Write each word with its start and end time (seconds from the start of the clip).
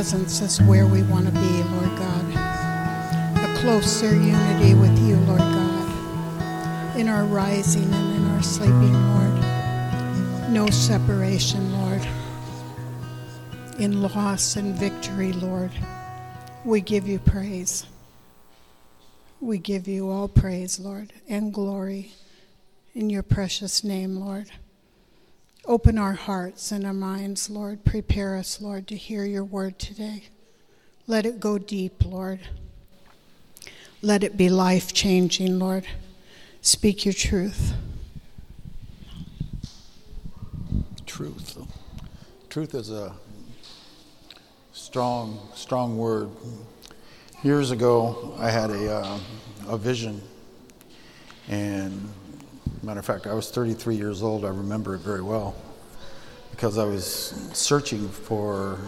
presence 0.00 0.40
is 0.40 0.62
where 0.62 0.86
we 0.86 1.02
want 1.02 1.26
to 1.26 1.32
be, 1.32 1.62
Lord 1.62 1.98
God. 1.98 2.24
A 3.36 3.58
closer 3.60 4.14
unity 4.14 4.72
with 4.72 4.98
you, 5.06 5.16
Lord 5.16 5.40
God. 5.40 6.96
In 6.96 7.06
our 7.06 7.24
rising 7.24 7.82
and 7.82 8.16
in 8.16 8.26
our 8.30 8.42
sleeping, 8.42 8.94
Lord. 8.94 10.48
No 10.48 10.70
separation, 10.70 11.70
Lord. 11.82 12.00
In 13.78 14.00
loss 14.00 14.56
and 14.56 14.74
victory, 14.74 15.34
Lord. 15.34 15.70
We 16.64 16.80
give 16.80 17.06
you 17.06 17.18
praise. 17.18 17.84
We 19.38 19.58
give 19.58 19.86
you 19.86 20.08
all 20.08 20.28
praise, 20.28 20.80
Lord, 20.80 21.12
and 21.28 21.52
glory 21.52 22.12
in 22.94 23.10
your 23.10 23.22
precious 23.22 23.84
name, 23.84 24.16
Lord. 24.16 24.50
Open 25.66 25.98
our 25.98 26.14
hearts 26.14 26.72
and 26.72 26.86
our 26.86 26.94
minds, 26.94 27.50
Lord. 27.50 27.84
Prepare 27.84 28.36
us, 28.36 28.60
Lord, 28.60 28.88
to 28.88 28.96
hear 28.96 29.24
your 29.24 29.44
word 29.44 29.78
today. 29.78 30.24
Let 31.06 31.26
it 31.26 31.38
go 31.38 31.58
deep, 31.58 32.04
Lord. 32.04 32.40
Let 34.00 34.24
it 34.24 34.36
be 34.36 34.48
life 34.48 34.94
changing, 34.94 35.58
Lord. 35.58 35.86
Speak 36.62 37.04
your 37.04 37.12
truth. 37.12 37.74
Truth. 41.04 41.58
Truth 42.48 42.74
is 42.74 42.90
a 42.90 43.14
strong, 44.72 45.38
strong 45.54 45.98
word. 45.98 46.30
Years 47.42 47.70
ago, 47.70 48.34
I 48.38 48.50
had 48.50 48.70
a, 48.70 48.96
uh, 48.96 49.18
a 49.68 49.76
vision, 49.76 50.22
and 51.48 52.12
matter 52.82 53.00
of 53.00 53.06
fact, 53.06 53.26
I 53.26 53.34
was 53.34 53.50
33 53.50 53.96
years 53.96 54.22
old. 54.22 54.44
I 54.44 54.48
remember 54.48 54.94
it 54.94 55.00
very 55.00 55.22
well 55.22 55.54
because 56.50 56.78
I 56.78 56.84
was 56.84 57.04
searching 57.52 58.08
for 58.08 58.78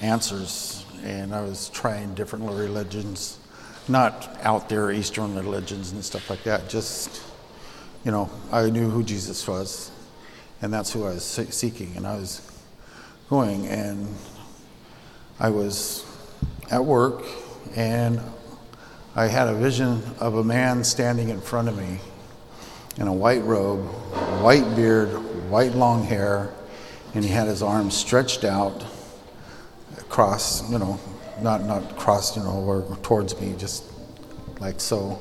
answers, 0.00 0.84
and 1.02 1.34
I 1.34 1.42
was 1.42 1.68
trying 1.68 2.14
different 2.14 2.46
religions, 2.46 3.38
not 3.88 4.36
out 4.42 4.68
there 4.68 4.90
Eastern 4.90 5.34
religions 5.34 5.92
and 5.92 6.02
stuff 6.04 6.30
like 6.30 6.42
that. 6.44 6.68
Just, 6.68 7.22
you 8.04 8.10
know, 8.10 8.30
I 8.50 8.70
knew 8.70 8.88
who 8.88 9.02
Jesus 9.02 9.46
was, 9.46 9.90
and 10.62 10.72
that's 10.72 10.92
who 10.92 11.04
I 11.04 11.10
was 11.10 11.24
seeking, 11.24 11.94
and 11.96 12.06
I 12.06 12.16
was 12.16 12.40
going, 13.28 13.66
and 13.66 14.08
I 15.38 15.50
was 15.50 16.06
at 16.70 16.84
work, 16.84 17.22
and 17.76 18.20
I 19.14 19.26
had 19.26 19.48
a 19.48 19.54
vision 19.54 20.02
of 20.20 20.36
a 20.36 20.44
man 20.44 20.84
standing 20.84 21.28
in 21.28 21.40
front 21.40 21.68
of 21.68 21.76
me 21.76 21.98
in 22.98 23.06
a 23.06 23.12
white 23.12 23.42
robe, 23.44 23.86
white 24.42 24.74
beard, 24.74 25.08
white 25.50 25.72
long 25.72 26.04
hair, 26.04 26.52
and 27.14 27.24
he 27.24 27.30
had 27.30 27.46
his 27.46 27.62
arms 27.62 27.96
stretched 27.96 28.44
out 28.44 28.84
across, 29.98 30.70
you 30.70 30.78
know, 30.78 30.98
not 31.40 31.64
not 31.64 31.96
crossed, 31.96 32.36
you 32.36 32.42
know, 32.42 32.64
or 32.64 32.96
towards 33.02 33.40
me, 33.40 33.54
just 33.56 33.84
like 34.60 34.80
so. 34.80 35.20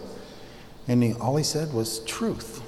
And 0.88 1.04
he, 1.04 1.14
all 1.14 1.36
he 1.36 1.44
said 1.44 1.74
was 1.74 2.00
truth. 2.06 2.62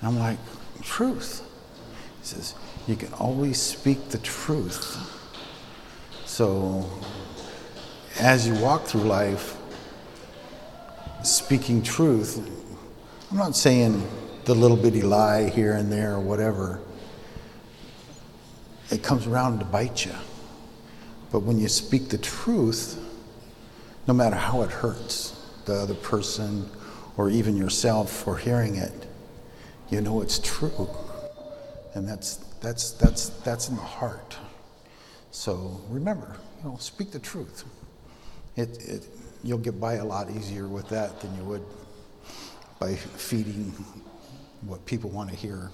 And 0.00 0.08
I'm 0.08 0.18
like, 0.18 0.38
truth. 0.82 1.42
He 2.20 2.26
says, 2.26 2.54
you 2.86 2.96
can 2.96 3.12
always 3.14 3.60
speak 3.60 4.08
the 4.08 4.18
truth. 4.18 4.98
So 6.26 6.88
as 8.18 8.46
you 8.48 8.54
walk 8.54 8.84
through 8.84 9.02
life, 9.02 9.56
speaking 11.22 11.82
truth, 11.82 12.63
I'm 13.34 13.40
not 13.40 13.56
saying 13.56 14.06
the 14.44 14.54
little 14.54 14.76
bitty 14.76 15.02
lie 15.02 15.50
here 15.50 15.72
and 15.72 15.90
there 15.90 16.14
or 16.14 16.20
whatever. 16.20 16.80
It 18.92 19.02
comes 19.02 19.26
around 19.26 19.58
to 19.58 19.64
bite 19.64 20.06
you. 20.06 20.14
But 21.32 21.40
when 21.40 21.58
you 21.58 21.66
speak 21.66 22.10
the 22.10 22.18
truth, 22.18 22.96
no 24.06 24.14
matter 24.14 24.36
how 24.36 24.62
it 24.62 24.70
hurts 24.70 25.32
the 25.64 25.74
other 25.74 25.96
person 25.96 26.70
or 27.16 27.28
even 27.28 27.56
yourself 27.56 28.08
for 28.08 28.36
hearing 28.36 28.76
it, 28.76 29.04
you 29.90 30.00
know 30.00 30.20
it's 30.20 30.38
true. 30.38 30.88
And 31.94 32.08
that's 32.08 32.36
that's 32.60 32.92
that's 32.92 33.30
that's 33.40 33.68
in 33.68 33.74
the 33.74 33.82
heart. 33.82 34.36
So 35.32 35.80
remember, 35.88 36.36
you 36.62 36.70
know, 36.70 36.76
speak 36.76 37.10
the 37.10 37.18
truth. 37.18 37.64
It, 38.54 38.80
it, 38.88 39.08
you'll 39.42 39.58
get 39.58 39.80
by 39.80 39.94
a 39.94 40.04
lot 40.04 40.30
easier 40.30 40.68
with 40.68 40.88
that 40.90 41.20
than 41.20 41.34
you 41.36 41.42
would 41.42 41.64
by 42.84 42.94
feeding 42.94 43.72
what 44.66 44.84
people 44.84 45.08
want 45.08 45.30
to 45.30 45.34
hear. 45.34 45.70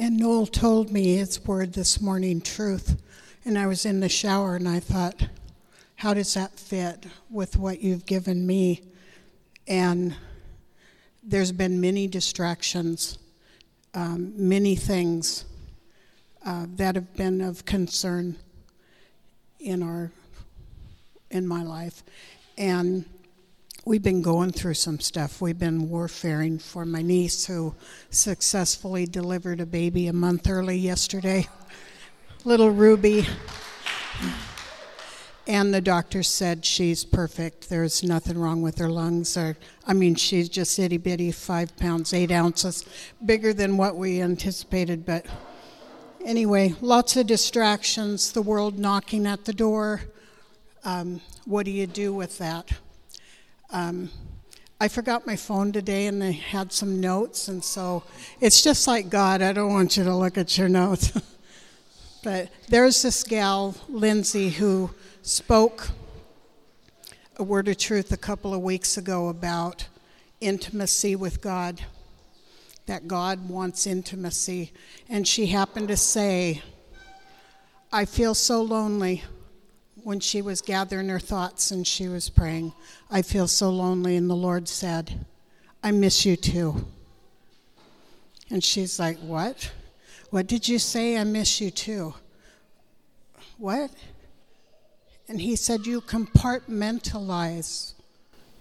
And 0.00 0.16
Noel 0.16 0.46
told 0.46 0.90
me 0.90 1.14
his 1.14 1.44
word 1.46 1.74
this 1.74 2.00
morning, 2.00 2.40
truth. 2.40 3.00
And 3.44 3.56
I 3.56 3.68
was 3.68 3.86
in 3.86 4.00
the 4.00 4.08
shower 4.08 4.56
and 4.56 4.68
I 4.68 4.80
thought, 4.80 5.28
how 5.94 6.12
does 6.12 6.34
that 6.34 6.58
fit 6.58 7.06
with 7.30 7.56
what 7.56 7.82
you've 7.82 8.04
given 8.04 8.44
me? 8.44 8.82
And 9.68 10.16
there's 11.22 11.52
been 11.52 11.80
many 11.80 12.08
distractions, 12.08 13.18
um, 13.94 14.32
many 14.36 14.74
things 14.74 15.44
uh, 16.44 16.66
that 16.74 16.96
have 16.96 17.14
been 17.14 17.42
of 17.42 17.64
concern 17.64 18.34
in 19.60 19.84
our 19.84 20.10
in 21.30 21.46
my 21.46 21.62
life 21.62 22.02
and 22.60 23.06
we've 23.86 24.02
been 24.02 24.20
going 24.20 24.52
through 24.52 24.74
some 24.74 25.00
stuff. 25.00 25.40
We've 25.40 25.58
been 25.58 25.88
warfaring 25.88 26.58
for 26.58 26.84
my 26.84 27.00
niece 27.00 27.46
who 27.46 27.74
successfully 28.10 29.06
delivered 29.06 29.60
a 29.60 29.66
baby 29.66 30.08
a 30.08 30.12
month 30.12 30.46
early 30.46 30.76
yesterday, 30.76 31.48
little 32.44 32.70
Ruby. 32.70 33.26
And 35.46 35.72
the 35.72 35.80
doctor 35.80 36.22
said 36.22 36.66
she's 36.66 37.02
perfect. 37.02 37.70
There's 37.70 38.04
nothing 38.04 38.36
wrong 38.36 38.60
with 38.60 38.76
her 38.76 38.90
lungs. 38.90 39.38
Or, 39.38 39.56
I 39.86 39.94
mean, 39.94 40.14
she's 40.14 40.50
just 40.50 40.78
itty 40.78 40.98
bitty, 40.98 41.32
five 41.32 41.74
pounds, 41.78 42.12
eight 42.12 42.30
ounces, 42.30 42.84
bigger 43.24 43.54
than 43.54 43.78
what 43.78 43.96
we 43.96 44.20
anticipated. 44.20 45.06
But 45.06 45.24
anyway, 46.26 46.74
lots 46.82 47.16
of 47.16 47.26
distractions, 47.26 48.32
the 48.32 48.42
world 48.42 48.78
knocking 48.78 49.26
at 49.26 49.46
the 49.46 49.54
door. 49.54 50.02
Um, 50.84 51.20
what 51.44 51.66
do 51.66 51.70
you 51.70 51.86
do 51.86 52.14
with 52.14 52.38
that? 52.38 52.72
Um, 53.70 54.10
I 54.80 54.88
forgot 54.88 55.26
my 55.26 55.36
phone 55.36 55.72
today 55.72 56.06
and 56.06 56.24
I 56.24 56.30
had 56.30 56.72
some 56.72 57.00
notes, 57.00 57.48
and 57.48 57.62
so 57.62 58.02
it's 58.40 58.62
just 58.62 58.86
like 58.86 59.10
God. 59.10 59.42
I 59.42 59.52
don't 59.52 59.72
want 59.72 59.98
you 59.98 60.04
to 60.04 60.16
look 60.16 60.38
at 60.38 60.56
your 60.56 60.70
notes. 60.70 61.12
but 62.24 62.48
there's 62.68 63.02
this 63.02 63.22
gal, 63.22 63.76
Lindsay, 63.90 64.48
who 64.48 64.90
spoke 65.20 65.90
a 67.36 67.42
word 67.42 67.68
of 67.68 67.76
truth 67.76 68.10
a 68.10 68.16
couple 68.16 68.54
of 68.54 68.62
weeks 68.62 68.96
ago 68.96 69.28
about 69.28 69.86
intimacy 70.40 71.14
with 71.14 71.42
God, 71.42 71.82
that 72.86 73.06
God 73.06 73.50
wants 73.50 73.86
intimacy. 73.86 74.72
And 75.10 75.28
she 75.28 75.46
happened 75.46 75.88
to 75.88 75.96
say, 75.98 76.62
I 77.92 78.06
feel 78.06 78.34
so 78.34 78.62
lonely 78.62 79.24
when 80.04 80.20
she 80.20 80.42
was 80.42 80.60
gathering 80.60 81.08
her 81.08 81.18
thoughts 81.18 81.70
and 81.70 81.86
she 81.86 82.08
was 82.08 82.28
praying, 82.28 82.72
I 83.10 83.22
feel 83.22 83.48
so 83.48 83.70
lonely. 83.70 84.16
And 84.16 84.28
the 84.28 84.34
Lord 84.34 84.68
said, 84.68 85.26
I 85.82 85.90
miss 85.90 86.24
you 86.24 86.36
too. 86.36 86.86
And 88.50 88.62
she's 88.62 88.98
like, 88.98 89.18
What? 89.18 89.70
What 90.30 90.46
did 90.46 90.68
you 90.68 90.78
say? 90.78 91.16
I 91.16 91.24
miss 91.24 91.60
you 91.60 91.70
too. 91.70 92.14
What? 93.58 93.90
And 95.28 95.40
he 95.40 95.56
said, 95.56 95.86
You 95.86 96.00
compartmentalize 96.00 97.94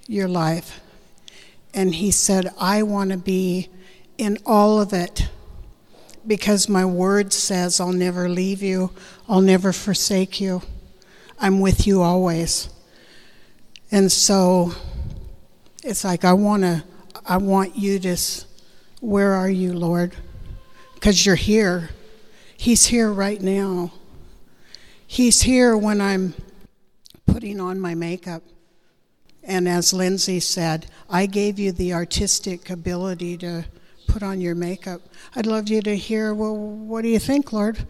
your 0.08 0.28
life. 0.28 0.82
And 1.74 1.96
he 1.96 2.12
said, 2.12 2.52
I 2.60 2.84
want 2.84 3.12
to 3.12 3.18
be 3.18 3.70
in 4.18 4.38
all 4.46 4.82
of 4.82 4.94
it 4.94 5.30
because 6.26 6.68
my 6.68 6.86
word 6.86 7.32
says, 7.32 7.80
I'll 7.80 7.94
never 7.94 8.28
leave 8.28 8.62
you, 8.62 8.92
I'll 9.28 9.42
never 9.42 9.72
forsake 9.72 10.42
you. 10.42 10.62
I'm 11.42 11.62
with 11.62 11.88
you 11.88 12.02
always. 12.02 12.70
And 13.92 14.12
so 14.12 14.74
it's 15.84 16.04
like 16.04 16.26
I 16.26 16.34
want 16.34 16.64
to 16.64 16.84
I 17.26 17.38
want 17.38 17.78
you 17.78 17.98
to 18.00 18.18
where 19.00 19.34
are 19.34 19.50
you, 19.50 19.74
Lord? 19.74 20.16
Cuz 21.00 21.26
you're 21.26 21.36
here. 21.36 21.92
He's 22.58 22.88
here 22.88 23.12
right 23.12 23.42
now. 23.42 23.94
He's 25.08 25.44
here 25.44 25.78
when 25.78 26.02
I'm 26.02 26.34
putting 27.26 27.62
on 27.62 27.80
my 27.80 27.96
makeup. 27.96 28.44
And 29.42 29.68
as 29.68 29.94
Lindsay 29.94 30.42
said, 30.42 30.88
I 31.10 31.26
gave 31.26 31.58
you 31.58 31.72
the 31.72 31.94
artistic 31.94 32.70
ability 32.70 33.38
to 33.38 33.66
put 34.08 34.22
on 34.22 34.42
your 34.42 34.56
makeup. 34.56 35.02
I'd 35.36 35.46
love 35.46 35.70
you 35.70 35.82
to 35.84 35.96
hear, 35.96 36.34
well, 36.34 36.56
what 36.56 37.04
do 37.04 37.08
you 37.08 37.18
think, 37.18 37.54
Lord? 37.54 37.88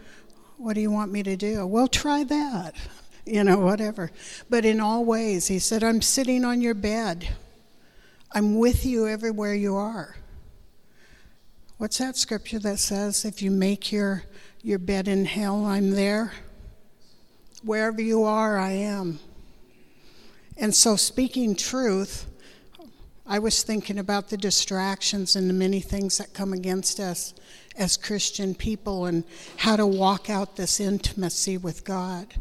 What 0.56 0.74
do 0.74 0.80
you 0.80 0.90
want 0.90 1.10
me 1.10 1.22
to 1.24 1.36
do? 1.36 1.66
Well, 1.66 1.88
try 1.88 2.22
that 2.24 2.74
you 3.30 3.44
know, 3.44 3.58
whatever. 3.58 4.10
But 4.48 4.64
in 4.64 4.80
all 4.80 5.04
ways, 5.04 5.46
he 5.46 5.58
said, 5.58 5.84
I'm 5.84 6.02
sitting 6.02 6.44
on 6.44 6.60
your 6.60 6.74
bed. 6.74 7.28
I'm 8.32 8.58
with 8.58 8.84
you 8.84 9.06
everywhere 9.06 9.54
you 9.54 9.76
are. 9.76 10.16
what's 11.78 11.98
that 11.98 12.16
scripture 12.16 12.58
that 12.58 12.78
says, 12.78 13.24
if 13.24 13.40
you 13.40 13.50
make 13.50 13.90
your, 13.90 14.24
your 14.62 14.78
bed 14.78 15.08
in 15.08 15.24
hell, 15.24 15.64
I'm 15.64 15.92
there? 15.92 16.32
Wherever 17.62 18.02
you 18.02 18.24
are, 18.24 18.58
I 18.58 18.72
am. 18.72 19.18
And 20.56 20.74
so, 20.74 20.96
speaking 20.96 21.56
truth, 21.56 22.26
I 23.26 23.38
was 23.38 23.62
thinking 23.62 23.98
about 23.98 24.28
the 24.28 24.36
distractions 24.36 25.36
and 25.36 25.48
the 25.48 25.54
many 25.54 25.80
things 25.80 26.18
that 26.18 26.34
come 26.34 26.52
against 26.52 27.00
us 27.00 27.32
as 27.76 27.96
Christian 27.96 28.54
people 28.54 29.06
and 29.06 29.24
how 29.56 29.76
to 29.76 29.86
walk 29.86 30.28
out 30.28 30.56
this 30.56 30.80
intimacy 30.80 31.56
with 31.56 31.84
God. 31.84 32.34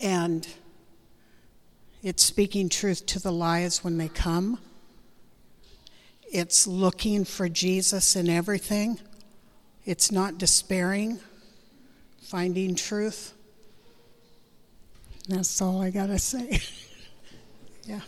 And 0.00 0.46
it's 2.02 2.22
speaking 2.22 2.68
truth 2.68 3.06
to 3.06 3.18
the 3.18 3.32
lies 3.32 3.82
when 3.82 3.98
they 3.98 4.08
come. 4.08 4.58
It's 6.30 6.66
looking 6.66 7.24
for 7.24 7.48
Jesus 7.48 8.16
in 8.16 8.28
everything. 8.28 8.98
It's 9.84 10.10
not 10.10 10.36
despairing, 10.36 11.20
finding 12.20 12.74
truth. 12.74 13.32
That's 15.28 15.62
all 15.62 15.80
I 15.80 15.90
got 15.90 16.06
to 16.06 16.18
say. 16.18 16.60
yeah. 17.84 18.00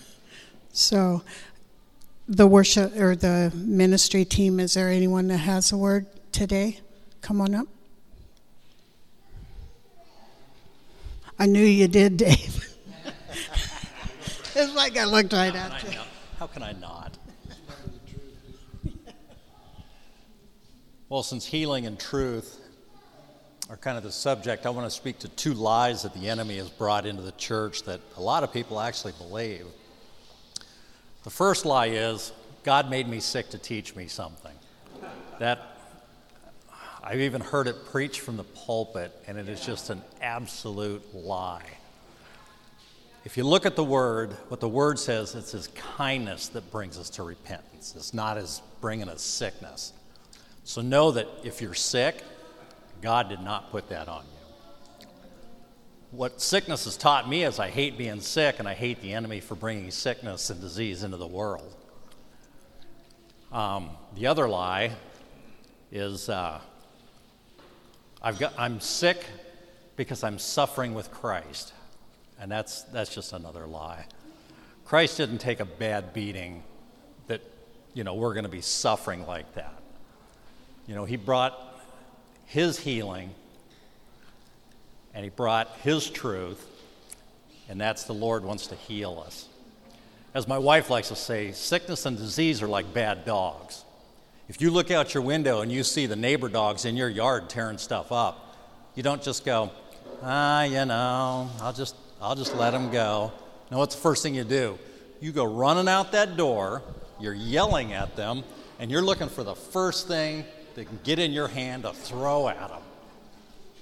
So, 0.72 1.22
the 2.28 2.46
worship 2.46 2.96
or 2.96 3.16
the 3.16 3.52
ministry 3.54 4.24
team, 4.24 4.58
is 4.58 4.74
there 4.74 4.90
anyone 4.90 5.28
that 5.28 5.38
has 5.38 5.72
a 5.72 5.76
word 5.76 6.06
today? 6.32 6.80
Come 7.22 7.40
on 7.40 7.54
up. 7.54 7.68
I 11.38 11.46
knew 11.46 11.64
you 11.64 11.86
did, 11.86 12.16
Dave. 12.16 12.76
it's 14.54 14.74
like 14.74 14.96
I 14.96 15.04
looked 15.04 15.32
right 15.32 15.54
at 15.54 15.92
you. 15.92 16.00
How 16.38 16.46
can 16.46 16.62
I 16.62 16.72
not? 16.72 17.18
well, 21.08 21.22
since 21.22 21.44
healing 21.44 21.86
and 21.86 21.98
truth 21.98 22.60
are 23.68 23.76
kind 23.76 23.98
of 23.98 24.04
the 24.04 24.12
subject, 24.12 24.64
I 24.64 24.70
want 24.70 24.86
to 24.86 24.90
speak 24.90 25.18
to 25.20 25.28
two 25.28 25.52
lies 25.52 26.02
that 26.02 26.14
the 26.14 26.28
enemy 26.28 26.56
has 26.56 26.70
brought 26.70 27.04
into 27.04 27.22
the 27.22 27.32
church 27.32 27.82
that 27.82 28.00
a 28.16 28.20
lot 28.20 28.42
of 28.42 28.52
people 28.52 28.80
actually 28.80 29.12
believe. 29.18 29.66
The 31.24 31.30
first 31.30 31.66
lie 31.66 31.88
is 31.88 32.32
God 32.62 32.88
made 32.88 33.08
me 33.08 33.20
sick 33.20 33.50
to 33.50 33.58
teach 33.58 33.94
me 33.94 34.06
something. 34.06 34.54
That 35.38 35.75
I've 37.08 37.20
even 37.20 37.40
heard 37.40 37.68
it 37.68 37.86
preached 37.86 38.18
from 38.18 38.36
the 38.36 38.42
pulpit, 38.42 39.12
and 39.28 39.38
it 39.38 39.48
is 39.48 39.64
just 39.64 39.90
an 39.90 40.02
absolute 40.20 41.14
lie. 41.14 41.62
If 43.24 43.36
you 43.36 43.44
look 43.44 43.64
at 43.64 43.76
the 43.76 43.84
word, 43.84 44.32
what 44.48 44.58
the 44.58 44.68
word 44.68 44.98
says, 44.98 45.36
it's 45.36 45.52
his 45.52 45.68
kindness 45.68 46.48
that 46.48 46.68
brings 46.72 46.98
us 46.98 47.08
to 47.10 47.22
repentance. 47.22 47.94
It's 47.96 48.12
not 48.12 48.38
his 48.38 48.60
bringing 48.80 49.08
us 49.08 49.22
sickness. 49.22 49.92
So 50.64 50.82
know 50.82 51.12
that 51.12 51.28
if 51.44 51.62
you're 51.62 51.74
sick, 51.74 52.24
God 53.00 53.28
did 53.28 53.40
not 53.40 53.70
put 53.70 53.88
that 53.90 54.08
on 54.08 54.24
you. 54.24 55.06
What 56.10 56.40
sickness 56.40 56.86
has 56.86 56.96
taught 56.96 57.28
me 57.28 57.44
is 57.44 57.60
I 57.60 57.70
hate 57.70 57.96
being 57.96 58.20
sick 58.20 58.58
and 58.58 58.66
I 58.66 58.74
hate 58.74 59.00
the 59.00 59.12
enemy 59.12 59.38
for 59.38 59.54
bringing 59.54 59.92
sickness 59.92 60.50
and 60.50 60.60
disease 60.60 61.04
into 61.04 61.18
the 61.18 61.26
world. 61.26 61.72
Um, 63.52 63.90
the 64.16 64.26
other 64.26 64.48
lie 64.48 64.90
is 65.92 66.28
uh, 66.28 66.60
I've 68.22 68.38
got, 68.38 68.54
I'm 68.58 68.80
sick 68.80 69.24
because 69.96 70.24
I'm 70.24 70.38
suffering 70.38 70.94
with 70.94 71.10
Christ. 71.10 71.72
And 72.40 72.50
that's, 72.50 72.82
that's 72.82 73.14
just 73.14 73.32
another 73.32 73.66
lie. 73.66 74.06
Christ 74.84 75.16
didn't 75.16 75.38
take 75.38 75.60
a 75.60 75.64
bad 75.64 76.12
beating 76.12 76.62
that, 77.26 77.40
you 77.94 78.04
know, 78.04 78.14
we're 78.14 78.34
going 78.34 78.44
to 78.44 78.50
be 78.50 78.60
suffering 78.60 79.26
like 79.26 79.54
that. 79.54 79.74
You 80.86 80.94
know, 80.94 81.04
he 81.04 81.16
brought 81.16 81.58
his 82.46 82.78
healing 82.78 83.30
and 85.14 85.24
he 85.24 85.30
brought 85.30 85.68
his 85.82 86.10
truth, 86.10 86.64
and 87.70 87.80
that's 87.80 88.04
the 88.04 88.12
Lord 88.12 88.44
wants 88.44 88.66
to 88.66 88.74
heal 88.74 89.24
us. 89.26 89.48
As 90.34 90.46
my 90.46 90.58
wife 90.58 90.90
likes 90.90 91.08
to 91.08 91.16
say, 91.16 91.52
sickness 91.52 92.04
and 92.04 92.18
disease 92.18 92.60
are 92.62 92.68
like 92.68 92.92
bad 92.92 93.24
dogs. 93.24 93.85
If 94.48 94.60
you 94.60 94.70
look 94.70 94.92
out 94.92 95.12
your 95.12 95.24
window 95.24 95.60
and 95.60 95.72
you 95.72 95.82
see 95.82 96.06
the 96.06 96.14
neighbor 96.14 96.48
dogs 96.48 96.84
in 96.84 96.96
your 96.96 97.08
yard 97.08 97.48
tearing 97.48 97.78
stuff 97.78 98.12
up, 98.12 98.56
you 98.94 99.02
don't 99.02 99.20
just 99.20 99.44
go, 99.44 99.72
ah, 100.22 100.62
you 100.62 100.84
know, 100.84 101.50
I'll 101.60 101.72
just, 101.72 101.96
I'll 102.20 102.36
just 102.36 102.54
let 102.54 102.70
them 102.70 102.90
go. 102.92 103.32
No, 103.72 103.78
what's 103.78 103.96
the 103.96 104.00
first 104.00 104.22
thing 104.22 104.36
you 104.36 104.44
do? 104.44 104.78
You 105.20 105.32
go 105.32 105.44
running 105.44 105.88
out 105.88 106.12
that 106.12 106.36
door, 106.36 106.82
you're 107.20 107.34
yelling 107.34 107.92
at 107.92 108.14
them, 108.14 108.44
and 108.78 108.88
you're 108.88 109.02
looking 109.02 109.28
for 109.28 109.42
the 109.42 109.56
first 109.56 110.06
thing 110.06 110.44
that 110.76 110.86
can 110.86 111.00
get 111.02 111.18
in 111.18 111.32
your 111.32 111.48
hand 111.48 111.82
to 111.82 111.92
throw 111.92 112.48
at 112.48 112.68
them. 112.68 112.82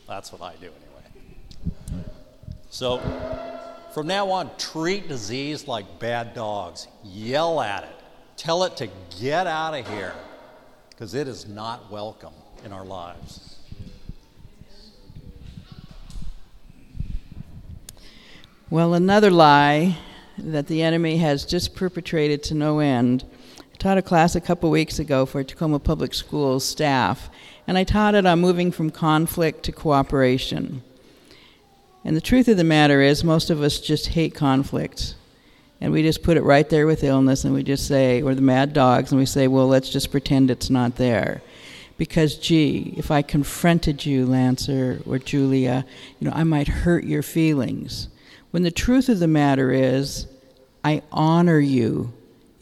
That's 0.09 0.33
what 0.33 0.41
I 0.41 0.55
do 0.61 0.71
anyway. 0.71 2.05
So, 2.71 2.99
from 3.93 4.07
now 4.07 4.31
on, 4.31 4.51
treat 4.57 5.09
disease 5.09 5.69
like 5.69 5.99
bad 5.99 6.33
dogs. 6.33 6.89
Yell 7.05 7.61
at 7.61 7.85
it. 7.85 7.91
Tell 8.39 8.65
it 8.65 8.79
to 8.79 8.89
get 9.21 9.47
out 9.47 9.75
of 9.75 9.87
here 9.89 10.15
because 10.95 11.15
it 11.15 11.27
is 11.27 11.49
not 11.49 11.91
welcome 11.91 12.35
in 12.65 12.73
our 12.73 12.85
lives. 12.85 13.57
Well, 18.71 18.95
another 18.95 19.31
lie 19.31 19.99
that 20.39 20.69
the 20.69 20.83
enemy 20.83 21.19
has 21.19 21.45
just 21.45 21.75
perpetrated 21.75 22.43
to 22.45 22.55
no 22.55 22.79
end. 22.79 23.25
I 23.59 23.77
taught 23.77 23.99
a 23.99 24.03
class 24.03 24.35
a 24.35 24.41
couple 24.41 24.71
weeks 24.71 24.99
ago 24.99 25.27
for 25.27 25.43
Tacoma 25.43 25.79
Public 25.79 26.15
Schools 26.15 26.65
staff, 26.65 27.29
and 27.67 27.77
I 27.77 27.85
taught 27.85 28.15
it 28.15 28.25
on 28.25 28.41
moving 28.41 28.71
from 28.71 28.91
conflict 28.91 29.65
to 29.65 29.73
cooperation. 29.73 30.83
And 32.05 32.17
the 32.17 32.21
truth 32.21 32.49
of 32.49 32.57
the 32.57 32.65
matter 32.65 33.01
is, 33.01 33.25
most 33.25 33.51
of 33.51 33.63
us 33.63 33.81
just 33.81 34.09
hate 34.09 34.35
conflict. 34.35 35.15
And 35.81 35.93
we 35.93 36.03
just 36.03 36.23
put 36.23 36.37
it 36.37 36.43
right 36.43 36.69
there 36.69 36.87
with 36.87 37.05
illness, 37.05 37.45
and 37.45 37.53
we 37.53 37.63
just 37.63 37.87
say, 37.87 38.23
we're 38.23 38.35
the 38.35 38.43
mad 38.43 38.73
dogs, 38.73 39.11
and 39.11 39.19
we 39.19 39.27
say, 39.27 39.49
well, 39.49 39.67
let's 39.67 39.91
just 39.91 40.11
pretend 40.11 40.51
it's 40.51 40.71
not 40.71 40.97
there. 40.97 41.43
Because, 41.99 42.37
gee, 42.37 42.95
if 42.97 43.11
I 43.11 43.23
confronted 43.23 44.05
you, 44.07 44.27
Lancer 44.27 45.01
or 45.07 45.19
Julia, 45.19 45.85
you 46.19 46.29
know, 46.29 46.35
I 46.35 46.45
might 46.45 46.69
hurt 46.69 47.05
your 47.05 47.23
feelings. 47.23 48.09
When 48.51 48.63
the 48.63 48.71
truth 48.71 49.09
of 49.09 49.19
the 49.19 49.29
matter 49.29 49.71
is, 49.71 50.27
I 50.83 51.03
honor 51.13 51.59
you 51.59 52.13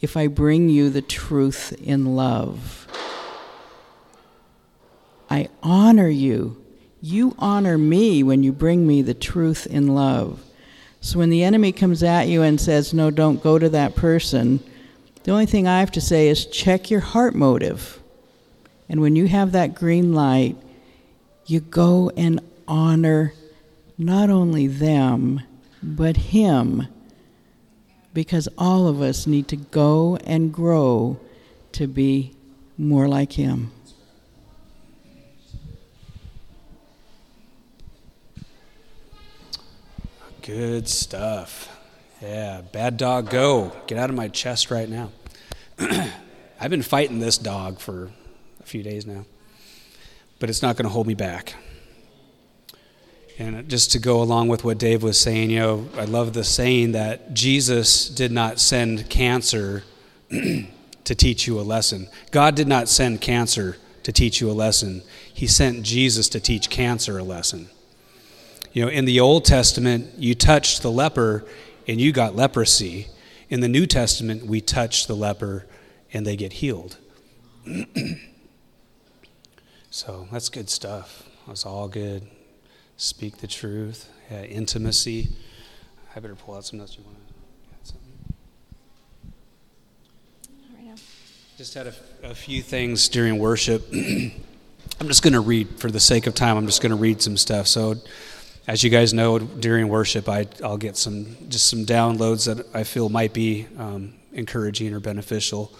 if 0.01 0.17
I 0.17 0.27
bring 0.27 0.69
you 0.69 0.89
the 0.89 1.01
truth 1.01 1.73
in 1.81 2.15
love. 2.15 2.87
I 5.29 5.49
honor 5.63 6.09
you. 6.09 6.63
You 7.01 7.35
honor 7.39 7.77
me 7.77 8.21
when 8.21 8.43
you 8.43 8.51
bring 8.51 8.85
me 8.85 9.01
the 9.01 9.13
truth 9.13 9.65
in 9.65 9.95
love. 9.95 10.43
So 11.03 11.19
when 11.19 11.29
the 11.29 11.43
enemy 11.43 11.73
comes 11.73 12.01
at 12.01 12.29
you 12.29 12.43
and 12.43 12.59
says, 12.59 12.93
No, 12.93 13.11
don't 13.11 13.43
go 13.43 13.59
to 13.59 13.67
that 13.67 13.93
person, 13.93 14.63
the 15.25 15.31
only 15.31 15.45
thing 15.45 15.67
I 15.67 15.81
have 15.81 15.91
to 15.91 16.01
say 16.01 16.29
is 16.29 16.45
check 16.45 16.89
your 16.89 17.01
heart 17.01 17.35
motive. 17.35 18.01
And 18.87 19.01
when 19.01 19.17
you 19.17 19.27
have 19.27 19.51
that 19.51 19.75
green 19.75 20.13
light, 20.13 20.55
you 21.45 21.59
go 21.59 22.09
and 22.15 22.39
honor 22.69 23.33
not 23.97 24.29
only 24.29 24.67
them, 24.67 25.41
but 25.83 26.15
him. 26.15 26.87
Because 28.13 28.47
all 28.57 28.87
of 28.87 29.01
us 29.01 29.27
need 29.27 29.49
to 29.49 29.57
go 29.57 30.15
and 30.23 30.53
grow 30.53 31.19
to 31.73 31.85
be 31.85 32.33
more 32.77 33.09
like 33.09 33.33
him. 33.33 33.73
Good 40.43 40.89
stuff. 40.89 41.69
Yeah, 42.21 42.59
bad 42.59 42.97
dog, 42.97 43.29
go. 43.29 43.71
Get 43.87 43.97
out 43.97 44.09
of 44.09 44.15
my 44.17 44.27
chest 44.27 44.71
right 44.71 44.89
now. 44.89 45.09
I've 46.59 46.69
been 46.69 46.81
fighting 46.81 47.19
this 47.19 47.37
dog 47.37 47.79
for 47.79 48.11
a 48.59 48.63
few 48.63 48.83
days 48.83 49.05
now, 49.05 49.23
but 50.39 50.49
it's 50.49 50.61
not 50.61 50.75
going 50.75 50.83
to 50.83 50.89
hold 50.89 51.07
me 51.07 51.13
back. 51.13 51.55
And 53.39 53.69
just 53.69 53.93
to 53.93 53.99
go 53.99 54.21
along 54.21 54.49
with 54.49 54.65
what 54.65 54.77
Dave 54.77 55.01
was 55.01 55.17
saying, 55.17 55.49
you 55.49 55.59
know, 55.59 55.87
I 55.97 56.03
love 56.03 56.33
the 56.33 56.43
saying 56.43 56.91
that 56.91 57.33
Jesus 57.33 58.09
did 58.09 58.33
not 58.33 58.59
send 58.59 59.09
cancer 59.09 59.85
to 60.29 61.15
teach 61.15 61.47
you 61.47 61.57
a 61.57 61.63
lesson. 61.63 62.09
God 62.31 62.53
did 62.55 62.67
not 62.67 62.89
send 62.89 63.21
cancer 63.21 63.77
to 64.03 64.11
teach 64.11 64.41
you 64.41 64.51
a 64.51 64.53
lesson. 64.53 65.03
He 65.33 65.47
sent 65.47 65.83
Jesus 65.83 66.27
to 66.27 66.41
teach 66.41 66.69
cancer 66.69 67.17
a 67.17 67.23
lesson. 67.23 67.69
You 68.73 68.83
know, 68.83 68.89
in 68.89 69.05
the 69.05 69.19
Old 69.19 69.45
Testament, 69.45 70.15
you 70.17 70.33
touched 70.33 70.81
the 70.81 70.91
leper 70.91 71.45
and 71.87 72.01
you 72.01 72.11
got 72.11 72.35
leprosy. 72.35 73.07
In 73.49 73.59
the 73.59 73.67
New 73.67 73.85
Testament, 73.85 74.47
we 74.47 74.61
touch 74.61 75.05
the 75.05 75.15
leper 75.15 75.67
and 76.11 76.25
they 76.25 76.35
get 76.35 76.53
healed. 76.53 76.97
so 79.91 80.27
that's 80.31 80.49
good 80.49 80.71
stuff. 80.71 81.29
That's 81.45 81.67
all 81.67 81.87
good. 81.87 82.27
Speak 82.97 83.37
the 83.37 83.47
truth, 83.47 84.09
yeah, 84.31 84.43
intimacy. 84.43 85.29
I 86.15 86.19
better 86.19 86.35
pull 86.35 86.55
out 86.55 86.65
some 86.65 86.79
notes. 86.79 86.97
You 86.97 87.03
want 87.03 87.17
to 87.17 87.33
add 87.73 87.87
something? 87.87 88.33
Just 91.57 91.75
had 91.75 91.87
a, 91.87 91.93
a 92.23 92.33
few 92.33 92.63
things 92.63 93.07
during 93.07 93.37
worship. 93.37 93.87
I'm 93.93 95.07
just 95.07 95.21
going 95.21 95.33
to 95.33 95.41
read, 95.41 95.79
for 95.79 95.91
the 95.91 95.99
sake 95.99 96.25
of 96.25 96.33
time, 96.33 96.57
I'm 96.57 96.65
just 96.65 96.81
going 96.81 96.91
to 96.91 96.95
read 96.95 97.21
some 97.21 97.37
stuff. 97.37 97.67
So, 97.67 97.95
as 98.67 98.83
you 98.83 98.89
guys 98.89 99.13
know, 99.13 99.39
during 99.39 99.89
worship, 99.89 100.29
I, 100.29 100.47
I'll 100.63 100.77
get 100.77 100.95
some 100.95 101.35
just 101.49 101.69
some 101.69 101.85
downloads 101.85 102.45
that 102.45 102.65
I 102.73 102.83
feel 102.83 103.09
might 103.09 103.33
be 103.33 103.67
um, 103.77 104.13
encouraging 104.31 104.93
or 104.93 104.99
beneficial. 104.99 105.71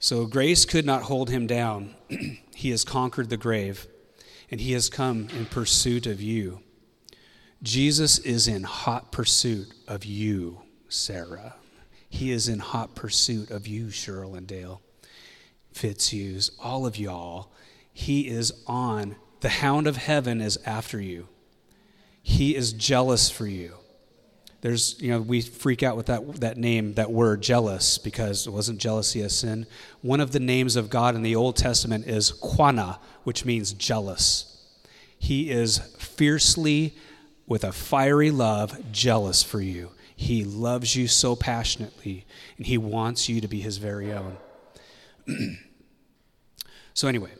So, 0.00 0.26
grace 0.26 0.64
could 0.64 0.84
not 0.84 1.02
hold 1.02 1.30
him 1.30 1.46
down. 1.46 1.94
he 2.54 2.70
has 2.70 2.84
conquered 2.84 3.30
the 3.30 3.36
grave, 3.36 3.86
and 4.50 4.60
he 4.60 4.72
has 4.72 4.88
come 4.88 5.28
in 5.36 5.46
pursuit 5.46 6.06
of 6.06 6.20
you. 6.20 6.60
Jesus 7.62 8.18
is 8.18 8.48
in 8.48 8.64
hot 8.64 9.12
pursuit 9.12 9.72
of 9.86 10.04
you, 10.04 10.62
Sarah. 10.88 11.54
He 12.08 12.32
is 12.32 12.48
in 12.48 12.58
hot 12.58 12.96
pursuit 12.96 13.52
of 13.52 13.68
you, 13.68 13.86
Cheryl 13.86 14.36
and 14.36 14.46
Dale, 14.46 14.82
Fitzhughes, 15.72 16.50
all 16.60 16.84
of 16.84 16.98
y'all. 16.98 17.52
He 17.92 18.26
is 18.26 18.52
on. 18.66 19.14
The 19.40 19.48
hound 19.48 19.86
of 19.86 19.96
heaven 19.96 20.40
is 20.40 20.58
after 20.66 21.00
you. 21.00 21.28
He 22.22 22.54
is 22.54 22.72
jealous 22.72 23.30
for 23.30 23.46
you. 23.46 23.74
There's, 24.62 25.00
you 25.00 25.10
know, 25.10 25.20
we 25.20 25.40
freak 25.40 25.82
out 25.82 25.96
with 25.96 26.06
that, 26.06 26.36
that 26.36 26.56
name, 26.56 26.94
that 26.94 27.10
word, 27.10 27.42
jealous, 27.42 27.98
because 27.98 28.46
it 28.46 28.50
wasn't 28.50 28.78
jealousy 28.78 29.20
a 29.20 29.28
sin. 29.28 29.66
One 30.02 30.20
of 30.20 30.30
the 30.30 30.38
names 30.38 30.76
of 30.76 30.88
God 30.88 31.16
in 31.16 31.22
the 31.22 31.34
Old 31.34 31.56
Testament 31.56 32.06
is 32.06 32.30
Qanna, 32.30 32.98
which 33.24 33.44
means 33.44 33.72
jealous. 33.72 34.64
He 35.18 35.50
is 35.50 35.78
fiercely, 35.98 36.94
with 37.46 37.64
a 37.64 37.72
fiery 37.72 38.30
love, 38.30 38.92
jealous 38.92 39.42
for 39.42 39.60
you. 39.60 39.90
He 40.14 40.44
loves 40.44 40.94
you 40.94 41.08
so 41.08 41.34
passionately, 41.34 42.24
and 42.56 42.64
he 42.64 42.78
wants 42.78 43.28
you 43.28 43.40
to 43.40 43.48
be 43.48 43.60
his 43.60 43.78
very 43.78 44.12
own. 44.12 44.36
so, 46.94 47.08
anyway, 47.08 47.32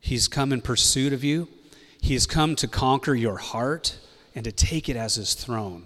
he's 0.00 0.26
come 0.26 0.52
in 0.52 0.60
pursuit 0.60 1.12
of 1.12 1.22
you. 1.22 1.46
He 2.08 2.14
has 2.14 2.26
come 2.26 2.56
to 2.56 2.66
conquer 2.66 3.14
your 3.14 3.36
heart 3.36 3.98
and 4.34 4.42
to 4.46 4.50
take 4.50 4.88
it 4.88 4.96
as 4.96 5.16
his 5.16 5.34
throne. 5.34 5.84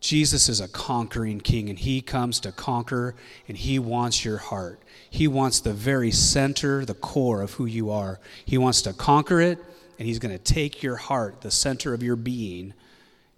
Jesus 0.00 0.48
is 0.48 0.62
a 0.62 0.68
conquering 0.68 1.42
king, 1.42 1.68
and 1.68 1.78
he 1.78 2.00
comes 2.00 2.40
to 2.40 2.52
conquer, 2.52 3.14
and 3.46 3.54
he 3.54 3.78
wants 3.78 4.24
your 4.24 4.38
heart. 4.38 4.80
He 5.10 5.28
wants 5.28 5.60
the 5.60 5.74
very 5.74 6.10
center, 6.10 6.86
the 6.86 6.94
core 6.94 7.42
of 7.42 7.52
who 7.52 7.66
you 7.66 7.90
are. 7.90 8.18
He 8.46 8.56
wants 8.56 8.80
to 8.80 8.94
conquer 8.94 9.42
it, 9.42 9.62
and 9.98 10.08
he's 10.08 10.18
going 10.18 10.32
to 10.32 10.42
take 10.42 10.82
your 10.82 10.96
heart, 10.96 11.42
the 11.42 11.50
center 11.50 11.92
of 11.92 12.02
your 12.02 12.16
being, 12.16 12.72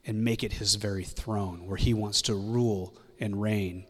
and 0.06 0.22
make 0.22 0.44
it 0.44 0.52
his 0.52 0.76
very 0.76 1.02
throne, 1.02 1.66
where 1.66 1.78
he 1.78 1.94
wants 1.94 2.22
to 2.22 2.34
rule 2.36 2.94
and 3.18 3.42
reign. 3.42 3.86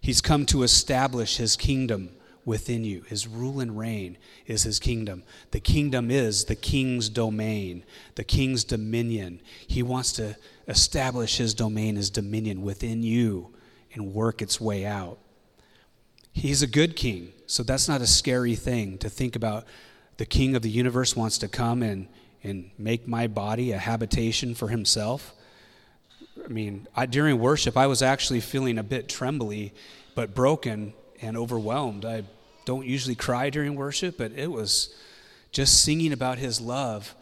He's 0.00 0.20
come 0.20 0.46
to 0.46 0.64
establish 0.64 1.36
his 1.36 1.54
kingdom 1.54 2.10
within 2.44 2.84
you. 2.84 3.02
His 3.02 3.26
rule 3.26 3.60
and 3.60 3.76
reign 3.78 4.16
is 4.46 4.62
his 4.62 4.78
kingdom. 4.78 5.22
The 5.50 5.60
kingdom 5.60 6.10
is 6.10 6.44
the 6.44 6.56
king's 6.56 7.08
domain, 7.08 7.84
the 8.14 8.24
king's 8.24 8.64
dominion. 8.64 9.40
He 9.66 9.82
wants 9.82 10.12
to 10.14 10.36
establish 10.66 11.36
his 11.36 11.54
domain, 11.54 11.96
his 11.96 12.10
dominion 12.10 12.62
within 12.62 13.02
you 13.02 13.54
and 13.92 14.14
work 14.14 14.40
its 14.40 14.60
way 14.60 14.86
out. 14.86 15.18
He's 16.32 16.62
a 16.62 16.66
good 16.66 16.96
king, 16.96 17.32
so 17.46 17.62
that's 17.62 17.88
not 17.88 18.00
a 18.00 18.06
scary 18.06 18.54
thing 18.54 18.98
to 18.98 19.10
think 19.10 19.36
about. 19.36 19.64
The 20.16 20.26
king 20.26 20.54
of 20.54 20.62
the 20.62 20.70
universe 20.70 21.16
wants 21.16 21.38
to 21.38 21.48
come 21.48 21.82
and, 21.82 22.08
and 22.42 22.70
make 22.78 23.08
my 23.08 23.26
body 23.26 23.72
a 23.72 23.78
habitation 23.78 24.54
for 24.54 24.68
himself. 24.68 25.34
I 26.44 26.48
mean, 26.48 26.86
I, 26.94 27.06
during 27.06 27.38
worship, 27.38 27.76
I 27.76 27.86
was 27.86 28.00
actually 28.00 28.40
feeling 28.40 28.78
a 28.78 28.82
bit 28.82 29.08
trembly, 29.08 29.74
but 30.14 30.34
broken 30.34 30.94
and 31.22 31.36
overwhelmed. 31.36 32.04
I 32.04 32.24
don't 32.64 32.86
usually 32.86 33.14
cry 33.14 33.50
during 33.50 33.74
worship, 33.74 34.18
but 34.18 34.32
it 34.32 34.50
was 34.50 34.94
just 35.52 35.82
singing 35.82 36.12
about 36.12 36.38
his 36.38 36.60
love 36.60 37.14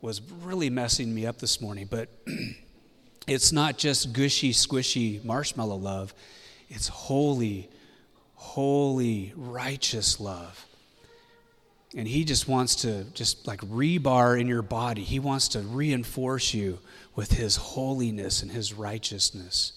was 0.00 0.20
really 0.42 0.70
messing 0.70 1.14
me 1.14 1.26
up 1.26 1.38
this 1.38 1.60
morning. 1.60 1.88
But 1.90 2.08
it's 3.26 3.52
not 3.52 3.78
just 3.78 4.12
gushy, 4.12 4.52
squishy 4.52 5.24
marshmallow 5.24 5.76
love, 5.76 6.14
it's 6.68 6.88
holy, 6.88 7.68
holy, 8.34 9.32
righteous 9.36 10.20
love. 10.20 10.64
And 11.96 12.06
he 12.06 12.24
just 12.24 12.46
wants 12.46 12.76
to 12.76 13.04
just 13.14 13.46
like 13.46 13.60
rebar 13.60 14.38
in 14.38 14.48
your 14.48 14.62
body. 14.62 15.02
He 15.02 15.18
wants 15.18 15.48
to 15.48 15.60
reinforce 15.60 16.52
you 16.52 16.78
with 17.14 17.32
his 17.32 17.56
holiness 17.56 18.42
and 18.42 18.50
his 18.50 18.74
righteousness. 18.74 19.72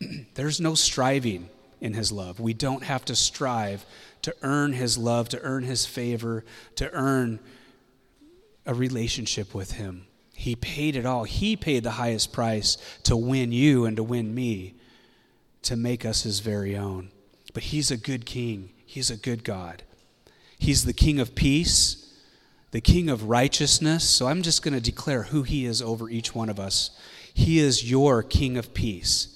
There's 0.34 0.60
no 0.60 0.74
striving 0.74 1.48
in 1.84 1.92
his 1.92 2.10
love. 2.10 2.40
We 2.40 2.54
don't 2.54 2.82
have 2.82 3.04
to 3.04 3.14
strive 3.14 3.84
to 4.22 4.34
earn 4.40 4.72
his 4.72 4.96
love, 4.96 5.28
to 5.28 5.40
earn 5.42 5.64
his 5.64 5.84
favor, 5.84 6.42
to 6.76 6.90
earn 6.92 7.38
a 8.64 8.72
relationship 8.72 9.54
with 9.54 9.72
him. 9.72 10.06
He 10.32 10.56
paid 10.56 10.96
it 10.96 11.04
all. 11.04 11.24
He 11.24 11.56
paid 11.56 11.82
the 11.82 11.92
highest 11.92 12.32
price 12.32 12.78
to 13.02 13.14
win 13.14 13.52
you 13.52 13.84
and 13.84 13.98
to 13.98 14.02
win 14.02 14.34
me, 14.34 14.76
to 15.62 15.76
make 15.76 16.06
us 16.06 16.22
his 16.22 16.40
very 16.40 16.74
own. 16.74 17.10
But 17.52 17.64
he's 17.64 17.90
a 17.90 17.98
good 17.98 18.24
king, 18.24 18.70
he's 18.86 19.10
a 19.10 19.16
good 19.18 19.44
God. 19.44 19.82
He's 20.58 20.86
the 20.86 20.94
king 20.94 21.20
of 21.20 21.34
peace, 21.34 22.14
the 22.70 22.80
king 22.80 23.10
of 23.10 23.24
righteousness. 23.24 24.08
So 24.08 24.26
I'm 24.26 24.40
just 24.40 24.62
going 24.62 24.72
to 24.72 24.80
declare 24.80 25.24
who 25.24 25.42
he 25.42 25.66
is 25.66 25.82
over 25.82 26.08
each 26.08 26.34
one 26.34 26.48
of 26.48 26.58
us. 26.58 26.98
He 27.34 27.58
is 27.58 27.88
your 27.88 28.22
king 28.22 28.56
of 28.56 28.72
peace. 28.72 29.33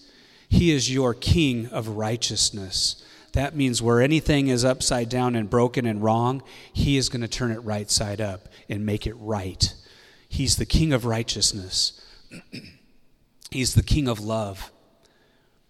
He 0.48 0.70
is 0.70 0.92
your 0.92 1.14
king 1.14 1.66
of 1.66 1.88
righteousness. 1.88 3.04
That 3.32 3.54
means 3.54 3.82
where 3.82 4.00
anything 4.00 4.48
is 4.48 4.64
upside 4.64 5.08
down 5.08 5.36
and 5.36 5.50
broken 5.50 5.86
and 5.86 6.02
wrong, 6.02 6.42
He 6.72 6.96
is 6.96 7.08
going 7.08 7.20
to 7.20 7.28
turn 7.28 7.52
it 7.52 7.58
right 7.58 7.90
side 7.90 8.20
up 8.20 8.48
and 8.68 8.86
make 8.86 9.06
it 9.06 9.14
right. 9.14 9.74
He's 10.28 10.56
the 10.56 10.66
king 10.66 10.92
of 10.92 11.04
righteousness, 11.04 12.00
He's 13.50 13.74
the 13.74 13.82
king 13.82 14.08
of 14.08 14.20
love. 14.20 14.70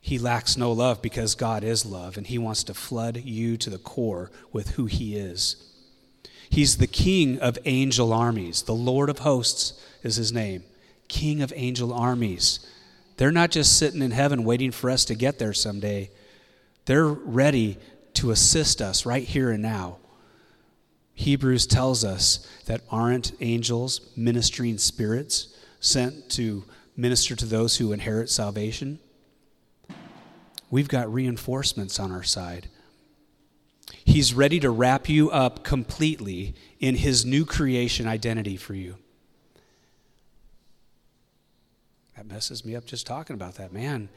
He 0.00 0.18
lacks 0.18 0.56
no 0.56 0.72
love 0.72 1.02
because 1.02 1.34
God 1.34 1.62
is 1.62 1.84
love, 1.84 2.16
and 2.16 2.26
He 2.26 2.38
wants 2.38 2.64
to 2.64 2.74
flood 2.74 3.18
you 3.18 3.56
to 3.58 3.70
the 3.70 3.78
core 3.78 4.30
with 4.52 4.70
who 4.70 4.86
He 4.86 5.16
is. 5.16 5.64
He's 6.50 6.78
the 6.78 6.86
king 6.86 7.38
of 7.38 7.58
angel 7.66 8.12
armies. 8.12 8.62
The 8.62 8.74
Lord 8.74 9.10
of 9.10 9.20
hosts 9.20 9.80
is 10.02 10.16
His 10.16 10.32
name. 10.32 10.62
King 11.08 11.42
of 11.42 11.52
angel 11.54 11.92
armies. 11.92 12.60
They're 13.18 13.32
not 13.32 13.50
just 13.50 13.76
sitting 13.76 14.00
in 14.00 14.12
heaven 14.12 14.44
waiting 14.44 14.70
for 14.70 14.88
us 14.88 15.04
to 15.06 15.14
get 15.14 15.38
there 15.38 15.52
someday. 15.52 16.10
They're 16.86 17.06
ready 17.06 17.78
to 18.14 18.30
assist 18.30 18.80
us 18.80 19.04
right 19.04 19.24
here 19.24 19.50
and 19.50 19.62
now. 19.62 19.98
Hebrews 21.14 21.66
tells 21.66 22.04
us 22.04 22.48
that 22.66 22.82
aren't 22.90 23.32
angels 23.40 24.00
ministering 24.16 24.78
spirits 24.78 25.48
sent 25.80 26.30
to 26.30 26.64
minister 26.96 27.34
to 27.34 27.44
those 27.44 27.76
who 27.76 27.92
inherit 27.92 28.30
salvation? 28.30 29.00
We've 30.70 30.88
got 30.88 31.12
reinforcements 31.12 31.98
on 31.98 32.12
our 32.12 32.22
side. 32.22 32.68
He's 34.04 34.32
ready 34.32 34.60
to 34.60 34.70
wrap 34.70 35.08
you 35.08 35.28
up 35.30 35.64
completely 35.64 36.54
in 36.78 36.94
his 36.94 37.24
new 37.24 37.44
creation 37.44 38.06
identity 38.06 38.56
for 38.56 38.74
you. 38.74 38.96
That 42.18 42.26
messes 42.26 42.64
me 42.64 42.74
up 42.74 42.84
just 42.84 43.06
talking 43.06 43.34
about 43.34 43.54
that. 43.58 43.72
Man, 43.72 44.08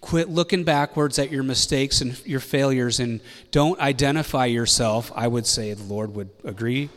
quit 0.00 0.28
looking 0.28 0.64
backwards 0.64 1.20
at 1.20 1.30
your 1.30 1.44
mistakes 1.44 2.00
and 2.00 2.20
your 2.26 2.40
failures 2.40 2.98
and 2.98 3.20
don't 3.52 3.78
identify 3.78 4.46
yourself. 4.46 5.12
I 5.14 5.28
would 5.28 5.46
say 5.46 5.72
the 5.72 5.84
Lord 5.84 6.16
would 6.16 6.30
agree 6.42 6.88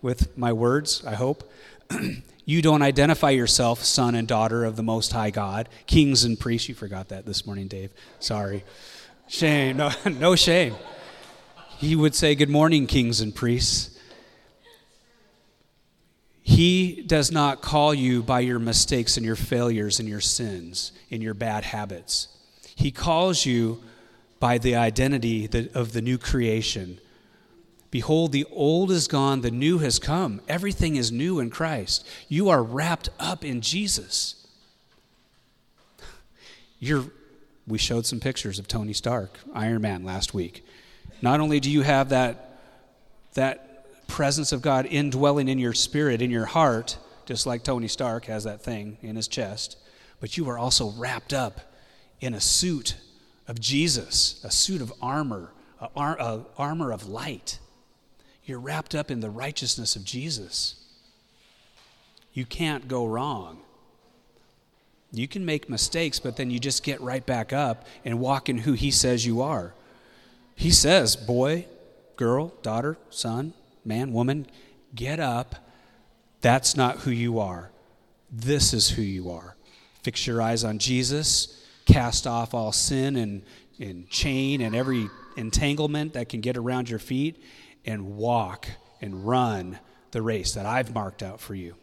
with 0.00 0.38
my 0.38 0.52
words, 0.52 1.04
I 1.04 1.16
hope. 1.16 1.50
you 2.44 2.62
don't 2.62 2.80
identify 2.80 3.30
yourself 3.30 3.82
son 3.82 4.14
and 4.14 4.28
daughter 4.28 4.64
of 4.64 4.76
the 4.76 4.84
Most 4.84 5.10
High 5.10 5.30
God, 5.30 5.68
kings 5.86 6.22
and 6.22 6.38
priests. 6.38 6.68
You 6.68 6.76
forgot 6.76 7.08
that 7.08 7.26
this 7.26 7.44
morning, 7.44 7.66
Dave. 7.66 7.90
Sorry. 8.20 8.62
Shame. 9.26 9.76
No, 9.78 9.90
no 10.06 10.36
shame. 10.36 10.76
He 11.78 11.96
would 11.96 12.14
say, 12.14 12.36
Good 12.36 12.50
morning, 12.50 12.86
kings 12.86 13.20
and 13.20 13.34
priests. 13.34 13.93
He 16.46 17.02
does 17.06 17.32
not 17.32 17.62
call 17.62 17.94
you 17.94 18.22
by 18.22 18.40
your 18.40 18.58
mistakes 18.58 19.16
and 19.16 19.24
your 19.24 19.34
failures 19.34 19.98
and 19.98 20.06
your 20.06 20.20
sins 20.20 20.92
and 21.10 21.22
your 21.22 21.32
bad 21.32 21.64
habits. 21.64 22.28
He 22.76 22.90
calls 22.90 23.46
you 23.46 23.82
by 24.40 24.58
the 24.58 24.76
identity 24.76 25.48
of 25.72 25.92
the 25.92 26.02
new 26.02 26.18
creation. 26.18 26.98
Behold, 27.90 28.32
the 28.32 28.44
old 28.50 28.90
is 28.90 29.08
gone, 29.08 29.40
the 29.40 29.50
new 29.50 29.78
has 29.78 29.98
come. 29.98 30.42
Everything 30.46 30.96
is 30.96 31.10
new 31.10 31.40
in 31.40 31.48
Christ. 31.48 32.06
You 32.28 32.50
are 32.50 32.62
wrapped 32.62 33.08
up 33.18 33.42
in 33.42 33.62
Jesus. 33.62 34.46
You're, 36.78 37.06
we 37.66 37.78
showed 37.78 38.04
some 38.04 38.20
pictures 38.20 38.58
of 38.58 38.68
Tony 38.68 38.92
Stark, 38.92 39.38
Iron 39.54 39.80
Man, 39.80 40.04
last 40.04 40.34
week. 40.34 40.66
Not 41.22 41.40
only 41.40 41.58
do 41.58 41.70
you 41.70 41.80
have 41.80 42.10
that, 42.10 42.58
that 43.32 43.63
presence 44.06 44.52
of 44.52 44.62
God 44.62 44.86
indwelling 44.86 45.48
in 45.48 45.58
your 45.58 45.74
spirit, 45.74 46.22
in 46.22 46.30
your 46.30 46.46
heart, 46.46 46.98
just 47.26 47.46
like 47.46 47.62
Tony 47.62 47.88
Stark 47.88 48.26
has 48.26 48.44
that 48.44 48.62
thing 48.62 48.98
in 49.02 49.16
his 49.16 49.28
chest, 49.28 49.76
but 50.20 50.36
you 50.36 50.48
are 50.48 50.58
also 50.58 50.90
wrapped 50.90 51.32
up 51.32 51.60
in 52.20 52.34
a 52.34 52.40
suit 52.40 52.96
of 53.48 53.60
Jesus, 53.60 54.40
a 54.44 54.50
suit 54.50 54.80
of 54.80 54.92
armor, 55.02 55.52
a, 55.80 55.88
ar- 55.96 56.18
a 56.18 56.44
armor 56.56 56.92
of 56.92 57.08
light. 57.08 57.58
You're 58.44 58.60
wrapped 58.60 58.94
up 58.94 59.10
in 59.10 59.20
the 59.20 59.30
righteousness 59.30 59.96
of 59.96 60.04
Jesus. 60.04 60.76
You 62.32 62.44
can't 62.44 62.88
go 62.88 63.06
wrong. 63.06 63.60
You 65.12 65.28
can 65.28 65.44
make 65.44 65.70
mistakes, 65.70 66.18
but 66.18 66.36
then 66.36 66.50
you 66.50 66.58
just 66.58 66.82
get 66.82 67.00
right 67.00 67.24
back 67.24 67.52
up 67.52 67.86
and 68.04 68.18
walk 68.18 68.48
in 68.48 68.58
who 68.58 68.72
He 68.72 68.90
says 68.90 69.24
you 69.24 69.40
are. 69.40 69.72
He 70.56 70.70
says, 70.70 71.16
boy, 71.16 71.66
girl, 72.16 72.52
daughter, 72.62 72.98
son, 73.10 73.54
man, 73.84 74.12
woman, 74.12 74.46
get 74.94 75.20
up. 75.20 75.56
That's 76.40 76.76
not 76.76 76.98
who 77.00 77.10
you 77.10 77.38
are. 77.38 77.70
This 78.30 78.72
is 78.72 78.90
who 78.90 79.02
you 79.02 79.30
are. 79.30 79.56
Fix 80.02 80.26
your 80.26 80.42
eyes 80.42 80.64
on 80.64 80.78
Jesus, 80.78 81.64
cast 81.86 82.26
off 82.26 82.52
all 82.52 82.72
sin 82.72 83.16
and, 83.16 83.42
and 83.80 84.08
chain 84.10 84.60
and 84.60 84.74
every 84.74 85.08
entanglement 85.36 86.12
that 86.12 86.28
can 86.28 86.40
get 86.40 86.56
around 86.56 86.90
your 86.90 86.98
feet, 86.98 87.42
and 87.86 88.16
walk 88.16 88.68
and 89.00 89.26
run 89.26 89.78
the 90.10 90.22
race 90.22 90.54
that 90.54 90.66
I've 90.66 90.94
marked 90.94 91.22
out 91.22 91.40
for 91.40 91.54
you. 91.54 91.74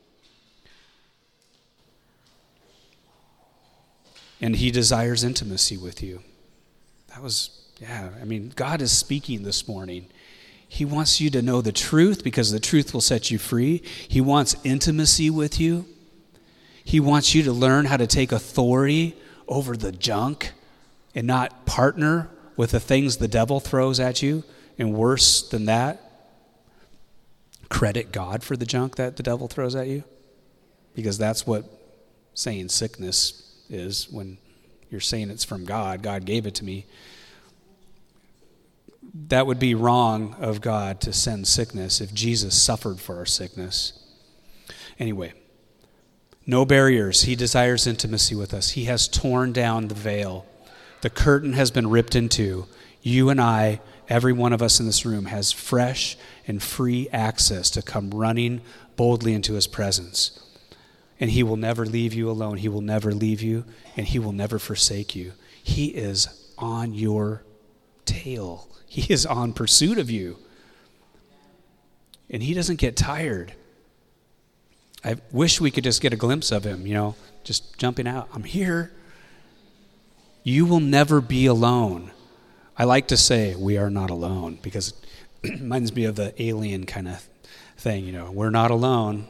And 4.40 4.56
He 4.56 4.72
desires 4.72 5.24
intimacy 5.24 5.78
with 5.78 6.02
you. 6.02 6.22
That 7.10 7.22
was, 7.22 7.62
yeah, 7.80 8.10
I 8.20 8.26
mean, 8.26 8.52
God 8.56 8.82
is 8.82 8.92
speaking 8.92 9.44
this 9.44 9.68
morning. 9.68 10.08
He 10.74 10.86
wants 10.86 11.20
you 11.20 11.30
to 11.32 11.42
know 11.42 11.60
the 11.60 11.74
truth 11.74 12.24
because 12.24 12.54
the 12.54 12.60
truth 12.60 12.94
will 12.94 13.02
set 13.02 13.30
you 13.30 13.38
free. 13.38 13.84
He 14.08 14.22
wants 14.22 14.56
intimacy 14.64 15.30
with 15.30 15.60
you. 15.60 15.86
He 16.86 17.02
wants 17.02 17.36
you 17.36 17.44
to 17.44 17.52
learn 17.52 17.88
how 17.88 17.98
to 17.98 18.08
take 18.08 18.32
authority 18.32 19.18
over 19.50 19.76
the 19.76 19.92
junk 19.92 20.54
and 21.14 21.28
not 21.28 21.66
partner 21.66 22.30
with 22.56 22.72
the 22.72 22.80
things 22.80 23.18
the 23.18 23.28
devil 23.28 23.60
throws 23.60 24.00
at 24.00 24.22
you. 24.22 24.46
And 24.78 24.94
worse 24.94 25.42
than 25.42 25.66
that, 25.66 26.10
credit 27.68 28.14
God 28.14 28.42
for 28.42 28.56
the 28.56 28.66
junk 28.66 28.96
that 28.96 29.18
the 29.18 29.24
devil 29.24 29.50
throws 29.50 29.76
at 29.76 29.88
you. 29.88 30.06
Because 30.96 31.18
that's 31.18 31.46
what 31.46 31.66
saying 32.34 32.70
sickness 32.70 33.58
is 33.70 34.10
when 34.10 34.38
you're 34.90 35.02
saying 35.02 35.32
it's 35.32 35.44
from 35.44 35.66
God. 35.66 36.02
God 36.02 36.24
gave 36.24 36.46
it 36.46 36.56
to 36.56 36.64
me. 36.64 36.86
That 39.14 39.46
would 39.46 39.60
be 39.60 39.76
wrong 39.76 40.36
of 40.40 40.62
God 40.62 41.02
to 41.02 41.12
send 41.12 41.48
sickness 41.48 42.00
if 42.00 42.14
Jesus 42.14 42.62
suffered 42.62 43.00
for 43.00 43.18
our 43.18 43.26
sickness. 43.26 43.94
Anyway, 45.00 45.34
no 46.46 46.66
barriers. 46.66 47.24
He 47.24 47.36
desires 47.36 47.88
intimacy 47.88 48.36
with 48.36 48.54
us. 48.54 48.72
He 48.72 48.86
has 48.86 49.08
torn 49.08 49.52
down 49.52 49.88
the 49.88 49.96
veil. 49.96 50.46
The 51.02 51.10
curtain 51.10 51.54
has 51.54 51.72
been 51.72 51.90
ripped 51.90 52.16
in 52.16 52.30
two. 52.30 52.68
You 53.02 53.30
and 53.30 53.42
I, 53.42 53.82
every 54.08 54.34
one 54.34 54.54
of 54.54 54.62
us 54.62 54.80
in 54.80 54.86
this 54.86 55.06
room, 55.06 55.26
has 55.26 55.52
fresh 55.52 56.18
and 56.48 56.62
free 56.62 57.10
access 57.12 57.70
to 57.72 57.82
come 57.82 58.12
running 58.12 58.62
boldly 58.96 59.34
into 59.34 59.54
his 59.54 59.68
presence. 59.68 60.40
And 61.20 61.32
he 61.32 61.44
will 61.44 61.58
never 61.58 61.86
leave 61.86 62.14
you 62.14 62.30
alone. 62.30 62.58
He 62.58 62.70
will 62.70 62.82
never 62.82 63.14
leave 63.14 63.42
you, 63.42 63.66
and 63.98 64.08
he 64.08 64.20
will 64.20 64.32
never 64.32 64.58
forsake 64.58 65.16
you. 65.16 65.34
He 65.62 65.88
is 65.88 66.52
on 66.58 66.94
your 66.94 67.44
tail, 68.06 68.68
he 68.92 69.14
is 69.14 69.26
on 69.26 69.54
pursuit 69.54 69.98
of 69.98 70.12
you. 70.12 70.38
And 72.30 72.44
he 72.44 72.54
doesn't 72.54 72.76
get 72.76 72.98
tired. 72.98 73.54
I 75.02 75.16
wish 75.32 75.62
we 75.62 75.72
could 75.72 75.86
just 75.86 76.02
get 76.02 76.12
a 76.12 76.18
glimpse 76.18 76.52
of 76.52 76.66
him, 76.66 76.86
you 76.86 76.94
know, 76.94 77.16
just 77.46 77.78
jumping 77.78 78.06
out. 78.06 78.28
I'm 78.34 78.44
here. 78.44 78.92
You 80.44 80.66
will 80.66 80.82
never 80.82 81.22
be 81.22 81.46
alone. 81.46 82.12
I 82.78 82.84
like 82.84 83.08
to 83.08 83.16
say 83.16 83.56
we 83.56 83.78
are 83.78 83.90
not 83.90 84.10
alone 84.10 84.60
because 84.62 84.94
it 85.42 85.52
reminds 85.62 85.96
me 85.96 86.04
of 86.04 86.18
the 86.18 86.34
alien 86.44 86.86
kind 86.86 87.08
of 87.08 87.26
thing, 87.78 88.04
you 88.04 88.12
know, 88.12 88.30
we're 88.30 88.50
not 88.50 88.72
alone. 88.72 89.26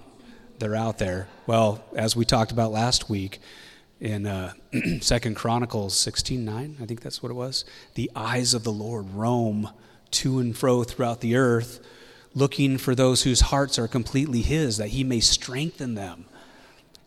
They're 0.58 0.76
out 0.76 0.98
there. 0.98 1.28
Well, 1.46 1.84
as 1.96 2.16
we 2.16 2.26
talked 2.26 2.52
about 2.52 2.72
last 2.72 3.12
week 3.12 3.40
in 4.02 4.26
uh, 4.26 4.54
Second 5.00 5.36
Chronicles 5.36 5.96
16:9, 5.96 6.82
I 6.82 6.86
think 6.86 7.02
that's 7.02 7.24
what 7.24 7.32
it 7.32 7.36
was. 7.36 7.64
The 7.94 8.12
eyes 8.16 8.54
of 8.54 8.64
the 8.64 8.72
Lord 8.72 9.14
roam 9.14 9.70
to 10.12 10.40
and 10.40 10.58
fro 10.58 10.84
throughout 10.84 11.22
the 11.22 11.38
earth 11.38 11.80
looking 12.34 12.78
for 12.78 12.96
those 12.96 13.24
whose 13.24 13.42
hearts 13.42 13.78
are 13.78 13.88
completely 13.88 14.42
His, 14.42 14.78
that 14.78 14.90
He 14.90 15.04
may 15.04 15.20
strengthen 15.20 15.96
them. 15.96 16.26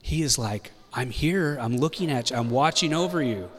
He 0.02 0.22
is 0.22 0.38
like, 0.38 0.70
I'm 0.92 1.10
here, 1.10 1.58
I'm 1.60 1.76
looking 1.76 2.10
at 2.10 2.30
you, 2.30 2.36
I'm 2.36 2.50
watching 2.50 2.92
over 2.94 3.22
you. 3.22 3.50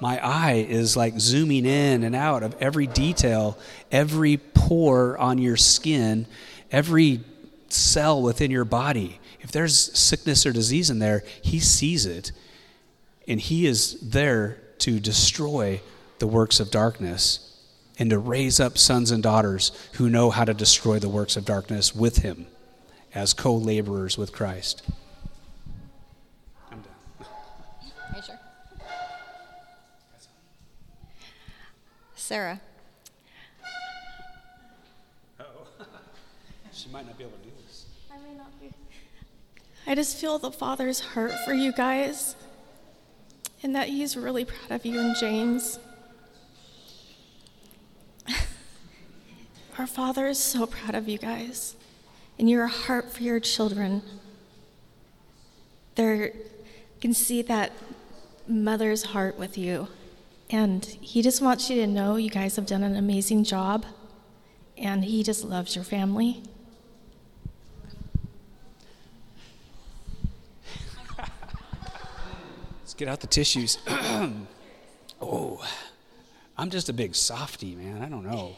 My 0.00 0.24
eye 0.24 0.66
is 0.68 0.96
like 0.96 1.18
zooming 1.18 1.64
in 1.64 2.02
and 2.02 2.14
out 2.14 2.42
of 2.42 2.54
every 2.60 2.86
detail, 2.86 3.58
every 3.90 4.36
pore 4.36 5.16
on 5.18 5.38
your 5.38 5.56
skin, 5.56 6.26
every 6.70 7.20
cell 7.68 8.20
within 8.20 8.50
your 8.50 8.64
body. 8.64 9.18
If 9.40 9.50
there's 9.50 9.76
sickness 9.98 10.44
or 10.44 10.52
disease 10.52 10.90
in 10.90 10.98
there, 10.98 11.24
He 11.42 11.58
sees 11.58 12.06
it, 12.06 12.32
and 13.26 13.40
He 13.40 13.66
is 13.66 13.98
there 14.00 14.58
to 14.78 15.00
destroy 15.00 15.80
the 16.18 16.26
works 16.26 16.60
of 16.60 16.70
darkness 16.70 17.54
and 17.98 18.10
to 18.10 18.18
raise 18.18 18.60
up 18.60 18.76
sons 18.76 19.10
and 19.10 19.22
daughters 19.22 19.72
who 19.94 20.10
know 20.10 20.30
how 20.30 20.44
to 20.44 20.54
destroy 20.54 20.98
the 20.98 21.08
works 21.08 21.36
of 21.36 21.44
darkness 21.44 21.94
with 21.94 22.18
him 22.18 22.46
as 23.14 23.32
co 23.32 23.54
laborers 23.54 24.18
with 24.18 24.32
Christ. 24.32 24.82
I'm 26.70 26.80
done. 26.80 27.28
Are 28.10 28.16
you 28.16 28.22
sure? 28.22 28.40
Sarah. 32.16 32.60
Oh. 35.38 35.44
she 36.72 36.88
might 36.88 37.06
not 37.06 37.16
be 37.16 37.24
able 37.24 37.36
to 37.38 37.44
do 37.44 37.50
this. 37.66 37.86
I 38.12 38.16
may 38.18 38.36
not 38.36 38.60
be. 38.60 38.72
I 39.86 39.94
just 39.94 40.16
feel 40.16 40.38
the 40.38 40.50
Father's 40.50 41.00
heart 41.00 41.32
for 41.44 41.52
you 41.52 41.70
guys 41.72 42.34
and 43.64 43.74
that 43.74 43.88
He's 43.88 44.16
really 44.16 44.44
proud 44.44 44.70
of 44.70 44.86
you 44.86 45.00
and 45.00 45.16
James. 45.16 45.80
Our 49.78 49.86
Father 49.86 50.28
is 50.28 50.38
so 50.38 50.66
proud 50.66 50.94
of 50.94 51.08
you 51.08 51.18
guys 51.18 51.74
and 52.38 52.48
your 52.48 52.66
heart 52.66 53.10
for 53.10 53.22
your 53.22 53.40
children. 53.40 54.02
There 55.94 56.32
can 57.00 57.14
see 57.14 57.42
that 57.42 57.72
mother's 58.46 59.02
heart 59.04 59.38
with 59.38 59.56
you. 59.58 59.88
And 60.50 60.84
he 60.84 61.22
just 61.22 61.40
wants 61.40 61.70
you 61.70 61.76
to 61.76 61.86
know 61.86 62.16
you 62.16 62.30
guys 62.30 62.56
have 62.56 62.66
done 62.66 62.82
an 62.82 62.96
amazing 62.96 63.44
job. 63.44 63.86
And 64.76 65.04
he 65.04 65.22
just 65.22 65.44
loves 65.44 65.74
your 65.74 65.84
family. 65.84 66.42
Let's 72.94 73.00
get 73.00 73.08
out 73.08 73.18
the 73.18 73.26
tissues. 73.26 73.78
oh, 75.20 75.68
I'm 76.56 76.70
just 76.70 76.88
a 76.88 76.92
big 76.92 77.16
softy, 77.16 77.74
man. 77.74 78.00
I 78.00 78.08
don't 78.08 78.22
know. 78.22 78.54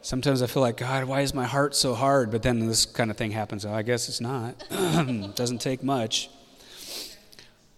Sometimes 0.00 0.42
I 0.42 0.48
feel 0.48 0.60
like, 0.60 0.78
God, 0.78 1.04
why 1.04 1.20
is 1.20 1.32
my 1.32 1.44
heart 1.44 1.76
so 1.76 1.94
hard? 1.94 2.32
But 2.32 2.42
then 2.42 2.66
this 2.66 2.84
kind 2.84 3.12
of 3.12 3.16
thing 3.16 3.30
happens. 3.30 3.64
I 3.64 3.82
guess 3.82 4.08
it's 4.08 4.20
not. 4.20 4.64
doesn't 5.36 5.60
take 5.60 5.84
much. 5.84 6.30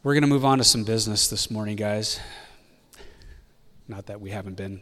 We're 0.03 0.15
going 0.15 0.23
to 0.23 0.29
move 0.29 0.47
on 0.47 0.57
to 0.57 0.65
some 0.65 0.83
business 0.83 1.29
this 1.29 1.51
morning, 1.51 1.77
guys. 1.77 2.21
Not 3.87 4.07
that 4.07 4.23
we 4.23 4.31
haven't 4.31 4.57
been 4.57 4.81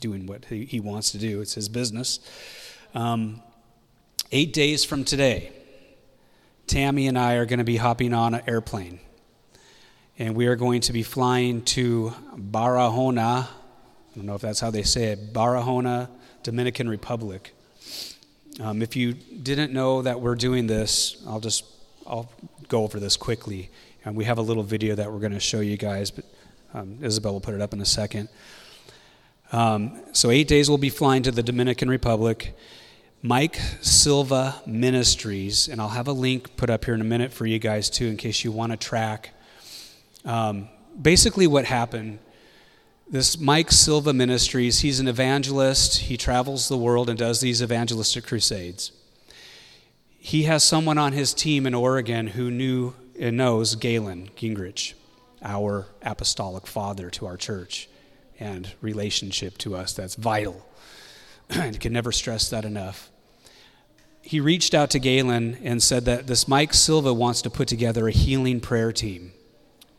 doing 0.00 0.26
what 0.26 0.46
he, 0.46 0.64
he 0.64 0.80
wants 0.80 1.12
to 1.12 1.18
do, 1.18 1.40
it's 1.40 1.54
his 1.54 1.68
business. 1.68 2.18
Um, 2.96 3.42
eight 4.32 4.52
days 4.52 4.84
from 4.84 5.04
today, 5.04 5.52
Tammy 6.66 7.06
and 7.06 7.16
I 7.16 7.34
are 7.34 7.46
going 7.46 7.58
to 7.58 7.64
be 7.64 7.76
hopping 7.76 8.12
on 8.12 8.34
an 8.34 8.42
airplane. 8.48 8.98
And 10.20 10.36
we 10.36 10.48
are 10.48 10.54
going 10.54 10.82
to 10.82 10.92
be 10.92 11.02
flying 11.02 11.62
to 11.62 12.12
Barahona. 12.36 13.46
I 13.46 13.48
don't 14.14 14.26
know 14.26 14.34
if 14.34 14.42
that's 14.42 14.60
how 14.60 14.70
they 14.70 14.82
say 14.82 15.04
it. 15.04 15.32
Barahona, 15.32 16.10
Dominican 16.42 16.90
Republic. 16.90 17.54
Um, 18.60 18.82
if 18.82 18.96
you 18.96 19.14
didn't 19.14 19.72
know 19.72 20.02
that 20.02 20.20
we're 20.20 20.34
doing 20.34 20.66
this, 20.66 21.24
I'll 21.26 21.40
just 21.40 21.64
I'll 22.06 22.30
go 22.68 22.82
over 22.84 23.00
this 23.00 23.16
quickly. 23.16 23.70
And 24.04 24.14
we 24.14 24.26
have 24.26 24.36
a 24.36 24.42
little 24.42 24.62
video 24.62 24.94
that 24.94 25.10
we're 25.10 25.20
going 25.20 25.32
to 25.32 25.40
show 25.40 25.60
you 25.60 25.78
guys, 25.78 26.10
but 26.10 26.26
um, 26.74 26.98
Isabel 27.00 27.32
will 27.32 27.40
put 27.40 27.54
it 27.54 27.62
up 27.62 27.72
in 27.72 27.80
a 27.80 27.86
second. 27.86 28.28
Um, 29.52 30.02
so 30.12 30.30
eight 30.30 30.48
days 30.48 30.68
we'll 30.68 30.76
be 30.76 30.90
flying 30.90 31.22
to 31.22 31.30
the 31.30 31.42
Dominican 31.42 31.88
Republic. 31.88 32.54
Mike 33.22 33.58
Silva 33.80 34.60
Ministries, 34.66 35.66
and 35.66 35.80
I'll 35.80 35.88
have 35.88 36.08
a 36.08 36.12
link 36.12 36.58
put 36.58 36.68
up 36.68 36.84
here 36.84 36.92
in 36.92 37.00
a 37.00 37.04
minute 37.04 37.32
for 37.32 37.46
you 37.46 37.58
guys 37.58 37.88
too, 37.88 38.08
in 38.08 38.18
case 38.18 38.44
you 38.44 38.52
want 38.52 38.72
to 38.72 38.76
track. 38.76 39.30
Um, 40.24 40.68
basically, 41.00 41.46
what 41.46 41.64
happened 41.64 42.18
this 43.10 43.40
Mike 43.40 43.72
Silva 43.72 44.12
Ministries, 44.12 44.80
he's 44.80 45.00
an 45.00 45.08
evangelist. 45.08 46.02
He 46.02 46.16
travels 46.16 46.68
the 46.68 46.76
world 46.76 47.08
and 47.08 47.18
does 47.18 47.40
these 47.40 47.60
evangelistic 47.60 48.24
crusades. 48.24 48.92
He 50.20 50.44
has 50.44 50.62
someone 50.62 50.96
on 50.96 51.12
his 51.12 51.34
team 51.34 51.66
in 51.66 51.74
Oregon 51.74 52.28
who 52.28 52.52
knew 52.52 52.94
and 53.18 53.36
knows 53.36 53.74
Galen 53.74 54.30
Gingrich, 54.36 54.94
our 55.42 55.88
apostolic 56.02 56.68
father 56.68 57.10
to 57.10 57.26
our 57.26 57.36
church. 57.36 57.88
and 58.38 58.72
relationship 58.80 59.58
to 59.58 59.76
us 59.76 59.92
that's 59.92 60.14
vital. 60.14 60.66
and 61.50 61.78
can 61.80 61.92
never 61.92 62.12
stress 62.12 62.48
that 62.48 62.64
enough. 62.64 63.10
He 64.22 64.38
reached 64.40 64.72
out 64.72 64.90
to 64.90 64.98
Galen 64.98 65.58
and 65.62 65.82
said 65.82 66.04
that 66.04 66.26
this 66.26 66.46
Mike 66.46 66.74
Silva 66.74 67.12
wants 67.12 67.42
to 67.42 67.50
put 67.50 67.68
together 67.68 68.06
a 68.06 68.12
healing 68.12 68.60
prayer 68.60 68.92
team 68.92 69.32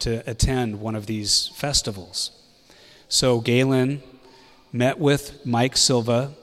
to 0.01 0.29
attend 0.29 0.79
one 0.79 0.95
of 0.95 1.05
these 1.05 1.49
festivals. 1.55 2.31
So 3.07 3.39
Galen 3.41 4.01
met 4.71 4.99
with 4.99 5.45
Mike 5.45 5.77
Silva. 5.77 6.33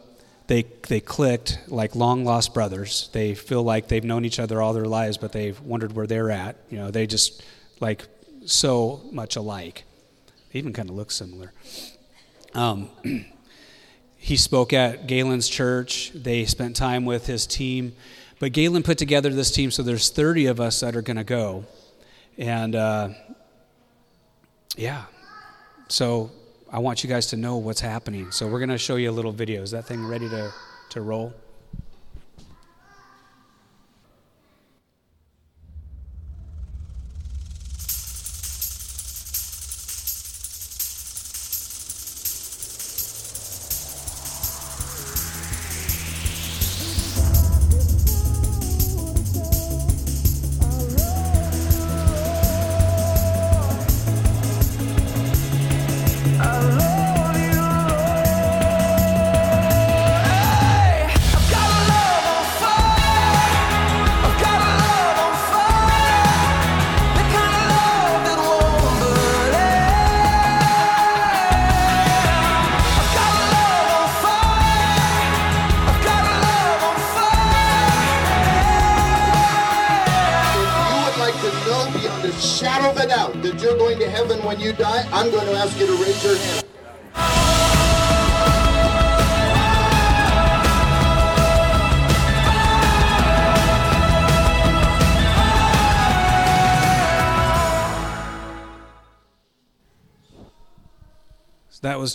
They, 0.47 0.65
they 0.89 1.01
clicked 1.01 1.59
like 1.69 1.95
long 1.95 2.25
lost 2.25 2.55
brothers. 2.55 3.11
They 3.13 3.35
feel 3.35 3.63
like 3.63 3.89
they've 3.89 4.05
known 4.05 4.25
each 4.25 4.39
other 4.39 4.63
all 4.63 4.73
their 4.73 4.87
lives, 4.87 5.19
but 5.19 5.33
they've 5.33 5.59
wondered 5.61 5.95
where 5.95 6.07
they're 6.07 6.31
at. 6.31 6.57
You 6.71 6.79
know, 6.79 6.91
they 6.91 7.07
just 7.07 7.43
like 7.81 8.07
so 8.47 9.03
much 9.13 9.37
alike. 9.37 9.85
They 10.53 10.59
even 10.59 10.73
kind 10.73 10.89
of 10.89 10.97
look 10.97 11.11
similar. 11.11 11.53
Um, 12.55 12.89
he 14.17 14.37
spoke 14.37 14.73
at 14.73 15.07
Galen's 15.07 15.49
church. 15.49 16.13
They 16.15 16.45
spent 16.45 16.77
time 16.77 17.05
with 17.05 17.27
his 17.27 17.47
team. 17.47 17.95
But 18.41 18.53
Galen 18.53 18.83
put 18.83 18.99
together 18.99 19.31
this 19.31 19.51
team, 19.51 19.71
so 19.71 19.83
there's 19.83 20.11
30 20.11 20.47
of 20.47 20.61
us 20.61 20.81
that 20.81 20.95
are 20.95 21.03
going 21.03 21.17
to 21.17 21.25
go. 21.25 21.65
And 22.37 22.75
uh, 22.77 23.09
yeah, 24.77 25.05
so 25.89 26.31
I 26.71 26.79
want 26.79 27.03
you 27.03 27.09
guys 27.09 27.27
to 27.29 27.37
know 27.37 27.57
what's 27.57 27.81
happening. 27.81 28.31
So 28.31 28.47
we're 28.47 28.59
going 28.59 28.69
to 28.69 28.79
show 28.79 28.97
you 28.97 29.11
a 29.11 29.13
little 29.13 29.33
video. 29.33 29.63
Is 29.63 29.71
that 29.71 29.87
thing 29.87 30.07
ready 30.07 30.29
to, 30.29 30.53
to 30.91 31.01
roll? 31.01 31.33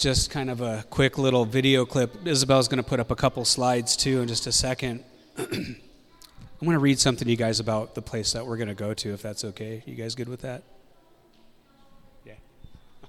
Just 0.04 0.30
kind 0.30 0.50
of 0.50 0.60
a 0.60 0.84
quick 0.90 1.18
little 1.18 1.46
video 1.46 1.86
clip. 1.86 2.28
Isabel's 2.28 2.68
going 2.68 2.84
to 2.84 2.88
put 2.88 3.00
up 3.00 3.10
a 3.10 3.16
couple 3.16 3.46
slides 3.46 3.96
too 3.96 4.20
in 4.20 4.28
just 4.28 4.46
a 4.48 4.52
second. 4.52 5.02
I'm 5.38 5.78
going 6.60 6.74
to 6.74 6.80
read 6.80 7.00
something 7.00 7.24
to 7.24 7.32
you 7.32 7.38
guys 7.38 7.62
about 7.62 7.96
the 7.96 8.02
place 8.02 8.34
that 8.34 8.46
we're 8.46 8.58
going 8.58 8.68
to 8.68 8.74
go 8.74 8.94
to, 8.94 9.14
if 9.14 9.22
that's 9.22 9.46
okay. 9.46 9.82
You 9.86 9.96
guys 9.96 10.14
good 10.14 10.28
with 10.28 10.42
that? 10.42 10.62
Yeah. 12.26 12.34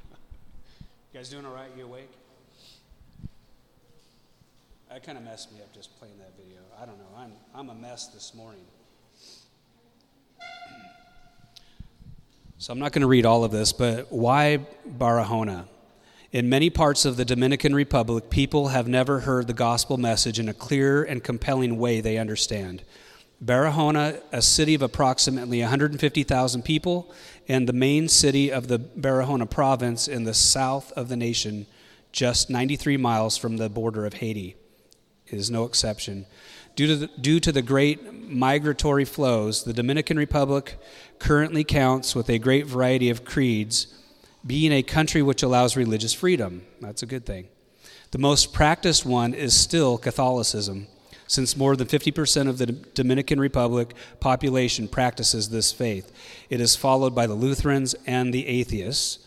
you 1.12 1.18
guys 1.18 1.28
doing 1.30 1.44
all 1.44 1.52
right? 1.52 1.68
You 1.76 1.82
awake? 1.82 2.10
That 4.88 5.02
kind 5.02 5.18
of 5.18 5.24
messed 5.24 5.52
me 5.52 5.58
up 5.62 5.74
just 5.74 5.98
playing 5.98 6.14
that 6.18 6.36
video. 6.36 6.60
I 6.80 6.86
don't 6.86 6.98
know. 6.98 7.18
I'm, 7.18 7.32
I'm 7.56 7.70
a 7.70 7.74
mess 7.74 8.06
this 8.06 8.34
morning. 8.36 8.64
So 12.56 12.72
I'm 12.72 12.78
not 12.78 12.92
going 12.92 13.02
to 13.02 13.08
read 13.08 13.26
all 13.26 13.44
of 13.44 13.50
this, 13.50 13.72
but 13.72 14.10
why 14.10 14.60
Barahona? 14.88 15.66
In 16.34 16.48
many 16.48 16.68
parts 16.68 17.04
of 17.04 17.16
the 17.16 17.24
Dominican 17.24 17.76
Republic, 17.76 18.28
people 18.28 18.70
have 18.70 18.88
never 18.88 19.20
heard 19.20 19.46
the 19.46 19.52
gospel 19.52 19.98
message 19.98 20.40
in 20.40 20.48
a 20.48 20.52
clear 20.52 21.04
and 21.04 21.22
compelling 21.22 21.78
way 21.78 22.00
they 22.00 22.18
understand. 22.18 22.82
Barahona, 23.40 24.20
a 24.32 24.42
city 24.42 24.74
of 24.74 24.82
approximately 24.82 25.60
150,000 25.60 26.62
people, 26.62 27.14
and 27.46 27.68
the 27.68 27.72
main 27.72 28.08
city 28.08 28.50
of 28.50 28.66
the 28.66 28.80
Barahona 28.80 29.48
province 29.48 30.08
in 30.08 30.24
the 30.24 30.34
south 30.34 30.90
of 30.96 31.08
the 31.08 31.16
nation, 31.16 31.66
just 32.10 32.50
93 32.50 32.96
miles 32.96 33.36
from 33.36 33.56
the 33.56 33.68
border 33.68 34.04
of 34.04 34.14
Haiti, 34.14 34.56
is 35.28 35.52
no 35.52 35.62
exception. 35.62 36.26
Due 36.74 36.88
to, 36.88 36.96
the, 36.96 37.06
due 37.20 37.38
to 37.38 37.52
the 37.52 37.62
great 37.62 38.12
migratory 38.28 39.04
flows, 39.04 39.62
the 39.62 39.72
Dominican 39.72 40.16
Republic 40.16 40.80
currently 41.20 41.62
counts 41.62 42.16
with 42.16 42.28
a 42.28 42.40
great 42.40 42.66
variety 42.66 43.08
of 43.08 43.24
creeds, 43.24 44.00
being 44.46 44.72
a 44.72 44.82
country 44.82 45.22
which 45.22 45.42
allows 45.42 45.76
religious 45.76 46.12
freedom. 46.12 46.62
That's 46.80 47.02
a 47.02 47.06
good 47.06 47.24
thing. 47.24 47.48
The 48.10 48.18
most 48.18 48.52
practiced 48.52 49.04
one 49.04 49.34
is 49.34 49.56
still 49.56 49.98
Catholicism, 49.98 50.86
since 51.26 51.56
more 51.56 51.74
than 51.74 51.86
50% 51.86 52.48
of 52.48 52.58
the 52.58 52.66
Dominican 52.66 53.40
Republic 53.40 53.94
population 54.20 54.86
practices 54.86 55.48
this 55.48 55.72
faith. 55.72 56.12
It 56.50 56.60
is 56.60 56.76
followed 56.76 57.14
by 57.14 57.26
the 57.26 57.34
Lutherans 57.34 57.94
and 58.06 58.32
the 58.32 58.46
atheists. 58.46 59.18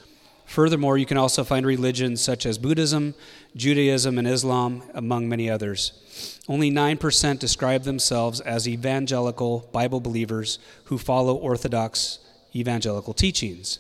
Furthermore, 0.46 0.98
you 0.98 1.06
can 1.06 1.18
also 1.18 1.44
find 1.44 1.66
religions 1.66 2.22
such 2.22 2.46
as 2.46 2.58
Buddhism, 2.58 3.14
Judaism, 3.56 4.18
and 4.18 4.28
Islam, 4.28 4.84
among 4.94 5.28
many 5.28 5.50
others. 5.50 6.40
Only 6.48 6.72
9% 6.72 7.40
describe 7.40 7.84
themselves 7.84 8.40
as 8.40 8.68
evangelical 8.70 9.68
Bible 9.74 10.00
believers 10.00 10.60
who 10.86 10.98
follow 10.98 11.36
Orthodox 11.36 12.20
evangelical 12.56 13.14
teachings. 13.14 13.80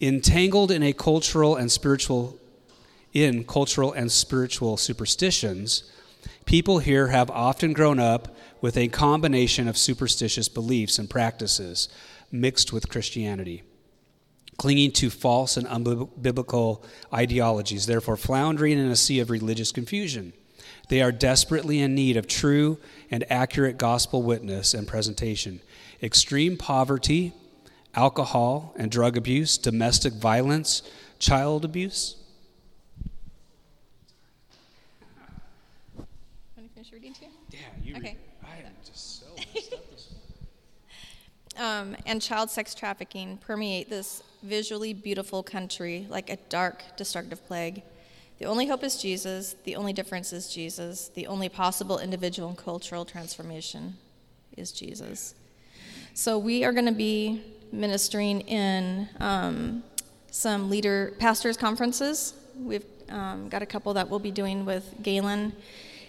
Entangled 0.00 0.70
in 0.70 0.82
a 0.82 0.92
cultural 0.92 1.56
and 1.56 1.70
spiritual 1.70 2.38
in 3.12 3.44
cultural 3.44 3.92
and 3.92 4.12
spiritual 4.12 4.76
superstitions, 4.76 5.90
people 6.44 6.80
here 6.80 7.08
have 7.08 7.30
often 7.30 7.72
grown 7.72 7.98
up 7.98 8.36
with 8.60 8.76
a 8.76 8.88
combination 8.88 9.66
of 9.68 9.78
superstitious 9.78 10.50
beliefs 10.50 10.98
and 10.98 11.08
practices 11.08 11.88
mixed 12.30 12.74
with 12.74 12.90
Christianity 12.90 13.62
clinging 14.56 14.90
to 14.90 15.10
false 15.10 15.56
and 15.56 15.66
unbiblical 15.66 16.82
ideologies, 17.12 17.86
therefore 17.86 18.16
floundering 18.16 18.78
in 18.78 18.86
a 18.86 18.96
sea 18.96 19.20
of 19.20 19.30
religious 19.30 19.72
confusion. 19.72 20.32
They 20.88 21.02
are 21.02 21.12
desperately 21.12 21.80
in 21.80 21.94
need 21.94 22.16
of 22.16 22.26
true 22.26 22.78
and 23.10 23.24
accurate 23.30 23.76
gospel 23.76 24.22
witness 24.22 24.72
and 24.72 24.86
presentation. 24.86 25.60
Extreme 26.02 26.58
poverty, 26.58 27.32
alcohol 27.96 28.74
and 28.76 28.90
drug 28.90 29.16
abuse, 29.16 29.56
domestic 29.58 30.12
violence, 30.12 30.82
child 31.18 31.64
abuse. 31.64 32.16
Want 36.56 36.68
to 36.68 36.74
finish 36.74 36.92
reading 36.92 37.14
too? 37.14 37.26
Yeah, 37.50 37.58
you 37.82 37.96
Okay. 37.96 38.16
I 38.44 38.58
am 38.58 38.72
just 38.84 39.20
so 39.20 39.26
messed 39.36 39.72
up 39.72 39.90
this 39.90 40.08
Um, 41.58 41.96
and 42.04 42.20
child 42.20 42.50
sex 42.50 42.74
trafficking 42.74 43.38
permeate 43.38 43.88
this 43.88 44.22
visually 44.42 44.92
beautiful 44.92 45.42
country 45.42 46.06
like 46.10 46.28
a 46.28 46.36
dark, 46.50 46.84
destructive 46.98 47.44
plague. 47.46 47.82
The 48.38 48.44
only 48.44 48.66
hope 48.66 48.84
is 48.84 49.00
Jesus. 49.00 49.56
The 49.64 49.76
only 49.76 49.94
difference 49.94 50.34
is 50.34 50.52
Jesus. 50.52 51.08
The 51.14 51.26
only 51.26 51.48
possible 51.48 51.98
individual 51.98 52.50
and 52.50 52.58
cultural 52.58 53.06
transformation 53.06 53.96
is 54.58 54.70
Jesus. 54.70 55.34
So 56.12 56.38
we 56.38 56.62
are 56.62 56.72
going 56.72 56.86
to 56.86 56.92
be 56.92 57.42
ministering 57.72 58.40
in 58.42 59.08
um, 59.20 59.82
some 60.30 60.70
leader 60.70 61.14
pastors 61.18 61.56
conferences. 61.56 62.34
We've 62.58 62.84
um, 63.08 63.48
got 63.48 63.62
a 63.62 63.66
couple 63.66 63.94
that 63.94 64.08
we'll 64.08 64.18
be 64.18 64.30
doing 64.30 64.64
with 64.64 64.94
Galen. 65.02 65.52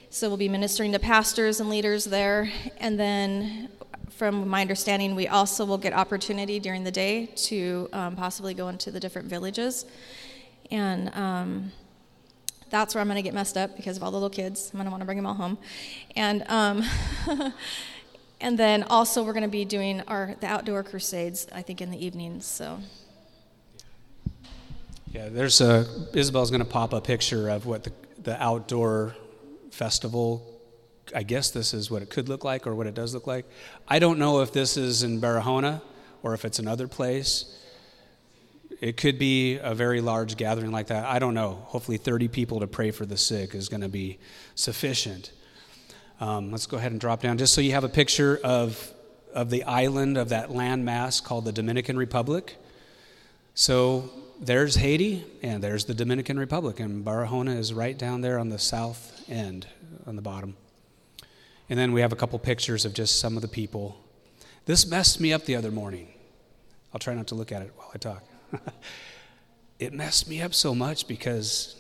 So 0.10 0.30
we'll 0.30 0.38
be 0.38 0.50
ministering 0.50 0.94
to 0.94 1.00
pastors 1.00 1.60
and 1.60 1.70
leaders 1.70 2.06
there, 2.06 2.50
and 2.78 2.98
then 2.98 3.70
from 4.18 4.48
my 4.48 4.62
understanding, 4.62 5.16
we 5.16 5.28
also 5.28 5.64
will 5.64 5.78
get 5.78 5.94
opportunity 5.94 6.60
during 6.60 6.84
the 6.84 6.92
day 6.92 7.28
to 7.36 7.88
um, 7.94 8.16
possibly 8.16 8.56
go 8.56 8.70
into 8.70 8.90
the 8.90 9.00
different 9.00 9.28
villages. 9.28 9.86
And 10.72 11.14
um, 11.14 11.72
that's 12.72 12.96
where 12.96 13.02
I'm 13.02 13.08
going 13.08 13.18
to 13.18 13.22
get 13.22 13.36
messed 13.36 13.58
up 13.58 13.78
because 13.78 13.96
of 13.96 14.04
all 14.04 14.10
the 14.10 14.18
little 14.18 14.30
kids. 14.30 14.72
I'm 14.74 14.78
going 14.78 14.86
to 14.86 14.92
want 14.92 15.02
to 15.02 15.06
bring 15.06 15.18
them 15.18 15.28
all 15.28 15.36
home. 15.36 15.58
And, 16.16 16.44
um, 16.48 16.84
and 18.40 18.58
then 18.58 18.84
also, 18.84 19.24
we're 19.24 19.34
going 19.34 19.44
to 19.44 19.50
be 19.50 19.66
doing 19.66 20.02
our, 20.02 20.36
the 20.40 20.48
outdoor 20.48 20.84
crusades, 20.84 21.48
I 21.52 21.64
think, 21.64 21.82
in 21.82 21.90
the 21.90 22.04
evenings. 22.04 22.46
So 22.46 22.80
Yeah, 25.12 25.30
there's 25.30 25.60
a 25.60 25.88
Isabel's 26.14 26.52
going 26.52 26.64
to 26.64 26.70
pop 26.70 26.94
a 26.94 27.02
picture 27.02 27.50
of 27.50 27.66
what 27.66 27.84
the, 27.84 27.92
the 28.22 28.42
outdoor 28.42 29.16
festival. 29.72 30.54
I 31.16 31.24
guess 31.24 31.50
this 31.50 31.74
is 31.74 31.90
what 31.90 32.02
it 32.02 32.10
could 32.10 32.30
look 32.30 32.44
like 32.44 32.68
or 32.68 32.76
what 32.76 32.86
it 32.86 32.94
does 32.94 33.14
look 33.14 33.26
like. 33.26 33.46
I 33.88 33.98
don't 33.98 34.20
know 34.20 34.42
if 34.42 34.52
this 34.52 34.78
is 34.78 35.02
in 35.02 35.20
Barahona 35.20 35.82
or 36.22 36.34
if 36.34 36.46
it's 36.46 36.60
another 36.60 36.88
place. 36.88 37.54
It 38.80 38.98
could 38.98 39.18
be 39.18 39.58
a 39.58 39.74
very 39.74 40.02
large 40.02 40.38
gathering 40.38 40.72
like 40.72 40.88
that. 40.88 41.06
I 41.06 41.18
don't 41.18 41.34
know. 41.34 41.64
Hopefully, 41.66 41.98
30 41.98 42.28
people 42.28 42.60
to 42.60 42.68
pray 42.68 42.92
for 42.92 43.08
the 43.08 43.18
sick 43.18 43.56
is 43.56 43.70
going 43.70 43.82
to 43.82 43.90
be 43.90 44.20
sufficient. 44.54 45.32
Um, 46.20 46.52
let's 46.52 46.66
go 46.66 46.78
ahead 46.78 46.92
and 46.92 47.00
drop 47.00 47.22
down 47.22 47.38
just 47.38 47.54
so 47.54 47.62
you 47.62 47.74
have 47.74 47.84
a 47.84 47.90
picture 47.90 48.40
of, 48.44 48.92
of 49.34 49.50
the 49.52 49.64
island 49.64 50.18
of 50.18 50.30
that 50.30 50.50
landmass 50.50 51.24
called 51.24 51.46
the 51.46 51.52
Dominican 51.52 51.98
Republic. 51.98 52.56
So 53.54 54.10
there's 54.40 54.76
Haiti 54.76 55.24
and 55.44 55.64
there's 55.64 55.86
the 55.86 55.94
Dominican 55.94 56.40
Republic, 56.40 56.80
and 56.80 57.06
Barahona 57.06 57.58
is 57.58 57.74
right 57.74 57.98
down 57.98 58.22
there 58.22 58.40
on 58.40 58.50
the 58.50 58.60
south 58.60 59.24
end, 59.30 59.68
on 60.06 60.16
the 60.16 60.22
bottom. 60.22 60.56
And 61.70 61.78
then 61.78 61.92
we 61.92 62.02
have 62.02 62.14
a 62.14 62.16
couple 62.16 62.40
pictures 62.40 62.86
of 62.86 62.94
just 62.94 63.20
some 63.20 63.36
of 63.36 63.42
the 63.42 63.48
people. 63.48 63.98
This 64.66 64.88
messed 64.88 65.20
me 65.20 65.34
up 65.34 65.46
the 65.46 65.56
other 65.56 65.72
morning. 65.72 66.14
I'll 66.94 67.00
try 67.00 67.14
not 67.14 67.28
to 67.28 67.36
look 67.36 67.52
at 67.52 67.62
it 67.62 67.74
while 67.76 67.92
I 67.94 67.98
talk. 67.98 68.24
it 69.80 69.94
messed 69.94 70.28
me 70.30 70.42
up 70.42 70.54
so 70.54 70.74
much 70.74 71.08
because, 71.08 71.76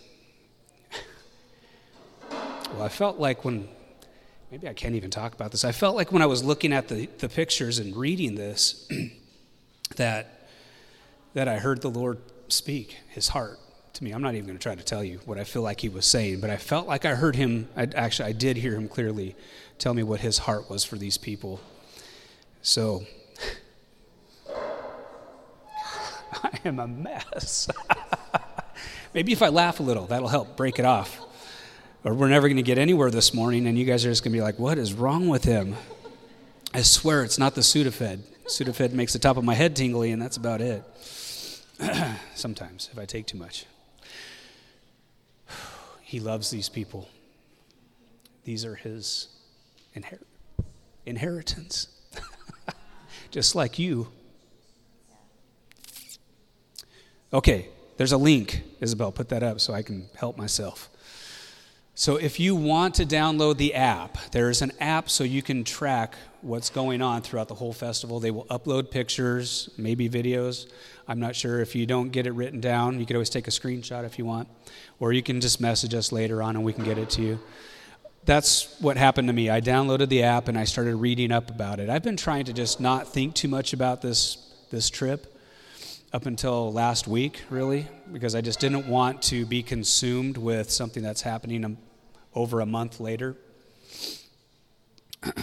well, 2.30 2.84
I 2.84 2.90
felt 2.90 3.18
like 3.18 3.44
when, 3.46 3.68
maybe 4.52 4.68
I 4.68 4.74
can't 4.74 4.96
even 4.96 5.10
talk 5.10 5.34
about 5.34 5.52
this. 5.52 5.66
I 5.66 5.72
felt 5.72 5.96
like 5.96 6.12
when 6.12 6.22
I 6.22 6.26
was 6.26 6.44
looking 6.44 6.74
at 6.74 6.88
the, 6.88 7.08
the 7.18 7.30
pictures 7.30 7.80
and 7.80 7.96
reading 7.96 8.36
this, 8.36 8.90
that, 9.96 10.48
that 11.34 11.48
I 11.48 11.58
heard 11.58 11.82
the 11.82 11.90
Lord 11.90 12.20
speak 12.48 12.98
his 13.10 13.30
heart 13.30 13.60
to 13.94 14.04
me. 14.04 14.12
I'm 14.12 14.22
not 14.22 14.36
even 14.36 14.46
going 14.46 14.58
to 14.58 14.64
try 14.64 14.76
to 14.76 14.84
tell 14.84 15.04
you 15.04 15.20
what 15.26 15.38
I 15.38 15.44
feel 15.44 15.62
like 15.62 15.82
he 15.82 15.90
was 15.90 16.06
saying, 16.06 16.40
but 16.40 16.50
I 16.50 16.58
felt 16.58 16.88
like 16.88 17.06
I 17.06 17.16
heard 17.16 17.36
him. 17.36 17.68
I, 17.76 17.88
actually, 17.96 18.30
I 18.30 18.32
did 18.32 18.58
hear 18.58 18.76
him 18.76 18.88
clearly 18.88 19.36
tell 19.80 19.94
me 19.94 20.04
what 20.04 20.22
his 20.22 20.40
heart 20.40 20.70
was 20.70 20.84
for 20.84 20.98
these 20.98 21.18
people. 21.18 21.60
So, 22.62 23.06
I 26.44 26.60
am 26.66 26.80
a 26.80 26.88
mess. 26.88 27.68
Maybe 29.14 29.32
if 29.32 29.42
I 29.42 29.50
laugh 29.50 29.80
a 29.80 29.84
little, 29.84 30.06
that'll 30.08 30.28
help 30.28 30.56
break 30.56 30.80
it 30.80 30.86
off. 30.86 31.27
Or 32.08 32.14
we're 32.14 32.30
never 32.30 32.48
going 32.48 32.56
to 32.56 32.64
get 32.64 32.78
anywhere 32.78 33.12
this 33.12 33.34
morning, 33.34 33.68
and 33.68 33.78
you 33.78 33.84
guys 33.84 34.06
are 34.06 34.10
just 34.10 34.24
going 34.24 34.32
to 34.32 34.38
be 34.38 34.42
like, 34.42 34.58
what 34.58 34.78
is 34.78 34.94
wrong 34.94 35.28
with 35.28 35.44
him? 35.44 35.76
I 36.74 36.82
swear 36.82 37.22
it's 37.22 37.38
not 37.38 37.54
the 37.54 37.60
Sudafed. 37.60 38.20
Sudafed 38.46 38.94
makes 38.94 39.12
the 39.12 39.20
top 39.20 39.36
of 39.36 39.44
my 39.44 39.56
head 39.56 39.76
tingly, 39.76 40.14
and 40.14 40.22
that's 40.22 40.38
about 40.38 40.62
it. 40.62 40.86
Sometimes, 42.34 42.88
if 42.94 42.98
I 42.98 43.04
take 43.04 43.28
too 43.28 43.38
much. 43.38 43.66
He 46.02 46.22
loves 46.22 46.50
these 46.50 46.70
people. 46.70 47.10
These 48.46 48.64
are 48.64 48.76
his 48.76 49.28
inher- 49.94 50.24
inheritance. 51.06 51.90
Just 53.32 53.54
like 53.54 53.78
you. 53.78 54.08
Okay, 57.34 57.68
there's 57.98 58.14
a 58.14 58.18
link. 58.18 58.64
Isabel, 58.80 59.12
put 59.12 59.28
that 59.28 59.44
up 59.44 59.60
so 59.60 59.74
I 59.74 59.82
can 59.82 60.08
help 60.16 60.38
myself. 60.38 60.90
So, 62.00 62.18
if 62.18 62.40
you 62.40 62.56
want 62.56 62.94
to 62.96 63.08
download 63.08 63.58
the 63.58 63.74
app, 63.74 64.20
there's 64.30 64.62
an 64.62 64.72
app 64.80 65.10
so 65.10 65.24
you 65.24 65.42
can 65.42 65.64
track 65.64 66.14
what's 66.42 66.70
going 66.70 67.02
on 67.02 67.24
throughout 67.24 67.48
the 67.48 67.56
whole 67.56 67.74
festival. 67.74 68.20
They 68.20 68.30
will 68.30 68.46
upload 68.52 68.92
pictures, 68.92 69.72
maybe 69.80 70.08
videos. 70.08 70.68
I'm 71.08 71.20
not 71.20 71.36
sure 71.36 71.60
if 71.60 71.74
you 71.74 71.88
don't 71.88 72.10
get 72.10 72.28
it 72.28 72.34
written 72.34 72.62
down. 72.62 73.00
You 73.00 73.08
could 73.08 73.16
always 73.16 73.32
take 73.32 73.48
a 73.48 73.52
screenshot 73.52 74.06
if 74.06 74.20
you 74.20 74.26
want, 74.26 74.48
or 75.00 75.12
you 75.12 75.24
can 75.24 75.42
just 75.42 75.60
message 75.60 75.96
us 75.96 76.12
later 76.12 76.44
on 76.44 76.56
and 76.56 76.64
we 76.64 76.72
can 76.72 76.84
get 76.84 77.00
it 77.00 77.10
to 77.10 77.24
you. 77.24 77.40
That's 78.26 78.80
what 78.80 78.96
happened 78.96 79.28
to 79.30 79.34
me. 79.34 79.50
I 79.50 79.60
downloaded 79.60 80.10
the 80.10 80.22
app 80.22 80.50
and 80.50 80.56
I 80.56 80.66
started 80.66 80.98
reading 80.98 81.32
up 81.32 81.50
about 81.50 81.80
it. 81.80 81.90
I've 81.90 82.04
been 82.04 82.16
trying 82.16 82.46
to 82.46 82.54
just 82.54 82.80
not 82.80 83.12
think 83.12 83.34
too 83.34 83.48
much 83.48 83.74
about 83.74 84.04
this 84.04 84.38
this 84.70 84.92
trip 84.92 85.34
up 86.14 86.28
until 86.28 86.72
last 86.72 87.08
week, 87.08 87.42
really, 87.50 87.88
because 88.14 88.36
I 88.36 88.42
just 88.42 88.60
didn't 88.60 88.88
want 88.88 89.24
to 89.24 89.48
be 89.48 89.64
consumed 89.64 90.38
with 90.38 90.70
something 90.70 91.02
that's 91.02 91.22
happening 91.22 91.66
um, 91.66 91.78
over 92.38 92.62
a 92.62 92.66
month 92.66 93.00
later. 93.00 93.36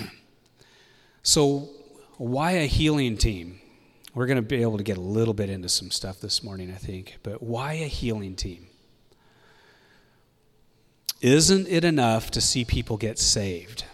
so, 1.23 1.69
why 2.17 2.53
a 2.53 2.67
healing 2.67 3.17
team? 3.17 3.61
We're 4.15 4.27
going 4.27 4.37
to 4.37 4.43
be 4.43 4.63
able 4.63 4.79
to 4.79 4.85
get 4.85 4.97
a 4.97 5.03
little 5.03 5.35
bit 5.35 5.51
into 5.51 5.69
some 5.69 5.91
stuff 5.91 6.21
this 6.21 6.43
morning, 6.43 6.71
I 6.71 6.77
think. 6.77 7.19
But 7.25 7.43
why 7.43 7.75
a 7.75 7.89
healing 7.89 8.37
team? 8.37 8.69
Isn't 11.21 11.67
it 11.67 11.85
enough 11.85 12.31
to 12.31 12.41
see 12.41 12.65
people 12.65 12.97
get 12.97 13.19
saved? 13.19 13.85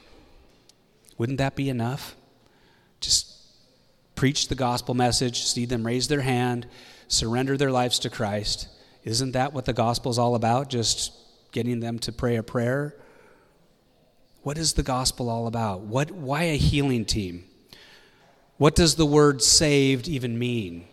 Wouldn't 1.17 1.39
that 1.39 1.57
be 1.57 1.71
enough? 1.71 2.17
Just 3.01 3.35
preach 4.15 4.49
the 4.49 4.55
gospel 4.55 4.95
message, 4.95 5.45
see 5.45 5.65
them 5.65 5.87
raise 5.87 6.09
their 6.09 6.21
hand, 6.21 6.67
surrender 7.09 7.57
their 7.57 7.71
lives 7.71 7.99
to 8.01 8.11
Christ. 8.11 8.69
Isn't 9.05 9.33
that 9.33 9.55
what 9.55 9.65
the 9.65 9.73
gospel 9.73 10.11
is 10.11 10.19
all 10.19 10.35
about? 10.35 10.69
Just 10.69 11.13
getting 11.53 11.81
them 11.81 11.99
to 12.01 12.13
pray 12.13 12.37
a 12.37 12.43
prayer? 12.43 12.95
What 14.43 14.57
is 14.57 14.73
the 14.73 14.83
gospel 14.83 15.29
all 15.29 15.47
about? 15.47 15.81
What, 15.81 16.11
why 16.11 16.45
a 16.45 16.57
healing 16.57 17.05
team? 17.05 17.45
What 18.57 18.75
does 18.75 18.95
the 18.95 19.07
word 19.07 19.43
saved 19.43 20.09
even 20.09 20.39
mean? 20.39 20.87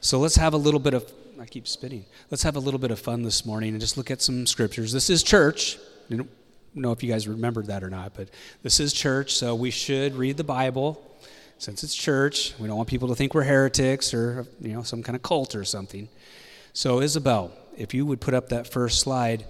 So 0.00 0.18
let's 0.18 0.36
have 0.36 0.54
a 0.54 0.56
little 0.56 0.80
bit 0.80 0.94
of, 0.94 1.10
I 1.40 1.46
keep 1.46 1.68
spitting. 1.68 2.04
Let's 2.30 2.42
have 2.42 2.56
a 2.56 2.60
little 2.60 2.80
bit 2.80 2.90
of 2.90 2.98
fun 2.98 3.22
this 3.22 3.46
morning 3.46 3.70
and 3.70 3.80
just 3.80 3.96
look 3.96 4.10
at 4.10 4.20
some 4.20 4.46
scriptures. 4.46 4.92
This 4.92 5.10
is 5.10 5.22
church. 5.22 5.78
I 6.10 6.16
don't 6.16 6.28
know 6.74 6.92
if 6.92 7.02
you 7.02 7.10
guys 7.10 7.28
remembered 7.28 7.66
that 7.66 7.84
or 7.84 7.90
not, 7.90 8.14
but 8.14 8.28
this 8.62 8.80
is 8.80 8.92
church, 8.92 9.34
so 9.34 9.54
we 9.54 9.70
should 9.70 10.14
read 10.14 10.36
the 10.36 10.44
Bible 10.44 11.00
since 11.58 11.84
it's 11.84 11.94
church. 11.94 12.54
We 12.58 12.66
don't 12.66 12.76
want 12.76 12.88
people 12.88 13.08
to 13.08 13.14
think 13.14 13.34
we're 13.34 13.44
heretics 13.44 14.12
or, 14.12 14.46
you 14.60 14.72
know, 14.72 14.82
some 14.82 15.02
kind 15.02 15.14
of 15.14 15.22
cult 15.22 15.54
or 15.54 15.64
something. 15.64 16.08
So, 16.72 17.00
Isabel, 17.00 17.52
if 17.76 17.94
you 17.94 18.06
would 18.06 18.20
put 18.20 18.34
up 18.34 18.48
that 18.48 18.66
first 18.66 19.00
slide. 19.00 19.44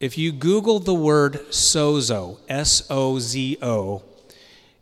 If 0.00 0.16
you 0.16 0.30
Google 0.30 0.78
the 0.78 0.94
word 0.94 1.40
sozo, 1.50 2.38
S 2.48 2.86
O 2.88 3.18
Z 3.18 3.58
O, 3.60 4.02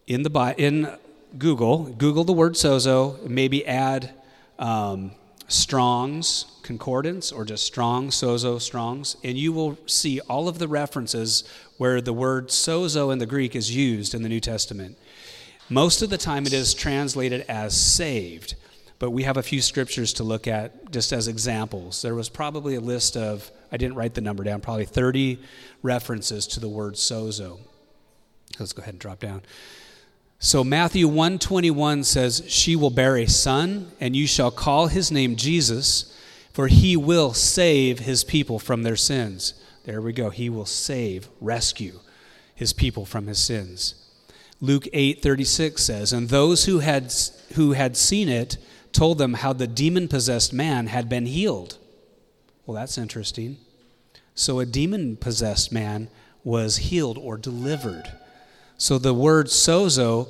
in 0.07 0.23
the 0.23 0.55
in 0.59 0.95
Google, 1.39 1.85
Google 1.85 2.25
the 2.25 2.35
word 2.35 2.53
sozo, 2.53 3.23
maybe 3.27 3.67
add 3.67 4.11
um, 4.59 5.13
Strong's 5.49 6.45
Concordance 6.63 7.33
or 7.33 7.45
just 7.45 7.65
Strong, 7.65 8.09
Sozo, 8.09 8.61
Strong's, 8.61 9.17
and 9.23 9.39
you 9.39 9.53
will 9.53 9.79
see 9.87 10.21
all 10.21 10.49
of 10.49 10.59
the 10.59 10.69
references 10.69 11.45
where 11.79 12.01
the 12.01 12.13
word 12.13 12.49
sozo 12.49 13.13
in 13.13 13.19
the 13.19 13.27
Greek 13.27 13.57
is 13.57 13.75
used 13.75 14.15
in 14.15 14.23
the 14.23 14.29
New 14.29 14.41
Testament. 14.41 14.99
Most 15.71 16.03
of 16.03 16.11
the 16.11 16.19
time 16.19 16.45
it 16.45 16.53
is 16.53 16.75
translated 16.75 17.45
as 17.49 17.75
saved, 17.75 18.55
but 18.99 19.11
we 19.11 19.23
have 19.23 19.37
a 19.37 19.43
few 19.43 19.63
scriptures 19.63 20.13
to 20.15 20.25
look 20.25 20.47
at 20.47 20.91
just 20.91 21.13
as 21.13 21.29
examples. 21.29 22.03
There 22.03 22.15
was 22.15 22.29
probably 22.29 22.75
a 22.75 22.81
list 22.81 23.17
of, 23.17 23.51
I 23.71 23.77
didn't 23.77 23.97
write 23.97 24.15
the 24.15 24.21
number 24.21 24.45
down, 24.45 24.61
probably 24.61 24.85
30 24.85 25.39
references 25.83 26.47
to 26.49 26.61
the 26.61 26.69
word 26.69 26.95
sozo. 26.95 27.59
Let's 28.59 28.73
go 28.73 28.83
ahead 28.83 28.95
and 28.95 29.01
drop 29.01 29.21
down. 29.21 29.43
So 30.39 30.63
Matthew 30.63 31.09
121 31.09 32.05
says, 32.05 32.43
"She 32.47 32.77
will 32.77 32.91
bear 32.91 33.17
a 33.17 33.27
son, 33.27 33.93
and 34.01 34.15
you 34.15 34.27
shall 34.27 34.51
call 34.51 34.87
his 34.89 35.11
name 35.11 35.37
Jesus, 35.37 36.13
for 36.53 36.69
he 36.69 36.97
will 36.97 37.33
save 37.33 38.01
his 38.01 38.23
people 38.23 38.59
from 38.59 38.83
their 38.83 38.97
sins." 38.97 39.55
There 39.85 40.03
we 40.03 40.13
go. 40.13 40.31
He 40.31 40.49
will 40.51 40.67
save, 40.67 41.29
rescue 41.41 42.01
his 42.55 42.73
people 42.73 43.05
from 43.05 43.27
his 43.27 43.39
sins. 43.39 43.95
Luke 44.61 44.89
8:36 44.93 45.83
says, 45.83 46.13
"And 46.13 46.29
those 46.29 46.65
who 46.65 46.81
had 46.81 47.13
who 47.55 47.73
had 47.73 47.97
seen 47.97 48.29
it 48.29 48.57
told 48.93 49.19
them 49.19 49.35
how 49.35 49.53
the 49.53 49.67
demon-possessed 49.67 50.53
man 50.53 50.87
had 50.87 51.09
been 51.09 51.27
healed." 51.27 51.79
Well, 52.67 52.75
that's 52.75 52.99
interesting. 52.99 53.59
So 54.35 54.59
a 54.59 54.67
demon-possessed 54.67 55.73
man 55.73 56.09
was 56.45 56.77
healed 56.77 57.17
or 57.17 57.39
delivered. 57.39 58.13
So 58.77 58.99
the 58.99 59.15
word 59.15 59.47
sozo 59.47 60.29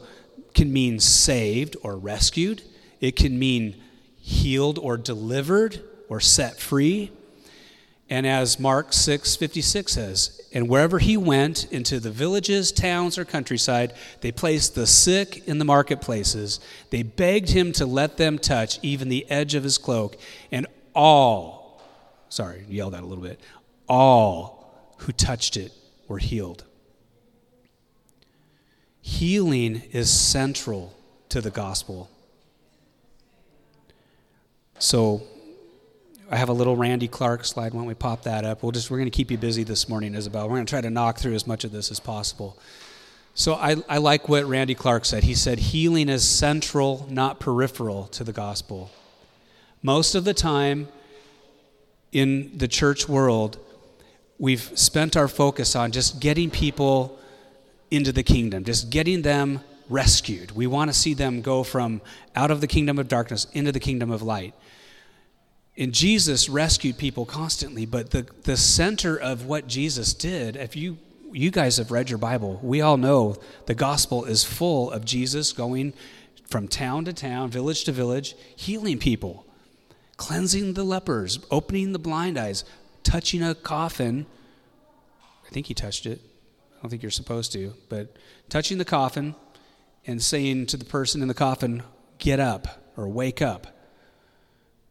can 0.54 0.72
mean 0.72 1.00
saved 1.00 1.76
or 1.82 1.96
rescued, 1.96 2.62
it 3.00 3.16
can 3.16 3.38
mean 3.38 3.76
healed 4.18 4.78
or 4.78 4.96
delivered 4.96 5.82
or 6.08 6.20
set 6.20 6.58
free. 6.58 7.10
And 8.08 8.26
as 8.26 8.60
Mark 8.60 8.92
6:56 8.92 9.92
says, 9.92 10.40
and 10.52 10.68
wherever 10.68 10.98
he 10.98 11.16
went 11.16 11.70
into 11.72 11.98
the 11.98 12.10
villages, 12.10 12.70
towns 12.70 13.18
or 13.18 13.24
countryside, 13.24 13.92
they 14.20 14.30
placed 14.30 14.74
the 14.74 14.86
sick 14.86 15.46
in 15.48 15.58
the 15.58 15.64
marketplaces. 15.64 16.60
They 16.90 17.02
begged 17.02 17.50
him 17.50 17.72
to 17.72 17.84
let 17.84 18.16
them 18.16 18.38
touch 18.38 18.78
even 18.82 19.08
the 19.08 19.28
edge 19.28 19.54
of 19.54 19.64
his 19.64 19.76
cloak, 19.76 20.16
and 20.52 20.66
all, 20.94 21.55
sorry, 22.36 22.66
yelled 22.68 22.94
out 22.94 23.02
a 23.02 23.06
little 23.06 23.24
bit, 23.24 23.40
all 23.88 24.92
who 24.98 25.12
touched 25.12 25.56
it 25.56 25.72
were 26.06 26.18
healed. 26.18 26.64
Healing 29.00 29.82
is 29.92 30.10
central 30.10 30.94
to 31.30 31.40
the 31.40 31.50
gospel. 31.50 32.10
So, 34.78 35.22
I 36.30 36.36
have 36.36 36.50
a 36.50 36.52
little 36.52 36.76
Randy 36.76 37.08
Clark 37.08 37.44
slide. 37.46 37.72
Why 37.72 37.78
don't 37.78 37.86
we 37.86 37.94
pop 37.94 38.24
that 38.24 38.44
up? 38.44 38.62
We'll 38.62 38.72
just 38.72 38.90
we're 38.90 38.98
going 38.98 39.10
to 39.10 39.16
keep 39.16 39.30
you 39.30 39.38
busy 39.38 39.62
this 39.62 39.88
morning, 39.88 40.14
Isabel. 40.14 40.46
We're 40.48 40.56
going 40.56 40.66
to 40.66 40.70
try 40.70 40.82
to 40.82 40.90
knock 40.90 41.18
through 41.18 41.34
as 41.34 41.46
much 41.46 41.64
of 41.64 41.72
this 41.72 41.90
as 41.90 42.00
possible. 42.00 42.58
So 43.34 43.54
I, 43.54 43.76
I 43.88 43.98
like 43.98 44.28
what 44.28 44.44
Randy 44.44 44.74
Clark 44.74 45.04
said. 45.04 45.24
He 45.24 45.34
said 45.34 45.58
healing 45.58 46.08
is 46.08 46.28
central, 46.28 47.06
not 47.08 47.38
peripheral, 47.38 48.08
to 48.08 48.24
the 48.24 48.32
gospel. 48.32 48.90
Most 49.82 50.14
of 50.14 50.24
the 50.24 50.34
time 50.34 50.88
in 52.12 52.56
the 52.56 52.68
church 52.68 53.08
world, 53.08 53.58
we've 54.38 54.70
spent 54.78 55.16
our 55.16 55.28
focus 55.28 55.76
on 55.76 55.92
just 55.92 56.20
getting 56.20 56.50
people 56.50 57.18
into 57.90 58.12
the 58.12 58.22
kingdom, 58.22 58.64
just 58.64 58.90
getting 58.90 59.22
them 59.22 59.60
rescued. 59.88 60.52
We 60.52 60.66
want 60.66 60.90
to 60.90 60.94
see 60.94 61.14
them 61.14 61.42
go 61.42 61.62
from 61.62 62.00
out 62.34 62.50
of 62.50 62.60
the 62.60 62.66
kingdom 62.66 62.98
of 62.98 63.08
darkness 63.08 63.46
into 63.52 63.72
the 63.72 63.80
kingdom 63.80 64.10
of 64.10 64.22
light. 64.22 64.54
And 65.76 65.92
Jesus 65.92 66.48
rescued 66.48 66.96
people 66.96 67.26
constantly, 67.26 67.86
but 67.86 68.10
the, 68.10 68.26
the 68.44 68.56
center 68.56 69.16
of 69.16 69.44
what 69.44 69.66
Jesus 69.66 70.14
did, 70.14 70.56
if 70.56 70.74
you 70.74 70.98
you 71.32 71.50
guys 71.50 71.76
have 71.76 71.90
read 71.90 72.08
your 72.08 72.18
Bible, 72.18 72.58
we 72.62 72.80
all 72.80 72.96
know 72.96 73.36
the 73.66 73.74
gospel 73.74 74.24
is 74.24 74.44
full 74.44 74.90
of 74.90 75.04
Jesus 75.04 75.52
going 75.52 75.92
from 76.46 76.68
town 76.68 77.04
to 77.04 77.12
town, 77.12 77.50
village 77.50 77.84
to 77.84 77.92
village, 77.92 78.34
healing 78.54 78.98
people, 78.98 79.45
cleansing 80.16 80.74
the 80.74 80.84
lepers, 80.84 81.38
opening 81.50 81.92
the 81.92 81.98
blind 81.98 82.38
eyes, 82.38 82.64
touching 83.02 83.42
a 83.42 83.54
coffin. 83.54 84.26
I 85.46 85.50
think 85.50 85.66
he 85.66 85.74
touched 85.74 86.06
it. 86.06 86.20
I 86.72 86.82
don't 86.82 86.90
think 86.90 87.02
you're 87.02 87.10
supposed 87.10 87.52
to, 87.52 87.74
but 87.88 88.16
touching 88.48 88.78
the 88.78 88.84
coffin 88.84 89.34
and 90.06 90.22
saying 90.22 90.66
to 90.66 90.76
the 90.76 90.84
person 90.84 91.22
in 91.22 91.28
the 91.28 91.34
coffin, 91.34 91.82
get 92.18 92.40
up 92.40 92.92
or 92.96 93.08
wake 93.08 93.42
up 93.42 93.76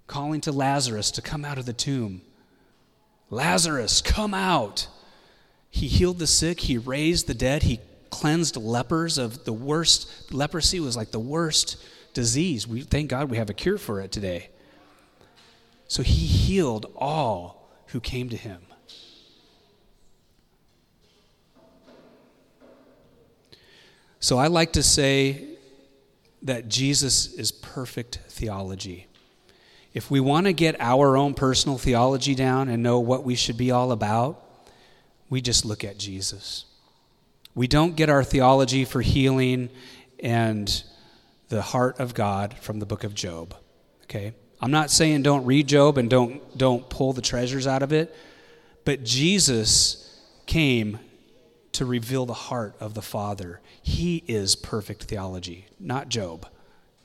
calling 0.07 0.41
to 0.41 0.51
Lazarus 0.51 1.11
to 1.11 1.21
come 1.21 1.43
out 1.43 1.57
of 1.57 1.65
the 1.65 1.73
tomb. 1.73 2.21
Lazarus, 3.29 4.01
come 4.01 4.33
out. 4.33 4.87
He 5.69 5.87
healed 5.87 6.19
the 6.19 6.27
sick, 6.27 6.61
he 6.61 6.77
raised 6.77 7.27
the 7.27 7.33
dead, 7.33 7.63
he 7.63 7.79
cleansed 8.09 8.55
lepers 8.55 9.17
of 9.17 9.43
the 9.43 9.53
worst. 9.53 10.31
Leprosy 10.31 10.79
was 10.79 10.95
like 10.95 11.11
the 11.11 11.19
worst 11.19 11.83
disease. 12.13 12.67
We 12.67 12.81
thank 12.81 13.09
God 13.09 13.29
we 13.29 13.37
have 13.37 13.49
a 13.49 13.53
cure 13.53 13.77
for 13.77 13.99
it 13.99 14.11
today. 14.11 14.49
So 15.87 16.03
he 16.03 16.25
healed 16.25 16.91
all 16.95 17.71
who 17.87 17.99
came 17.99 18.29
to 18.29 18.37
him. 18.37 18.61
So 24.19 24.39
I 24.39 24.47
like 24.47 24.73
to 24.73 24.81
say 24.81 25.49
that 26.41 26.67
Jesus 26.67 27.33
is 27.33 27.51
perfect 27.51 28.19
theology. 28.27 29.07
If 29.93 30.09
we 30.09 30.19
want 30.19 30.47
to 30.47 30.53
get 30.53 30.75
our 30.79 31.15
own 31.15 31.35
personal 31.35 31.77
theology 31.77 32.35
down 32.35 32.67
and 32.67 32.81
know 32.81 32.99
what 32.99 33.23
we 33.23 33.35
should 33.35 33.55
be 33.55 33.71
all 33.71 33.91
about, 33.91 34.43
we 35.29 35.41
just 35.41 35.63
look 35.63 35.83
at 35.83 35.97
Jesus. 35.97 36.65
We 37.53 37.67
don't 37.67 37.95
get 37.95 38.09
our 38.09 38.23
theology 38.23 38.83
for 38.83 39.01
healing 39.01 39.69
and 40.19 40.83
the 41.49 41.61
heart 41.61 41.99
of 41.99 42.13
God 42.13 42.55
from 42.59 42.79
the 42.79 42.85
book 42.85 43.03
of 43.03 43.13
Job. 43.13 43.55
Okay? 44.03 44.33
I'm 44.65 44.71
not 44.71 44.89
saying 44.89 45.21
don't 45.21 45.45
read 45.45 45.67
Job 45.67 45.99
and 45.99 46.09
don't 46.09 46.57
don't 46.57 46.89
pull 46.89 47.13
the 47.13 47.21
treasures 47.21 47.67
out 47.67 47.83
of 47.83 47.93
it, 47.93 48.15
but 48.83 49.03
Jesus 49.03 50.19
came 50.47 50.97
to 51.73 51.85
reveal 51.85 52.25
the 52.25 52.33
heart 52.33 52.75
of 52.79 52.95
the 52.95 53.01
Father. 53.03 53.61
He 53.83 54.23
is 54.27 54.55
perfect 54.55 55.03
theology, 55.03 55.67
not 55.79 56.09
Job. 56.09 56.47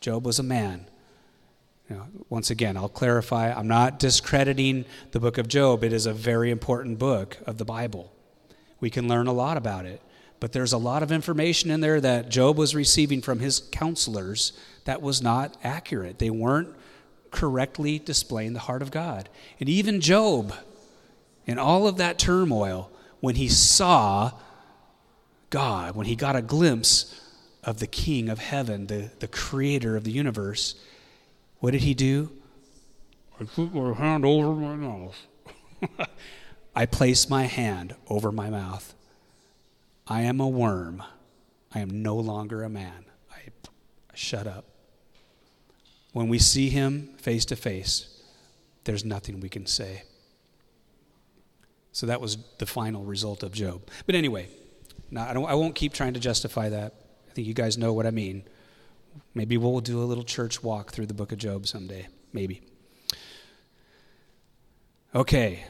Job 0.01 0.25
was 0.25 0.39
a 0.39 0.43
man. 0.43 0.87
You 1.91 1.97
know, 1.97 2.07
once 2.31 2.49
again, 2.49 2.79
I'll 2.79 2.89
clarify 2.89 3.53
I'm 3.53 3.69
not 3.69 3.99
discrediting 3.99 4.87
the 5.11 5.21
book 5.21 5.37
of 5.37 5.47
Job. 5.47 5.85
It 5.85 5.93
is 5.93 6.07
a 6.07 6.15
very 6.15 6.51
important 6.51 6.99
book 6.99 7.37
of 7.47 7.59
the 7.59 7.67
Bible. 7.67 8.11
We 8.81 8.89
can 8.89 9.07
learn 9.07 9.27
a 9.27 9.35
lot 9.35 9.59
about 9.59 9.85
it. 9.85 10.01
But 10.39 10.53
there's 10.53 10.73
a 10.73 10.79
lot 10.79 11.03
of 11.03 11.13
information 11.13 11.71
in 11.71 11.83
there 11.83 12.01
that 12.01 12.31
Job 12.31 12.57
was 12.57 12.75
receiving 12.75 13.21
from 13.21 13.41
his 13.41 13.61
counselors 13.71 14.55
that 14.87 15.03
was 15.03 15.21
not 15.21 15.59
accurate. 15.63 16.19
They 16.19 16.31
weren't 16.31 16.75
correctly 17.31 17.99
displaying 17.99 18.53
the 18.53 18.61
heart 18.61 18.83
of 18.83 18.91
God. 18.91 19.29
And 19.59 19.69
even 19.69 20.01
Job, 20.01 20.55
in 21.47 21.59
all 21.59 21.87
of 21.87 21.97
that 21.97 22.19
turmoil, 22.19 22.91
when 23.21 23.37
he 23.37 23.49
saw 23.49 24.33
God, 25.51 25.95
when 25.95 26.07
he 26.07 26.17
got 26.17 26.37
a 26.37 26.43
glimpse 26.43 27.21
of 27.65 27.79
the 27.79 27.87
King 27.87 28.29
of 28.29 28.39
heaven, 28.39 28.87
the, 28.87 29.11
the 29.19 29.29
creator 29.29 29.97
of 29.97 30.05
the 30.05 30.13
universe, 30.13 30.75
what 31.59 31.73
did 31.73 31.83
he 31.83 31.95
do? 31.95 32.31
I 33.41 33.45
put 33.45 33.75
my 33.75 33.93
hand 33.93 34.25
over 34.25 34.53
my 34.53 34.77
mouth. 34.77 35.17
I 36.75 36.87
place 36.87 37.29
my 37.29 37.45
hand 37.45 37.95
over 38.09 38.31
my 38.31 38.49
mouth. 38.51 38.95
I 40.07 40.23
am 40.23 40.41
a 40.41 40.49
worm. 40.49 41.03
I 41.75 41.81
am 41.81 42.03
no 42.03 42.17
longer 42.17 42.63
a 42.63 42.69
man. 42.69 43.05
I 43.33 43.51
shut 44.15 44.47
up. 44.47 44.70
When 46.13 46.29
we 46.29 46.39
see 46.39 46.71
him 46.71 47.11
face 47.19 47.45
to 47.47 47.57
face, 47.57 48.23
there's 48.85 49.05
nothing 49.05 49.41
we 49.41 49.49
can 49.49 49.67
say. 49.67 50.03
So 51.93 52.07
that 52.07 52.21
was 52.21 52.39
the 52.59 52.67
final 52.67 53.05
result 53.05 53.43
of 53.43 53.53
Job. 53.53 53.83
But 54.07 54.15
anyway, 54.15 54.49
I, 55.17 55.33
I 55.33 55.55
won't 55.55 55.75
keep 55.75 55.93
trying 55.93 56.15
to 56.15 56.21
justify 56.21 56.69
that. 56.69 56.95
I 57.29 57.33
think 57.33 57.47
you 57.47 57.55
guys 57.55 57.79
know 57.79 57.93
what 57.93 58.07
I 58.07 58.11
mean. 58.11 58.45
Maybe 59.35 59.57
we'll 59.57 59.81
do 59.81 60.03
a 60.03 60.05
little 60.05 60.25
church 60.25 60.63
walk 60.63 60.93
through 60.93 61.07
the 61.07 61.15
book 61.15 61.33
of 61.33 61.39
Job 61.39 61.67
someday. 61.67 62.09
Maybe. 62.33 62.63
Okay. 65.15 65.65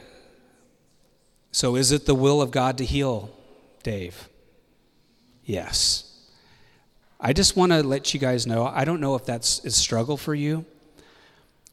So, 1.51 1.75
is 1.75 1.91
it 1.91 2.05
the 2.05 2.15
will 2.15 2.41
of 2.41 2.51
God 2.51 2.77
to 2.77 2.85
heal 2.85 3.35
Dave? 3.83 4.29
Yes. 5.43 6.10
I 7.23 7.33
just 7.33 7.55
want 7.55 7.71
to 7.71 7.83
let 7.83 8.15
you 8.15 8.19
guys 8.19 8.47
know 8.47 8.65
I 8.65 8.83
don't 8.83 8.99
know 8.99 9.13
if 9.13 9.25
that's 9.25 9.63
a 9.63 9.69
struggle 9.69 10.17
for 10.17 10.33
you. 10.33 10.65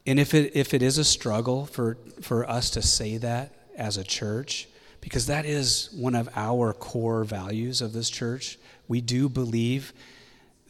And 0.05 0.19
if 0.19 0.33
it, 0.33 0.55
if 0.55 0.73
it 0.75 0.83
is 0.83 0.97
a 0.97 1.03
struggle 1.03 1.65
for, 1.65 1.97
for 2.21 2.47
us 2.47 2.69
to 2.71 2.81
say 2.81 3.17
that 3.17 3.53
as 3.75 3.97
a 3.97 4.03
church, 4.03 4.67
because 5.01 5.25
that 5.25 5.45
is 5.45 5.89
one 5.93 6.13
of 6.13 6.29
our 6.35 6.73
core 6.73 7.23
values 7.23 7.81
of 7.81 7.93
this 7.93 8.09
church, 8.09 8.59
we 8.87 9.01
do 9.01 9.27
believe 9.27 9.91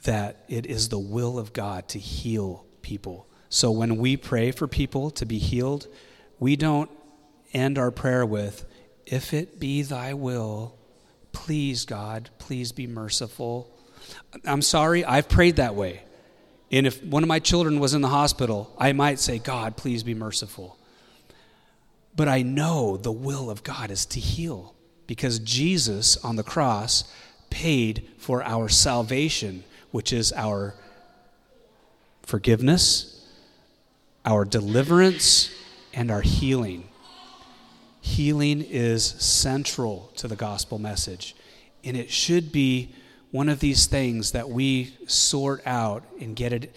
that 0.04 0.46
it 0.48 0.66
is 0.66 0.90
the 0.90 1.00
will 1.00 1.38
of 1.38 1.52
God 1.52 1.88
to 1.90 2.00
heal 2.00 2.66
people. 2.82 3.28
So 3.50 3.72
when 3.72 3.98
we 3.98 4.16
pray 4.16 4.52
for 4.52 4.68
people 4.68 5.10
to 5.12 5.26
be 5.26 5.40
healed, 5.40 5.88
we 6.40 6.56
don't 6.56 6.90
end 7.54 7.78
our 7.78 7.92
prayer 7.92 8.26
with, 8.26 8.66
If 9.06 9.34
it 9.34 9.60
be 9.60 9.82
thy 9.82 10.14
will, 10.14 10.78
please, 11.32 11.86
God, 11.86 12.30
please 12.38 12.72
be 12.72 12.88
merciful. 12.88 13.76
I'm 14.46 14.62
sorry, 14.62 15.04
I've 15.06 15.30
prayed 15.30 15.58
that 15.58 15.76
way. 15.76 16.04
And 16.72 16.86
if 16.86 17.04
one 17.04 17.24
of 17.24 17.30
my 17.30 17.40
children 17.40 17.80
was 17.80 17.94
in 17.94 18.02
the 18.02 18.10
hospital, 18.10 18.74
I 18.78 18.94
might 18.94 19.20
say, 19.20 19.40
God, 19.40 19.76
please 19.76 20.04
be 20.04 20.14
merciful. 20.14 20.78
But 22.16 22.28
I 22.28 22.42
know 22.42 22.98
the 22.98 23.12
will 23.12 23.50
of 23.50 23.64
God 23.64 23.92
is 23.92 24.06
to 24.08 24.20
heal 24.20 24.76
because 25.08 25.40
Jesus 25.40 26.18
on 26.18 26.36
the 26.36 26.44
cross 26.44 27.12
paid 27.50 28.08
for 28.18 28.44
our 28.44 28.70
salvation 28.70 29.64
which 29.92 30.14
is 30.14 30.32
our 30.34 30.76
forgiveness, 32.22 33.26
our 34.26 34.46
deliverance, 34.46 35.52
and 35.94 36.12
our 36.12 36.22
healing. 36.22 36.88
Healing 38.02 38.62
is 38.62 39.04
central 39.04 40.12
to 40.18 40.28
the 40.28 40.36
gospel 40.36 40.78
message, 40.78 41.36
and 41.84 41.98
it 41.98 42.12
should 42.12 42.52
be 42.52 42.94
one 43.32 43.50
of 43.50 43.60
these 43.60 43.86
things 43.86 44.32
that 44.32 44.50
we 44.50 44.96
sort 45.08 45.62
out 45.66 46.04
and 46.20 46.36
get 46.36 46.54
it. 46.54 46.76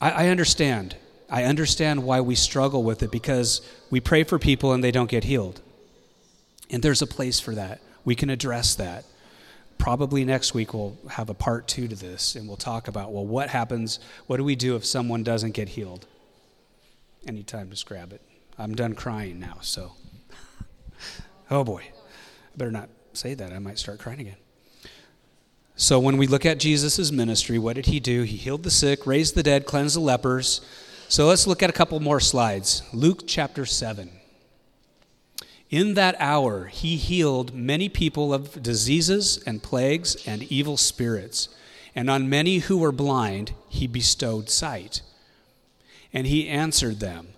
I, 0.00 0.10
I 0.10 0.28
understand. 0.28 0.96
I 1.30 1.44
understand 1.44 2.04
why 2.04 2.20
we 2.20 2.34
struggle 2.34 2.82
with 2.82 3.02
it 3.02 3.10
because 3.10 3.62
we 3.90 4.00
pray 4.00 4.24
for 4.24 4.38
people 4.38 4.72
and 4.72 4.84
they 4.84 4.90
don't 4.90 5.10
get 5.10 5.24
healed. 5.24 5.60
And 6.70 6.82
there's 6.82 7.02
a 7.02 7.06
place 7.06 7.40
for 7.40 7.54
that. 7.54 7.80
We 8.04 8.14
can 8.14 8.30
address 8.30 8.74
that 8.74 9.04
probably 9.78 10.24
next 10.24 10.54
week 10.54 10.72
we'll 10.72 10.96
have 11.10 11.28
a 11.28 11.34
part 11.34 11.66
two 11.66 11.88
to 11.88 11.94
this 11.94 12.36
and 12.36 12.46
we'll 12.46 12.56
talk 12.56 12.88
about 12.88 13.12
well 13.12 13.26
what 13.26 13.48
happens 13.48 13.98
what 14.26 14.36
do 14.36 14.44
we 14.44 14.54
do 14.54 14.76
if 14.76 14.84
someone 14.84 15.22
doesn't 15.22 15.52
get 15.52 15.68
healed 15.68 16.06
anytime 17.26 17.68
just 17.70 17.86
grab 17.86 18.12
it 18.12 18.20
i'm 18.58 18.74
done 18.74 18.94
crying 18.94 19.38
now 19.38 19.56
so 19.60 19.92
oh 21.50 21.64
boy 21.64 21.82
i 21.82 22.56
better 22.56 22.70
not 22.70 22.88
say 23.12 23.34
that 23.34 23.52
i 23.52 23.58
might 23.58 23.78
start 23.78 23.98
crying 23.98 24.20
again 24.20 24.36
so 25.76 25.98
when 25.98 26.16
we 26.16 26.26
look 26.26 26.46
at 26.46 26.58
jesus' 26.58 27.10
ministry 27.10 27.58
what 27.58 27.76
did 27.76 27.86
he 27.86 28.00
do 28.00 28.22
he 28.22 28.36
healed 28.36 28.62
the 28.62 28.70
sick 28.70 29.06
raised 29.06 29.34
the 29.34 29.42
dead 29.42 29.66
cleansed 29.66 29.96
the 29.96 30.00
lepers 30.00 30.60
so 31.08 31.26
let's 31.26 31.46
look 31.46 31.62
at 31.62 31.70
a 31.70 31.74
couple 31.74 31.98
more 32.00 32.20
slides 32.20 32.82
luke 32.92 33.24
chapter 33.26 33.66
7 33.66 34.10
in 35.74 35.94
that 35.94 36.14
hour, 36.20 36.66
he 36.66 36.94
healed 36.94 37.52
many 37.52 37.88
people 37.88 38.32
of 38.32 38.62
diseases 38.62 39.42
and 39.44 39.60
plagues 39.60 40.16
and 40.24 40.44
evil 40.44 40.76
spirits. 40.76 41.48
And 41.96 42.08
on 42.08 42.28
many 42.28 42.58
who 42.58 42.78
were 42.78 42.92
blind, 42.92 43.54
he 43.68 43.88
bestowed 43.88 44.48
sight. 44.48 45.02
And 46.12 46.28
he 46.28 46.48
answered 46.48 47.00
them, 47.00 47.33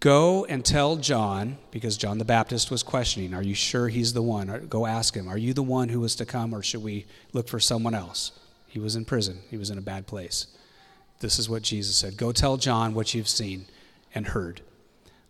Go 0.00 0.44
and 0.44 0.64
tell 0.64 0.96
John, 0.96 1.56
because 1.70 1.96
John 1.96 2.18
the 2.18 2.24
Baptist 2.24 2.70
was 2.70 2.82
questioning, 2.82 3.32
Are 3.32 3.42
you 3.42 3.54
sure 3.54 3.88
he's 3.88 4.12
the 4.12 4.22
one? 4.22 4.66
Go 4.68 4.86
ask 4.86 5.14
him, 5.14 5.28
Are 5.28 5.38
you 5.38 5.54
the 5.54 5.62
one 5.62 5.88
who 5.88 6.00
was 6.00 6.14
to 6.16 6.26
come, 6.26 6.54
or 6.54 6.62
should 6.62 6.82
we 6.82 7.06
look 7.32 7.48
for 7.48 7.60
someone 7.60 7.94
else? 7.94 8.32
He 8.66 8.78
was 8.78 8.96
in 8.96 9.04
prison, 9.04 9.38
he 9.50 9.56
was 9.56 9.70
in 9.70 9.78
a 9.78 9.82
bad 9.82 10.06
place. 10.06 10.48
This 11.20 11.38
is 11.38 11.48
what 11.48 11.62
Jesus 11.62 11.96
said 11.96 12.16
Go 12.16 12.32
tell 12.32 12.56
John 12.56 12.92
what 12.92 13.14
you've 13.14 13.28
seen 13.28 13.66
and 14.14 14.26
heard. 14.28 14.60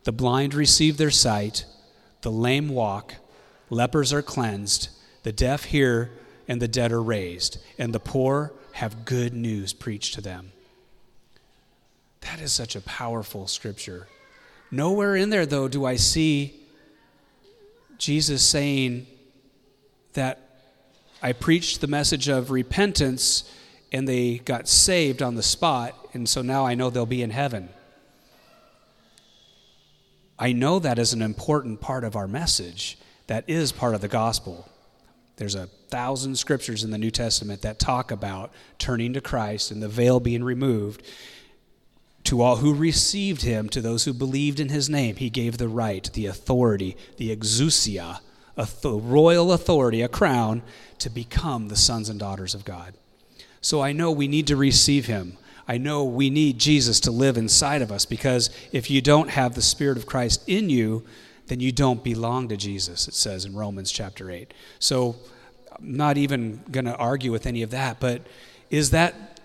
The 0.05 0.13
blind 0.13 0.55
receive 0.55 0.97
their 0.97 1.11
sight, 1.11 1.65
the 2.23 2.33
lame 2.33 2.69
walk, 2.69 3.15
lepers 3.71 4.13
are 4.13 4.23
cleansed, 4.23 4.89
the 5.23 5.33
deaf 5.33 5.65
hear, 5.65 6.11
and 6.49 6.61
the 6.61 6.69
dead 6.69 6.93
are 6.93 7.03
raised, 7.03 7.59
and 7.79 7.95
the 7.95 8.01
poor 8.01 8.53
have 8.73 9.05
good 9.05 9.33
news 9.35 9.73
preached 9.73 10.15
to 10.15 10.21
them. 10.21 10.53
That 12.23 12.41
is 12.41 12.53
such 12.53 12.75
a 12.75 12.81
powerful 12.81 13.47
scripture. 13.47 14.09
Nowhere 14.75 15.15
in 15.15 15.31
there, 15.31 15.47
though, 15.47 15.69
do 15.69 15.85
I 15.85 15.95
see 15.95 16.61
Jesus 17.97 18.43
saying 18.43 19.07
that 20.15 20.41
I 21.23 21.33
preached 21.33 21.81
the 21.81 21.87
message 21.87 22.27
of 22.27 22.51
repentance 22.51 23.49
and 23.93 24.09
they 24.09 24.39
got 24.39 24.67
saved 24.67 25.23
on 25.23 25.37
the 25.37 25.45
spot, 25.45 25.95
and 26.13 26.29
so 26.29 26.43
now 26.43 26.67
I 26.67 26.75
know 26.75 26.91
they'll 26.91 27.07
be 27.07 27.23
in 27.23 27.31
heaven. 27.31 27.69
I 30.41 30.51
know 30.51 30.81
that 30.81 30.99
is 30.99 31.13
an 31.13 31.23
important 31.23 31.81
part 31.81 32.03
of 32.03 32.17
our 32.17 32.27
message. 32.27 32.99
That 33.29 33.45
is 33.47 33.71
part 33.71 33.95
of 33.95 34.01
the 34.01 34.09
gospel. 34.09 34.69
There's 35.37 35.55
a 35.55 35.69
thousand 35.89 36.37
scriptures 36.37 36.83
in 36.83 36.91
the 36.91 36.99
New 36.99 37.13
Testament 37.13 37.63
that 37.63 37.79
talk 37.79 38.11
about 38.11 38.53
turning 38.81 39.13
to 39.13 39.21
Christ 39.21 39.71
and 39.71 39.81
the 39.81 39.89
veil 39.89 40.19
being 40.19 40.43
removed. 40.43 41.05
To 42.25 42.41
all 42.41 42.57
who 42.57 42.75
received 42.75 43.43
him, 43.43 43.69
to 43.69 43.81
those 43.81 44.05
who 44.05 44.13
believed 44.13 44.59
in 44.59 44.71
his 44.71 44.89
name, 44.89 45.17
he 45.17 45.29
gave 45.31 45.59
the 45.59 45.69
right, 45.69 46.11
the 46.15 46.27
authority, 46.27 46.97
the 47.17 47.35
exousia, 47.35 48.21
a 48.57 48.67
royal 48.85 49.53
authority, 49.53 50.01
a 50.01 50.09
crown, 50.09 50.63
to 50.99 51.11
become 51.11 51.69
the 51.69 51.77
sons 51.77 52.09
and 52.09 52.19
daughters 52.19 52.55
of 52.55 52.65
God. 52.65 52.95
So 53.61 53.83
I 53.83 53.93
know 53.93 54.11
we 54.11 54.29
need 54.29 54.47
to 54.47 54.57
receive 54.57 55.07
him. 55.07 55.37
I 55.67 55.79
know 55.79 56.05
we 56.05 56.31
need 56.31 56.59
Jesus 56.59 57.01
to 57.01 57.11
live 57.11 57.37
inside 57.37 57.83
of 57.83 57.91
us 57.91 58.05
because 58.05 58.51
if 58.73 58.91
you 58.91 59.01
don't 59.01 59.31
have 59.31 59.55
the 59.55 59.63
Spirit 59.63 59.97
of 59.97 60.07
Christ 60.07 60.45
in 60.47 60.69
you, 60.71 61.05
then 61.47 61.61
you 61.61 61.73
don't 61.73 62.05
belong 62.05 62.49
to 62.49 62.57
Jesus, 62.57 63.09
it 63.09 63.15
says 63.15 63.45
in 63.45 63.55
Romans 63.55 63.91
chapter 63.91 64.31
8. 64.31 64.53
So 64.79 65.17
I'm 65.73 65.97
not 65.97 66.17
even 66.17 66.63
going 66.71 66.85
to 66.87 66.97
argue 66.97 67.33
with 67.33 67.47
any 67.47 67.63
of 67.63 67.71
that, 67.71 68.01
but 68.01 68.23
is 68.71 68.91
that 68.91 69.41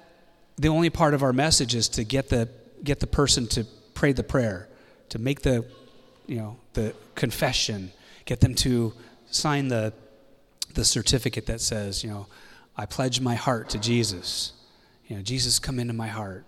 the 0.57 0.67
only 0.67 0.89
part 0.89 1.13
of 1.13 1.23
our 1.23 1.34
message 1.34 1.73
is 1.73 1.88
to 1.89 2.03
get 2.03 2.30
the 2.30 2.49
get 2.84 2.99
the 2.99 3.07
person 3.07 3.47
to 3.47 3.65
pray 3.93 4.11
the 4.11 4.23
prayer, 4.23 4.69
to 5.09 5.19
make 5.19 5.41
the, 5.41 5.65
you 6.27 6.38
know, 6.38 6.57
the 6.73 6.93
confession, 7.15 7.91
get 8.25 8.39
them 8.39 8.55
to 8.55 8.93
sign 9.30 9.67
the, 9.67 9.93
the 10.73 10.86
certificate 10.86 11.45
that 11.47 11.61
says, 11.61 12.03
you 12.03 12.09
know, 12.09 12.27
I 12.77 12.86
pledge 12.86 13.19
my 13.19 13.36
heart 13.36 13.69
to 13.69 13.77
Jesus. 13.77 14.53
You 15.07 15.17
know, 15.17 15.21
Jesus, 15.21 15.59
come 15.59 15.80
into 15.80 15.93
my 15.93 16.07
heart. 16.07 16.45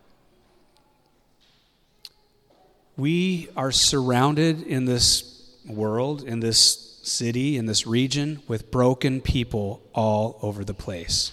We 2.95 3.49
are 3.57 3.71
surrounded 3.71 4.61
in 4.63 4.85
this 4.85 5.49
world, 5.67 6.23
in 6.23 6.39
this 6.39 6.99
city, 7.03 7.57
in 7.57 7.65
this 7.65 7.87
region, 7.87 8.41
with 8.47 8.71
broken 8.71 9.21
people 9.21 9.81
all 9.93 10.37
over 10.41 10.63
the 10.63 10.73
place. 10.73 11.31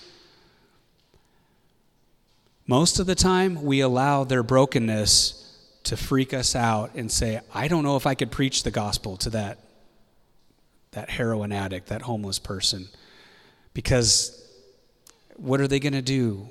Most 2.68 2.98
of 2.98 3.06
the 3.06 3.14
time, 3.14 3.62
we 3.62 3.80
allow 3.80 4.24
their 4.24 4.42
brokenness 4.42 5.34
to 5.84 5.96
freak 5.96 6.34
us 6.34 6.54
out 6.54 6.94
and 6.94 7.10
say, 7.10 7.40
I 7.54 7.66
don't 7.66 7.82
know 7.82 7.96
if 7.96 8.06
I 8.06 8.14
could 8.14 8.30
preach 8.30 8.62
the 8.62 8.70
gospel 8.70 9.16
to 9.16 9.30
that, 9.30 9.58
that 10.90 11.08
heroin 11.08 11.50
addict, 11.50 11.86
that 11.86 12.02
homeless 12.02 12.38
person. 12.38 12.88
Because 13.72 14.46
what 15.36 15.62
are 15.62 15.66
they 15.66 15.80
going 15.80 15.94
to 15.94 16.02
do? 16.02 16.46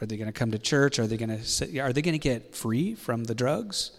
Are 0.00 0.06
they 0.06 0.16
going 0.16 0.26
to 0.26 0.32
come 0.32 0.50
to 0.50 0.58
church? 0.58 0.98
Are 0.98 1.06
they 1.06 1.16
going 1.16 1.38
to 1.38 1.78
are 1.78 1.92
they 1.92 2.02
going 2.02 2.14
to 2.14 2.18
get 2.18 2.56
free 2.56 2.96
from 2.96 3.24
the 3.24 3.34
drugs? 3.34 3.92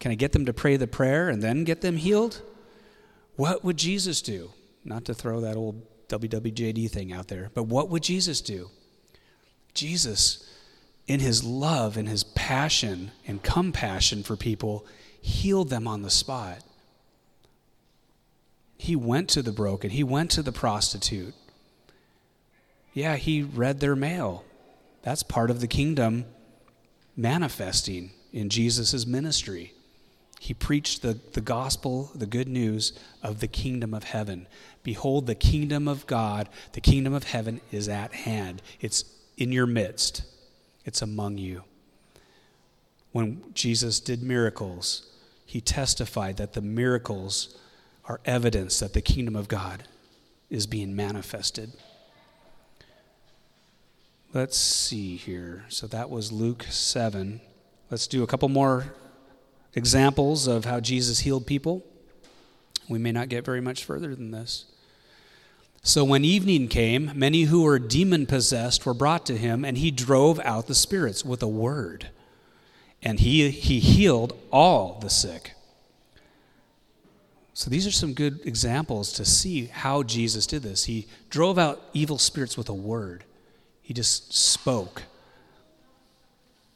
Can 0.00 0.10
I 0.10 0.14
get 0.14 0.32
them 0.32 0.46
to 0.46 0.54
pray 0.54 0.78
the 0.78 0.86
prayer 0.86 1.28
and 1.28 1.42
then 1.42 1.64
get 1.64 1.82
them 1.82 1.98
healed? 1.98 2.40
What 3.36 3.62
would 3.62 3.76
Jesus 3.76 4.22
do? 4.22 4.52
Not 4.86 5.04
to 5.04 5.12
throw 5.12 5.42
that 5.42 5.56
old 5.56 5.82
WWJD 6.08 6.90
thing 6.90 7.12
out 7.12 7.28
there, 7.28 7.50
but 7.52 7.64
what 7.64 7.90
would 7.90 8.02
Jesus 8.02 8.40
do? 8.40 8.70
Jesus 9.74 10.48
in 11.06 11.20
his 11.20 11.42
love 11.42 11.96
and 11.96 12.08
his 12.08 12.24
passion 12.24 13.10
and 13.26 13.42
compassion 13.42 14.22
for 14.22 14.36
people, 14.36 14.86
healed 15.20 15.68
them 15.68 15.86
on 15.86 16.02
the 16.02 16.10
spot. 16.10 16.62
He 18.76 18.96
went 18.96 19.28
to 19.30 19.42
the 19.42 19.52
broken, 19.52 19.90
he 19.90 20.04
went 20.04 20.30
to 20.32 20.42
the 20.42 20.52
prostitute. 20.52 21.34
Yeah, 22.94 23.16
he 23.16 23.42
read 23.42 23.80
their 23.80 23.96
mail. 23.96 24.44
That's 25.02 25.22
part 25.22 25.50
of 25.50 25.60
the 25.60 25.66
kingdom 25.66 26.26
manifesting 27.16 28.10
in 28.32 28.50
Jesus' 28.50 29.06
ministry. 29.06 29.72
He 30.38 30.54
preached 30.54 31.02
the, 31.02 31.18
the 31.32 31.40
gospel, 31.40 32.10
the 32.14 32.26
good 32.26 32.48
news 32.48 32.92
of 33.22 33.40
the 33.40 33.46
kingdom 33.46 33.94
of 33.94 34.04
heaven. 34.04 34.46
Behold, 34.82 35.26
the 35.26 35.34
kingdom 35.36 35.86
of 35.86 36.06
God, 36.06 36.48
the 36.72 36.80
kingdom 36.80 37.14
of 37.14 37.24
heaven 37.24 37.60
is 37.70 37.88
at 37.88 38.12
hand. 38.12 38.60
It's 38.80 39.04
in 39.36 39.52
your 39.52 39.66
midst 39.66 40.24
it's 40.84 41.02
among 41.02 41.38
you. 41.38 41.64
When 43.12 43.42
Jesus 43.54 44.00
did 44.00 44.22
miracles, 44.22 45.08
he 45.44 45.60
testified 45.60 46.38
that 46.38 46.54
the 46.54 46.62
miracles 46.62 47.58
are 48.06 48.20
evidence 48.24 48.80
that 48.80 48.94
the 48.94 49.02
kingdom 49.02 49.36
of 49.36 49.48
God 49.48 49.84
is 50.50 50.66
being 50.66 50.96
manifested. 50.96 51.72
Let's 54.34 54.56
see 54.56 55.16
here. 55.16 55.64
So 55.68 55.86
that 55.88 56.08
was 56.08 56.32
Luke 56.32 56.64
7. 56.68 57.40
Let's 57.90 58.06
do 58.06 58.22
a 58.22 58.26
couple 58.26 58.48
more 58.48 58.94
examples 59.74 60.46
of 60.46 60.64
how 60.64 60.80
Jesus 60.80 61.20
healed 61.20 61.46
people. 61.46 61.84
We 62.88 62.98
may 62.98 63.12
not 63.12 63.28
get 63.28 63.44
very 63.44 63.60
much 63.60 63.84
further 63.84 64.14
than 64.14 64.30
this. 64.30 64.64
So 65.84 66.04
when 66.04 66.24
evening 66.24 66.68
came, 66.68 67.10
many 67.14 67.42
who 67.42 67.62
were 67.62 67.80
demon 67.80 68.26
possessed 68.26 68.86
were 68.86 68.94
brought 68.94 69.26
to 69.26 69.36
him, 69.36 69.64
and 69.64 69.76
he 69.76 69.90
drove 69.90 70.38
out 70.40 70.68
the 70.68 70.76
spirits 70.76 71.24
with 71.24 71.42
a 71.42 71.48
word. 71.48 72.08
And 73.02 73.18
he, 73.18 73.50
he 73.50 73.80
healed 73.80 74.38
all 74.52 75.00
the 75.00 75.10
sick. 75.10 75.54
So 77.52 77.68
these 77.68 77.86
are 77.86 77.92
some 77.92 78.14
good 78.14 78.46
examples 78.46 79.12
to 79.14 79.24
see 79.24 79.66
how 79.66 80.04
Jesus 80.04 80.46
did 80.46 80.62
this. 80.62 80.84
He 80.84 81.08
drove 81.30 81.58
out 81.58 81.82
evil 81.92 82.16
spirits 82.16 82.56
with 82.56 82.68
a 82.68 82.74
word, 82.74 83.24
he 83.82 83.92
just 83.92 84.32
spoke. 84.32 85.02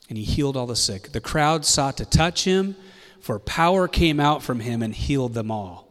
And 0.08 0.18
he 0.18 0.24
healed 0.24 0.56
all 0.56 0.66
the 0.66 0.76
sick. 0.76 1.12
The 1.12 1.20
crowd 1.20 1.64
sought 1.64 1.96
to 1.96 2.04
touch 2.04 2.44
him, 2.44 2.76
for 3.20 3.38
power 3.40 3.88
came 3.88 4.20
out 4.20 4.42
from 4.42 4.60
him 4.60 4.82
and 4.82 4.94
healed 4.94 5.34
them 5.34 5.50
all. 5.50 5.85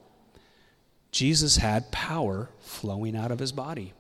Jesus 1.16 1.56
had 1.56 1.94
power 1.94 2.50
flowing 2.60 3.16
out 3.16 3.32
of 3.32 3.40
his 3.40 3.54
body. 3.54 3.94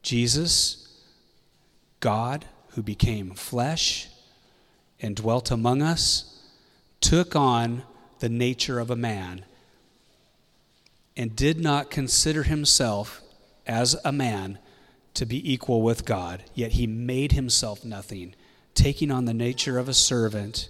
Jesus, 0.00 1.02
God 1.98 2.44
who 2.68 2.84
became 2.84 3.32
flesh 3.32 4.06
and 5.00 5.16
dwelt 5.16 5.50
among 5.50 5.82
us, 5.82 6.40
took 7.00 7.34
on 7.34 7.82
the 8.20 8.28
nature 8.28 8.78
of 8.78 8.92
a 8.92 8.96
man 8.96 9.44
and 11.16 11.34
did 11.34 11.58
not 11.58 11.90
consider 11.90 12.44
himself 12.44 13.20
as 13.66 13.96
a 14.04 14.12
man 14.12 14.60
to 15.14 15.26
be 15.26 15.52
equal 15.52 15.82
with 15.82 16.04
God, 16.04 16.44
yet 16.54 16.72
he 16.72 16.86
made 16.86 17.32
himself 17.32 17.84
nothing, 17.84 18.36
taking 18.72 19.10
on 19.10 19.24
the 19.24 19.34
nature 19.34 19.80
of 19.80 19.88
a 19.88 19.94
servant, 19.94 20.68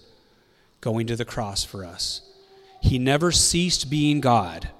going 0.81 1.07
to 1.07 1.16
the 1.16 1.27
cross 1.27 1.62
for 1.62 1.85
us. 1.85 2.30
He 2.81 2.99
never 2.99 3.31
ceased 3.31 3.91
being 3.91 4.20
God, 4.20 4.70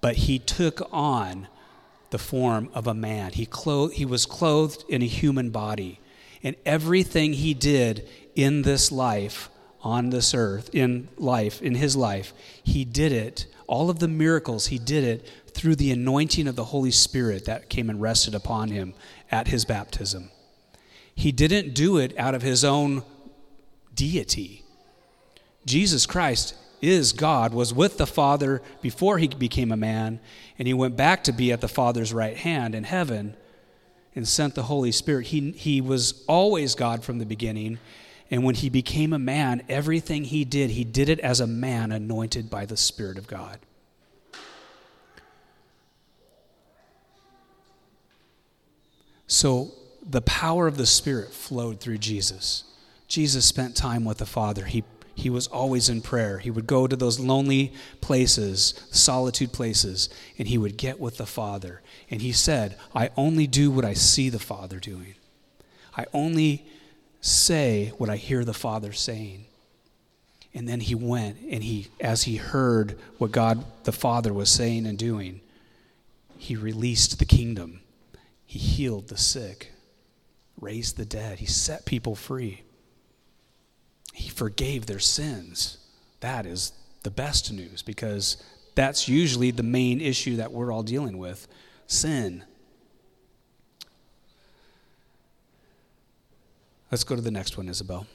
but 0.00 0.16
he 0.16 0.38
took 0.38 0.86
on 0.92 1.48
the 2.10 2.18
form 2.18 2.68
of 2.74 2.86
a 2.86 2.94
man. 2.94 3.32
He, 3.32 3.46
clothed, 3.46 3.94
he 3.94 4.04
was 4.04 4.26
clothed 4.26 4.84
in 4.88 5.02
a 5.02 5.06
human 5.06 5.50
body. 5.50 6.00
And 6.42 6.56
everything 6.66 7.34
he 7.34 7.54
did 7.54 8.08
in 8.34 8.62
this 8.62 8.90
life, 8.90 9.48
on 9.82 10.10
this 10.10 10.34
earth, 10.34 10.70
in 10.72 11.08
life, 11.16 11.62
in 11.62 11.76
his 11.76 11.96
life, 11.96 12.32
he 12.62 12.84
did 12.84 13.12
it. 13.12 13.46
All 13.66 13.90
of 13.90 14.00
the 14.00 14.08
miracles, 14.08 14.66
he 14.66 14.78
did 14.78 15.04
it 15.04 15.26
through 15.48 15.76
the 15.76 15.92
anointing 15.92 16.48
of 16.48 16.56
the 16.56 16.64
Holy 16.64 16.90
Spirit 16.90 17.44
that 17.44 17.68
came 17.68 17.88
and 17.88 18.00
rested 18.00 18.34
upon 18.34 18.70
him 18.70 18.94
at 19.30 19.48
his 19.48 19.64
baptism. 19.64 20.30
He 21.14 21.32
didn't 21.32 21.74
do 21.74 21.98
it 21.98 22.18
out 22.18 22.34
of 22.34 22.42
his 22.42 22.64
own 22.64 23.02
deity. 23.94 24.64
Jesus 25.66 26.06
Christ 26.06 26.54
is 26.80 27.12
God, 27.12 27.52
was 27.52 27.74
with 27.74 27.98
the 27.98 28.06
Father 28.06 28.62
before 28.80 29.18
he 29.18 29.28
became 29.28 29.70
a 29.72 29.76
man, 29.76 30.20
and 30.58 30.66
he 30.66 30.74
went 30.74 30.96
back 30.96 31.24
to 31.24 31.32
be 31.32 31.52
at 31.52 31.60
the 31.60 31.68
Father's 31.68 32.12
right 32.12 32.36
hand 32.36 32.74
in 32.74 32.84
heaven 32.84 33.36
and 34.14 34.26
sent 34.26 34.54
the 34.54 34.64
Holy 34.64 34.92
Spirit. 34.92 35.26
He, 35.28 35.52
he 35.52 35.80
was 35.80 36.24
always 36.26 36.74
God 36.74 37.04
from 37.04 37.18
the 37.18 37.26
beginning, 37.26 37.78
And 38.30 38.44
when 38.44 38.54
he 38.54 38.68
became 38.68 39.12
a 39.12 39.18
man, 39.18 39.62
everything 39.68 40.24
he 40.24 40.44
did, 40.44 40.70
he 40.70 40.84
did 40.84 41.08
it 41.08 41.18
as 41.20 41.40
a 41.40 41.46
man 41.46 41.90
anointed 41.90 42.48
by 42.48 42.64
the 42.64 42.76
Spirit 42.76 43.18
of 43.18 43.26
God. 43.26 43.58
So 49.26 49.72
the 50.08 50.22
power 50.22 50.68
of 50.68 50.76
the 50.76 50.86
Spirit 50.86 51.32
flowed 51.32 51.80
through 51.80 51.98
Jesus. 51.98 52.64
Jesus 53.08 53.44
spent 53.44 53.74
time 53.74 54.04
with 54.04 54.18
the 54.18 54.26
Father. 54.26 54.64
He, 54.64 54.84
he 55.20 55.30
was 55.30 55.46
always 55.46 55.88
in 55.88 56.00
prayer. 56.00 56.38
He 56.38 56.50
would 56.50 56.66
go 56.66 56.86
to 56.86 56.96
those 56.96 57.20
lonely 57.20 57.74
places, 58.00 58.74
solitude 58.90 59.52
places, 59.52 60.08
and 60.38 60.48
he 60.48 60.56
would 60.56 60.78
get 60.78 60.98
with 60.98 61.18
the 61.18 61.26
Father. 61.26 61.82
And 62.10 62.22
he 62.22 62.32
said, 62.32 62.76
I 62.94 63.10
only 63.16 63.46
do 63.46 63.70
what 63.70 63.84
I 63.84 63.92
see 63.92 64.30
the 64.30 64.38
Father 64.38 64.78
doing. 64.78 65.14
I 65.96 66.06
only 66.14 66.64
say 67.20 67.92
what 67.98 68.08
I 68.08 68.16
hear 68.16 68.44
the 68.44 68.54
Father 68.54 68.92
saying. 68.92 69.44
And 70.54 70.66
then 70.66 70.80
he 70.80 70.94
went, 70.94 71.36
and 71.50 71.62
he, 71.62 71.88
as 72.00 72.22
he 72.22 72.36
heard 72.36 72.98
what 73.18 73.30
God 73.30 73.64
the 73.84 73.92
Father 73.92 74.32
was 74.32 74.50
saying 74.50 74.86
and 74.86 74.98
doing, 74.98 75.42
he 76.38 76.56
released 76.56 77.18
the 77.18 77.26
kingdom. 77.26 77.80
He 78.46 78.58
healed 78.58 79.08
the 79.08 79.18
sick, 79.18 79.72
raised 80.58 80.96
the 80.96 81.04
dead, 81.04 81.40
he 81.40 81.46
set 81.46 81.84
people 81.84 82.16
free. 82.16 82.62
He 84.12 84.28
forgave 84.28 84.86
their 84.86 84.98
sins. 84.98 85.78
That 86.20 86.46
is 86.46 86.72
the 87.02 87.10
best 87.10 87.52
news 87.52 87.82
because 87.82 88.36
that's 88.74 89.08
usually 89.08 89.50
the 89.50 89.62
main 89.62 90.00
issue 90.00 90.36
that 90.36 90.52
we're 90.52 90.72
all 90.72 90.82
dealing 90.82 91.18
with 91.18 91.48
sin. 91.86 92.44
Let's 96.90 97.04
go 97.04 97.14
to 97.14 97.22
the 97.22 97.30
next 97.30 97.56
one, 97.56 97.68
Isabel. 97.68 98.06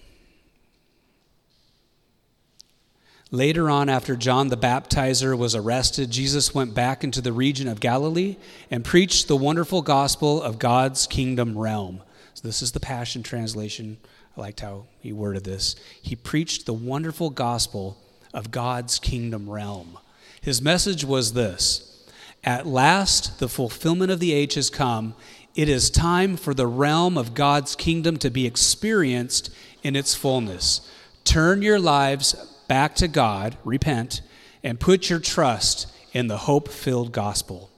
Later 3.31 3.69
on, 3.69 3.89
after 3.89 4.15
John 4.15 4.49
the 4.49 4.57
Baptizer 4.57 5.37
was 5.37 5.55
arrested, 5.55 6.11
Jesus 6.11 6.53
went 6.53 6.75
back 6.75 7.03
into 7.03 7.21
the 7.21 7.33
region 7.33 7.67
of 7.67 7.79
Galilee 7.79 8.37
and 8.69 8.85
preached 8.85 9.27
the 9.27 9.35
wonderful 9.35 9.81
gospel 9.81 10.41
of 10.41 10.59
God's 10.59 11.07
kingdom 11.07 11.57
realm. 11.57 12.01
So, 12.33 12.47
this 12.47 12.61
is 12.61 12.73
the 12.73 12.79
Passion 12.79 13.23
Translation. 13.23 13.97
I 14.35 14.41
liked 14.41 14.59
how 14.59 14.85
he 14.99 15.13
worded 15.13 15.43
this. 15.43 15.75
He 16.01 16.15
preached 16.15 16.65
the 16.65 16.73
wonderful 16.73 17.29
gospel 17.29 17.97
of 18.33 18.51
God's 18.51 18.99
kingdom 18.99 19.49
realm. 19.49 19.97
His 20.41 20.61
message 20.61 21.05
was 21.05 21.33
this 21.33 22.05
At 22.43 22.67
last, 22.67 23.39
the 23.39 23.47
fulfillment 23.47 24.11
of 24.11 24.19
the 24.19 24.33
age 24.33 24.55
has 24.55 24.69
come. 24.69 25.15
It 25.55 25.69
is 25.69 25.89
time 25.89 26.35
for 26.35 26.53
the 26.53 26.67
realm 26.67 27.17
of 27.17 27.33
God's 27.33 27.75
kingdom 27.75 28.17
to 28.17 28.29
be 28.29 28.45
experienced 28.45 29.49
in 29.83 29.95
its 29.95 30.13
fullness. 30.13 30.91
Turn 31.23 31.61
your 31.61 31.79
lives 31.79 32.33
back 32.67 32.95
to 32.95 33.07
God, 33.07 33.57
repent, 33.63 34.21
and 34.63 34.79
put 34.79 35.09
your 35.09 35.19
trust 35.19 35.87
in 36.11 36.27
the 36.27 36.39
hope 36.39 36.67
filled 36.67 37.13
gospel. 37.13 37.69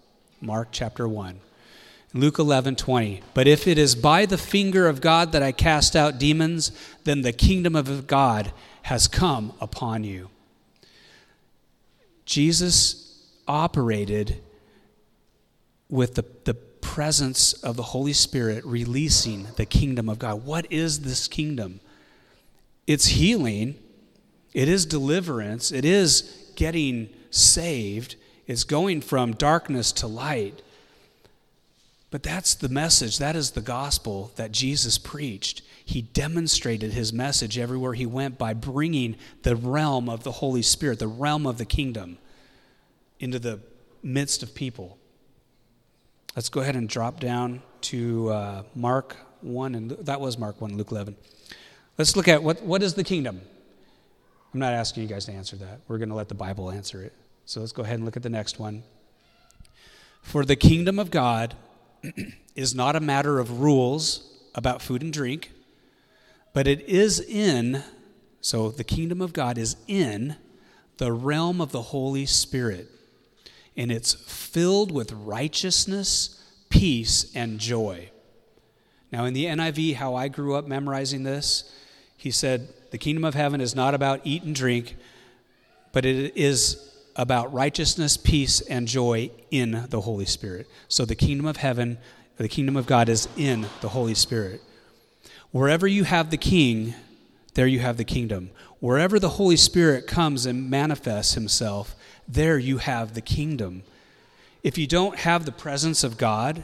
Mark 0.42 0.70
chapter 0.72 1.08
1. 1.08 1.40
Luke 2.20 2.40
11, 2.40 2.76
20. 2.76 3.22
But 3.34 3.48
if 3.48 3.68
it 3.68 3.78
is 3.78 3.96
by 3.96 4.26
the 4.26 4.38
finger 4.38 4.88
of 4.88 5.02
God 5.02 5.32
that 5.32 5.44
I 5.44 5.52
cast 5.52 5.96
out 5.96 6.20
demons, 6.20 6.72
then 7.04 7.22
the 7.22 7.34
kingdom 7.34 7.76
of 7.76 8.08
God 8.08 8.52
has 8.84 9.08
come 9.08 9.54
upon 9.60 10.04
you. 10.04 10.30
Jesus 12.26 13.26
operated 13.48 14.42
with 15.90 16.16
the, 16.16 16.26
the 16.44 16.54
presence 16.54 17.54
of 17.54 17.76
the 17.78 17.84
Holy 17.84 18.14
Spirit 18.14 18.66
releasing 18.66 19.48
the 19.56 19.66
kingdom 19.66 20.10
of 20.10 20.20
God. 20.20 20.44
What 20.46 20.72
is 20.72 21.02
this 21.02 21.28
kingdom? 21.28 21.80
It's 22.86 23.08
healing 23.08 23.76
it 24.58 24.68
is 24.68 24.88
deliverance, 24.88 25.72
it 25.72 25.86
is 25.86 26.52
getting 26.56 27.10
saved, 27.30 28.16
it's 28.48 28.64
going 28.64 29.02
from 29.02 29.34
darkness 29.34 29.92
to 29.92 30.08
light. 30.08 30.64
But 32.10 32.24
that's 32.24 32.56
the 32.56 32.70
message, 32.70 33.18
that 33.18 33.36
is 33.36 33.52
the 33.52 33.62
gospel 33.62 34.32
that 34.38 34.52
Jesus 34.52 34.98
preached. 34.98 35.62
He 35.84 36.02
demonstrated 36.02 36.94
his 36.94 37.12
message 37.12 37.58
everywhere 37.58 37.94
he 37.94 38.06
went 38.06 38.38
by 38.38 38.54
bringing 38.54 39.18
the 39.44 39.56
realm 39.56 40.08
of 40.08 40.24
the 40.24 40.32
Holy 40.32 40.62
Spirit, 40.62 41.00
the 41.00 41.08
realm 41.08 41.46
of 41.46 41.58
the 41.58 41.66
kingdom, 41.66 42.18
into 43.20 43.40
the 43.40 43.60
midst 44.02 44.42
of 44.42 44.56
people. 44.56 44.98
Let's 46.36 46.50
go 46.50 46.62
ahead 46.62 46.76
and 46.76 46.88
drop 46.88 47.20
down 47.20 47.62
to 47.82 48.30
uh, 48.30 48.64
Mark 48.74 49.18
1, 49.42 49.76
and 49.76 49.92
that 49.92 50.22
was 50.22 50.38
Mark 50.38 50.62
1, 50.62 50.78
Luke 50.78 50.92
11. 50.92 51.16
Let's 51.98 52.16
look 52.16 52.28
at 52.28 52.42
what, 52.42 52.62
what 52.64 52.84
is 52.84 52.94
the 52.94 53.04
kingdom? 53.04 53.42
I'm 54.54 54.60
not 54.62 54.74
asking 54.74 55.04
you 55.04 55.10
guys 55.10 55.26
to 55.26 55.34
answer 55.34 55.56
that. 55.58 55.82
We're 55.88 55.98
going 55.98 56.10
to 56.10 56.16
let 56.16 56.30
the 56.30 56.36
Bible 56.36 56.72
answer 56.72 57.04
it. 57.04 57.14
So 57.46 57.60
let's 57.60 57.72
go 57.72 57.84
ahead 57.84 57.96
and 57.96 58.06
look 58.06 58.16
at 58.16 58.24
the 58.24 58.30
next 58.30 58.60
one. 58.60 58.84
For 60.22 60.46
the 60.46 60.56
kingdom 60.56 61.00
of 61.00 61.12
God 61.12 61.56
is 62.56 62.74
not 62.74 62.96
a 62.96 63.00
matter 63.00 63.40
of 63.40 63.60
rules 63.60 64.30
about 64.56 64.82
food 64.82 65.02
and 65.02 65.14
drink, 65.14 65.52
but 66.54 66.68
it 66.68 66.82
is 66.88 67.20
in, 67.20 67.84
so 68.42 68.70
the 68.72 68.84
kingdom 68.84 69.22
of 69.22 69.34
God 69.34 69.58
is 69.58 69.76
in 69.88 70.36
the 70.98 71.12
realm 71.12 71.62
of 71.62 71.72
the 71.72 71.84
Holy 71.84 72.26
Spirit. 72.26 72.90
And 73.76 73.92
it's 73.92 74.14
filled 74.14 74.92
with 74.92 75.12
righteousness, 75.12 76.44
peace, 76.70 77.32
and 77.36 77.60
joy. 77.60 78.10
Now, 79.12 79.26
in 79.26 79.34
the 79.34 79.46
NIV, 79.46 79.96
how 79.96 80.16
I 80.16 80.28
grew 80.28 80.56
up 80.56 80.68
memorizing 80.68 81.24
this, 81.24 81.72
he 82.18 82.32
said, 82.32 82.68
the 82.92 82.98
kingdom 82.98 83.24
of 83.24 83.36
heaven 83.36 83.62
is 83.62 83.76
not 83.76 83.94
about 83.94 84.22
eat 84.24 84.44
and 84.44 84.56
drink, 84.56 84.96
but 85.92 86.06
it 86.06 86.36
is 86.36 86.97
about 87.18 87.52
righteousness, 87.52 88.16
peace, 88.16 88.62
and 88.62 88.88
joy 88.88 89.32
in 89.50 89.88
the 89.90 90.02
Holy 90.02 90.26
Spirit. 90.26 90.68
So 90.88 91.04
the 91.04 91.16
kingdom 91.16 91.48
of 91.48 91.58
heaven, 91.58 91.98
the 92.38 92.48
kingdom 92.48 92.78
of 92.78 92.86
God 92.86 93.10
is 93.10 93.28
in 93.36 93.66
the 93.82 93.90
Holy 93.90 94.14
Spirit. 94.14 94.62
Wherever 95.52 95.88
you 95.88 96.04
have 96.04 96.30
the 96.30 96.38
king, 96.38 96.94
there 97.56 97.68
you 97.68 97.80
have 97.80 97.98
the 97.98 98.04
kingdom. 98.04 98.52
Wherever 98.80 99.18
the 99.18 99.30
Holy 99.30 99.58
Spirit 99.58 100.06
comes 100.06 100.46
and 100.46 100.70
manifests 100.70 101.34
himself, 101.34 101.96
there 102.28 102.60
you 102.60 102.78
have 102.78 103.16
the 103.16 103.22
kingdom. 103.22 103.82
If 104.62 104.78
you 104.78 104.86
don't 104.86 105.18
have 105.18 105.46
the 105.46 105.52
presence 105.52 106.04
of 106.04 106.18
God, 106.18 106.64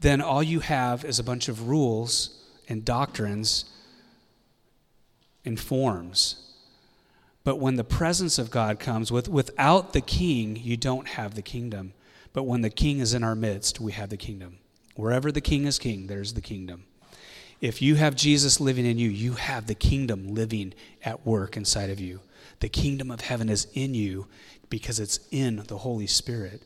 then 0.00 0.20
all 0.20 0.42
you 0.42 0.60
have 0.60 1.04
is 1.04 1.20
a 1.20 1.24
bunch 1.24 1.48
of 1.48 1.68
rules 1.68 2.42
and 2.68 2.84
doctrines 2.84 3.66
informs. 5.44 6.49
But 7.42 7.56
when 7.56 7.76
the 7.76 7.84
presence 7.84 8.38
of 8.38 8.50
God 8.50 8.78
comes, 8.78 9.10
with, 9.10 9.28
without 9.28 9.92
the 9.92 10.00
king, 10.00 10.56
you 10.56 10.76
don't 10.76 11.08
have 11.08 11.34
the 11.34 11.42
kingdom. 11.42 11.94
But 12.32 12.44
when 12.44 12.60
the 12.60 12.70
king 12.70 12.98
is 12.98 13.14
in 13.14 13.24
our 13.24 13.34
midst, 13.34 13.80
we 13.80 13.92
have 13.92 14.10
the 14.10 14.16
kingdom. 14.16 14.58
Wherever 14.94 15.32
the 15.32 15.40
king 15.40 15.64
is 15.64 15.78
king, 15.78 16.06
there's 16.06 16.34
the 16.34 16.40
kingdom. 16.40 16.84
If 17.60 17.82
you 17.82 17.94
have 17.96 18.14
Jesus 18.14 18.60
living 18.60 18.86
in 18.86 18.98
you, 18.98 19.08
you 19.08 19.34
have 19.34 19.66
the 19.66 19.74
kingdom 19.74 20.34
living 20.34 20.74
at 21.02 21.26
work 21.26 21.56
inside 21.56 21.90
of 21.90 22.00
you. 22.00 22.20
The 22.60 22.68
kingdom 22.68 23.10
of 23.10 23.22
heaven 23.22 23.48
is 23.48 23.66
in 23.74 23.94
you 23.94 24.26
because 24.68 25.00
it's 25.00 25.20
in 25.30 25.64
the 25.66 25.78
Holy 25.78 26.06
Spirit. 26.06 26.62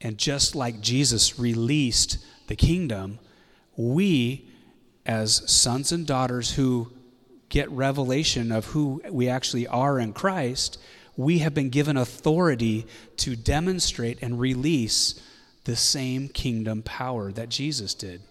And 0.00 0.16
just 0.16 0.54
like 0.54 0.80
Jesus 0.80 1.38
released 1.38 2.18
the 2.46 2.56
kingdom, 2.56 3.18
we, 3.76 4.48
as 5.04 5.50
sons 5.50 5.92
and 5.92 6.06
daughters 6.06 6.52
who 6.52 6.92
get 7.48 7.70
revelation 7.70 8.52
of 8.52 8.66
who 8.66 9.02
we 9.10 9.28
actually 9.28 9.66
are 9.66 9.98
in 9.98 10.12
Christ, 10.12 10.78
we 11.16 11.38
have 11.38 11.54
been 11.54 11.70
given 11.70 11.96
authority 11.96 12.86
to 13.18 13.34
demonstrate 13.34 14.22
and 14.22 14.38
release 14.38 15.20
the 15.64 15.76
same 15.76 16.28
kingdom 16.28 16.82
power 16.82 17.32
that 17.32 17.48
Jesus 17.48 17.94
did. 17.94 18.22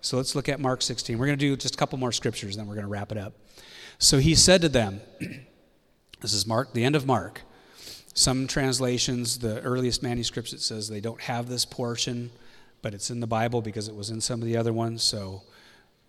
So 0.00 0.16
let's 0.16 0.34
look 0.34 0.48
at 0.48 0.60
Mark 0.60 0.82
16. 0.82 1.18
We're 1.18 1.26
going 1.26 1.38
to 1.38 1.44
do 1.44 1.56
just 1.56 1.74
a 1.74 1.78
couple 1.78 1.98
more 1.98 2.12
scriptures, 2.12 2.56
then 2.56 2.66
we're 2.66 2.74
going 2.74 2.84
to 2.86 2.90
wrap 2.90 3.10
it 3.10 3.18
up. 3.18 3.34
So 3.98 4.18
he 4.18 4.34
said 4.34 4.60
to 4.62 4.68
them, 4.68 5.00
This 6.20 6.32
is 6.32 6.46
Mark, 6.46 6.72
the 6.72 6.84
end 6.84 6.96
of 6.96 7.06
Mark. 7.06 7.42
Some 8.14 8.46
translations, 8.46 9.40
the 9.40 9.60
earliest 9.60 10.02
manuscripts, 10.02 10.52
it 10.54 10.60
says 10.60 10.88
they 10.88 11.00
don't 11.00 11.20
have 11.20 11.48
this 11.48 11.66
portion 11.66 12.30
but 12.86 12.94
it's 12.94 13.10
in 13.10 13.18
the 13.18 13.26
Bible 13.26 13.62
because 13.62 13.88
it 13.88 13.96
was 13.96 14.10
in 14.10 14.20
some 14.20 14.40
of 14.40 14.46
the 14.46 14.56
other 14.56 14.72
ones, 14.72 15.02
so 15.02 15.42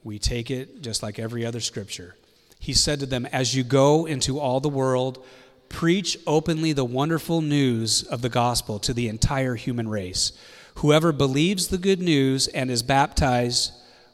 we 0.03 0.19
take 0.19 0.51
it 0.51 0.79
just 0.79 1.01
like 1.01 1.17
every 1.17 1.43
other 1.43 1.59
scripture. 1.59 2.15
He 2.59 2.71
said 2.73 2.99
to 2.99 3.07
them, 3.07 3.25
As 3.25 3.55
you 3.55 3.63
go 3.63 4.05
into 4.05 4.39
all 4.39 4.59
the 4.59 4.69
world, 4.69 5.25
preach 5.69 6.19
openly 6.27 6.73
the 6.73 6.85
wonderful 6.85 7.41
news 7.41 8.03
of 8.03 8.21
the 8.21 8.29
gospel 8.29 8.77
to 8.77 8.93
the 8.93 9.07
entire 9.07 9.55
human 9.55 9.89
race. 9.89 10.33
Whoever 10.75 11.11
believes 11.11 11.69
the 11.69 11.79
good 11.79 11.99
news 11.99 12.47
and 12.49 12.69
is 12.69 12.83
baptized 12.83 13.71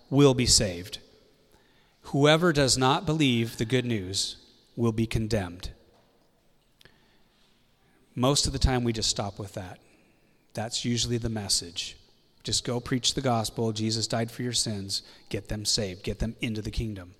will 0.10 0.34
be 0.34 0.46
saved. 0.46 1.00
Whoever 2.14 2.54
does 2.54 2.78
not 2.78 3.06
believe 3.06 3.58
the 3.58 3.66
good 3.66 3.84
news 3.84 4.38
will 4.78 4.94
be 4.94 5.06
condemned. 5.06 5.72
Most 8.16 8.48
of 8.48 8.54
the 8.54 8.58
time, 8.58 8.86
we 8.86 8.94
just 8.94 9.10
stop 9.10 9.38
with 9.38 9.54
that. 9.56 9.80
That's 10.54 10.86
usually 10.86 11.18
the 11.18 11.28
message. 11.28 11.98
Just 12.44 12.66
go 12.66 12.80
preach 12.80 13.14
the 13.14 13.22
gospel. 13.22 13.72
Jesus 13.72 14.06
died 14.06 14.30
for 14.30 14.44
your 14.44 14.54
sins. 14.54 15.02
Get 15.30 15.48
them 15.48 15.66
saved, 15.66 16.04
get 16.04 16.20
them 16.20 16.36
into 16.42 16.62
the 16.62 16.72
kingdom. 16.72 17.16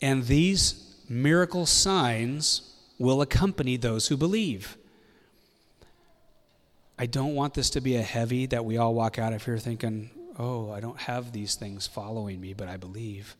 And 0.00 0.26
these 0.26 0.96
miracle 1.08 1.66
signs 1.66 2.74
will 2.98 3.22
accompany 3.22 3.76
those 3.76 4.08
who 4.08 4.16
believe. 4.16 4.76
I 6.98 7.06
don't 7.06 7.34
want 7.34 7.54
this 7.54 7.70
to 7.70 7.80
be 7.80 7.96
a 7.96 8.02
heavy 8.02 8.46
that 8.46 8.64
we 8.64 8.76
all 8.76 8.94
walk 8.94 9.18
out 9.18 9.32
of 9.32 9.44
here 9.44 9.58
thinking, 9.58 10.10
oh, 10.38 10.70
I 10.70 10.80
don't 10.80 11.00
have 11.00 11.32
these 11.32 11.54
things 11.54 11.86
following 11.86 12.40
me, 12.40 12.52
but 12.52 12.68
I 12.68 12.76
believe. 12.76 13.36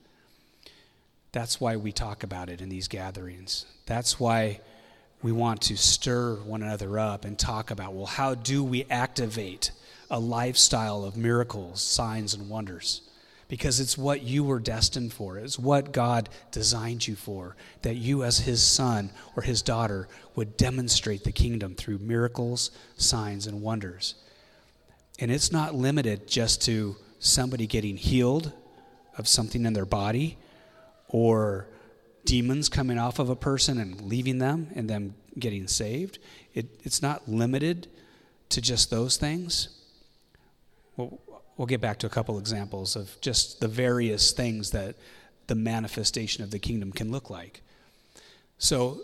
That's 1.32 1.60
why 1.60 1.76
we 1.76 1.92
talk 1.92 2.22
about 2.22 2.48
it 2.48 2.60
in 2.60 2.68
these 2.68 2.88
gatherings. 2.88 3.66
That's 3.86 4.20
why 4.20 4.60
we 5.22 5.32
want 5.32 5.62
to 5.62 5.76
stir 5.76 6.34
one 6.36 6.62
another 6.62 6.98
up 6.98 7.24
and 7.24 7.38
talk 7.38 7.70
about, 7.70 7.94
well, 7.94 8.06
how 8.06 8.34
do 8.34 8.62
we 8.62 8.84
activate 8.90 9.70
a 10.12 10.20
lifestyle 10.20 11.04
of 11.04 11.16
miracles, 11.16 11.82
signs, 11.82 12.34
and 12.34 12.48
wonders? 12.48 13.00
Because 13.48 13.80
it's 13.80 13.98
what 13.98 14.22
you 14.22 14.44
were 14.44 14.60
destined 14.60 15.12
for. 15.12 15.38
It's 15.38 15.58
what 15.58 15.92
God 15.92 16.28
designed 16.52 17.06
you 17.08 17.16
for. 17.16 17.56
That 17.80 17.96
you, 17.96 18.22
as 18.22 18.38
His 18.38 18.62
son 18.62 19.10
or 19.36 19.42
His 19.42 19.62
daughter, 19.62 20.06
would 20.36 20.56
demonstrate 20.56 21.24
the 21.24 21.32
kingdom 21.32 21.74
through 21.74 21.98
miracles, 21.98 22.70
signs, 22.96 23.46
and 23.46 23.62
wonders. 23.62 24.14
And 25.18 25.30
it's 25.30 25.50
not 25.50 25.74
limited 25.74 26.28
just 26.28 26.62
to 26.66 26.96
somebody 27.18 27.66
getting 27.66 27.96
healed 27.96 28.52
of 29.16 29.28
something 29.28 29.64
in 29.64 29.72
their 29.72 29.86
body 29.86 30.38
or 31.08 31.66
demons 32.24 32.68
coming 32.68 32.98
off 32.98 33.18
of 33.18 33.28
a 33.28 33.36
person 33.36 33.78
and 33.78 34.00
leaving 34.02 34.38
them 34.38 34.68
and 34.74 34.88
them 34.88 35.14
getting 35.38 35.68
saved. 35.68 36.18
It, 36.54 36.66
it's 36.84 37.02
not 37.02 37.28
limited 37.28 37.88
to 38.50 38.60
just 38.60 38.90
those 38.90 39.16
things. 39.16 39.81
We'll, 40.96 41.20
we'll 41.56 41.66
get 41.66 41.80
back 41.80 41.98
to 42.00 42.06
a 42.06 42.10
couple 42.10 42.38
examples 42.38 42.96
of 42.96 43.20
just 43.20 43.60
the 43.60 43.68
various 43.68 44.32
things 44.32 44.70
that 44.70 44.96
the 45.46 45.54
manifestation 45.54 46.42
of 46.42 46.50
the 46.50 46.58
kingdom 46.58 46.92
can 46.92 47.10
look 47.10 47.30
like. 47.30 47.62
So, 48.58 49.00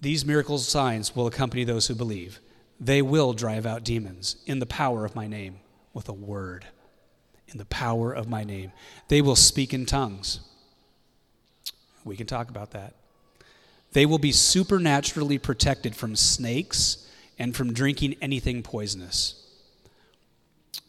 these 0.00 0.24
miracles 0.24 0.68
signs 0.68 1.16
will 1.16 1.26
accompany 1.26 1.64
those 1.64 1.86
who 1.86 1.94
believe. 1.94 2.40
They 2.78 3.00
will 3.00 3.32
drive 3.32 3.64
out 3.64 3.82
demons 3.82 4.36
in 4.46 4.58
the 4.58 4.66
power 4.66 5.04
of 5.04 5.14
my 5.14 5.26
name 5.26 5.60
with 5.94 6.08
a 6.08 6.12
word. 6.12 6.66
In 7.48 7.58
the 7.58 7.64
power 7.64 8.12
of 8.12 8.28
my 8.28 8.44
name. 8.44 8.72
They 9.08 9.22
will 9.22 9.36
speak 9.36 9.72
in 9.72 9.86
tongues. 9.86 10.40
We 12.04 12.16
can 12.16 12.26
talk 12.26 12.50
about 12.50 12.72
that. 12.72 12.94
They 13.92 14.04
will 14.04 14.18
be 14.18 14.32
supernaturally 14.32 15.38
protected 15.38 15.96
from 15.96 16.16
snakes 16.16 17.08
and 17.38 17.56
from 17.56 17.72
drinking 17.72 18.16
anything 18.20 18.62
poisonous. 18.62 19.45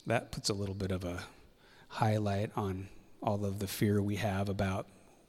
That 0.07 0.31
puts 0.31 0.49
a 0.49 0.53
little 0.53 0.73
bit 0.73 0.91
of 0.91 1.03
a 1.03 1.23
highlight 1.89 2.51
on 2.55 2.87
all 3.21 3.45
of 3.45 3.59
the 3.59 3.67
fear 3.67 4.01
we 4.01 4.15
have 4.15 4.49
about 4.49 4.87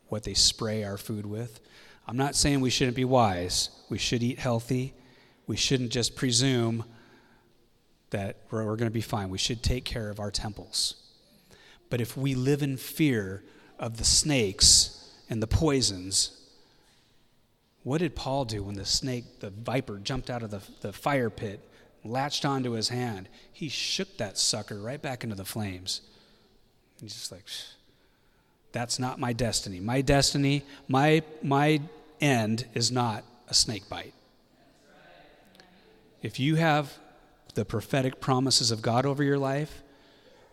what 0.08 0.22
they 0.22 0.34
spray 0.34 0.84
our 0.84 0.96
food 0.96 1.26
with. 1.26 1.60
I'm 2.06 2.16
not 2.16 2.34
saying 2.34 2.60
we 2.60 2.70
shouldn't 2.70 2.96
be 2.96 3.04
wise. 3.04 3.70
We 3.90 3.98
should 3.98 4.22
eat 4.22 4.38
healthy. 4.38 4.94
We 5.46 5.56
shouldn't 5.56 5.90
just 5.90 6.16
presume 6.16 6.84
that 8.10 8.36
we're, 8.50 8.64
we're 8.64 8.76
going 8.76 8.90
to 8.90 8.90
be 8.90 9.02
fine. 9.02 9.28
We 9.28 9.38
should 9.38 9.62
take 9.62 9.84
care 9.84 10.08
of 10.08 10.20
our 10.20 10.30
temples. 10.30 10.94
But 11.90 12.00
if 12.00 12.16
we 12.16 12.34
live 12.34 12.62
in 12.62 12.78
fear 12.78 13.42
of 13.78 13.96
the 13.96 14.04
snakes 14.04 15.10
and 15.30 15.42
the 15.42 15.46
poisons. 15.46 16.32
What 17.82 17.98
did 17.98 18.16
Paul 18.16 18.44
do 18.44 18.62
when 18.62 18.74
the 18.74 18.84
snake, 18.84 19.40
the 19.40 19.50
viper, 19.50 19.98
jumped 19.98 20.30
out 20.30 20.42
of 20.42 20.50
the, 20.50 20.60
the 20.80 20.92
fire 20.92 21.30
pit, 21.30 21.60
latched 22.04 22.44
onto 22.44 22.72
his 22.72 22.88
hand? 22.88 23.28
He 23.52 23.68
shook 23.68 24.16
that 24.18 24.38
sucker 24.38 24.80
right 24.80 25.00
back 25.00 25.24
into 25.24 25.36
the 25.36 25.44
flames. 25.44 26.00
He's 27.00 27.14
just 27.14 27.32
like, 27.32 27.44
that's 28.72 28.98
not 28.98 29.18
my 29.18 29.32
destiny. 29.32 29.80
My 29.80 30.00
destiny, 30.00 30.64
my, 30.88 31.22
my 31.42 31.80
end 32.20 32.66
is 32.74 32.90
not 32.90 33.24
a 33.48 33.54
snake 33.54 33.88
bite. 33.88 34.14
If 36.22 36.40
you 36.40 36.56
have 36.56 36.98
the 37.54 37.64
prophetic 37.64 38.20
promises 38.20 38.70
of 38.70 38.82
God 38.82 39.06
over 39.06 39.22
your 39.22 39.38
life, 39.38 39.82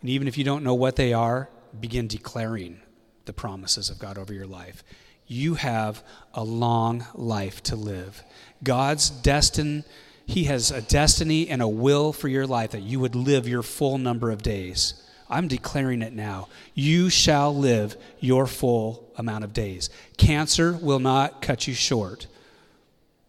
and 0.00 0.10
even 0.10 0.28
if 0.28 0.38
you 0.38 0.44
don't 0.44 0.64
know 0.64 0.74
what 0.74 0.96
they 0.96 1.12
are, 1.12 1.48
begin 1.78 2.06
declaring 2.06 2.80
the 3.24 3.32
promises 3.32 3.90
of 3.90 3.98
God 3.98 4.18
over 4.18 4.32
your 4.32 4.46
life. 4.46 4.82
You 5.26 5.54
have 5.54 6.02
a 6.32 6.44
long 6.44 7.04
life 7.14 7.62
to 7.64 7.76
live. 7.76 8.22
God's 8.62 9.10
destined, 9.10 9.84
He 10.26 10.44
has 10.44 10.70
a 10.70 10.82
destiny 10.82 11.48
and 11.48 11.62
a 11.62 11.68
will 11.68 12.12
for 12.12 12.28
your 12.28 12.46
life 12.46 12.72
that 12.72 12.82
you 12.82 13.00
would 13.00 13.14
live 13.14 13.48
your 13.48 13.62
full 13.62 13.98
number 13.98 14.30
of 14.30 14.42
days. 14.42 15.02
I'm 15.28 15.48
declaring 15.48 16.02
it 16.02 16.12
now. 16.12 16.48
You 16.74 17.10
shall 17.10 17.54
live 17.54 17.96
your 18.20 18.46
full 18.46 19.10
amount 19.16 19.44
of 19.44 19.52
days. 19.52 19.88
Cancer 20.16 20.72
will 20.72 20.98
not 20.98 21.42
cut 21.42 21.66
you 21.66 21.74
short. 21.74 22.26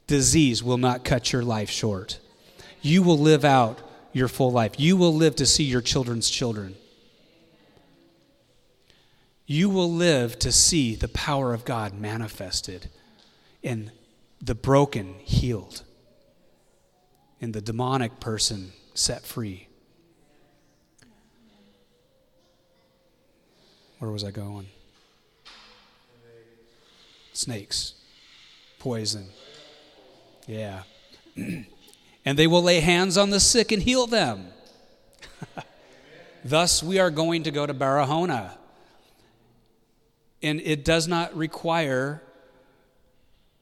Disease 0.06 0.64
will 0.64 0.78
not 0.78 1.04
cut 1.04 1.32
your 1.32 1.44
life 1.44 1.70
short. 1.70 2.20
You 2.82 3.04
will 3.04 3.18
live 3.18 3.46
out 3.46 3.80
your 4.14 4.28
full 4.28 4.52
life. 4.52 4.80
You 4.80 4.98
will 4.98 5.14
live 5.14 5.36
to 5.38 5.46
see 5.46 5.64
your 5.64 5.82
children's 5.82 6.30
children 6.30 6.76
you 9.48 9.70
will 9.70 9.92
live 9.92 10.38
to 10.40 10.52
see 10.52 10.94
the 10.94 11.08
power 11.08 11.54
of 11.54 11.64
God 11.64 11.94
manifested 11.94 12.90
in 13.64 13.92
the 14.42 14.54
broken 14.54 15.16
healed, 15.20 15.84
in 17.40 17.52
the 17.52 17.62
demonic 17.62 18.20
person 18.20 18.72
set 18.94 19.26
free. 19.26 19.68
Where 24.00 24.12
was 24.12 24.24
I 24.24 24.32
going? 24.32 24.68
Snakes, 27.34 27.94
poison. 28.80 29.28
Yeah. 30.48 30.84
and 31.36 32.38
they 32.40 32.48
will 32.48 32.64
lay 32.64 32.80
hands 32.80 33.18
on 33.18 33.30
the 33.30 33.40
sick 33.40 33.72
and 33.72 33.82
heal 33.82 34.08
them. 34.08 34.48
Thus, 36.46 36.82
we 36.82 37.00
are 37.00 37.12
going 37.12 37.44
to 37.44 37.52
go 37.52 37.66
to 37.66 37.74
Barahona 37.74 38.58
and 40.42 40.62
it 40.62 40.86
does 40.86 41.08
not 41.08 41.36
require 41.36 42.22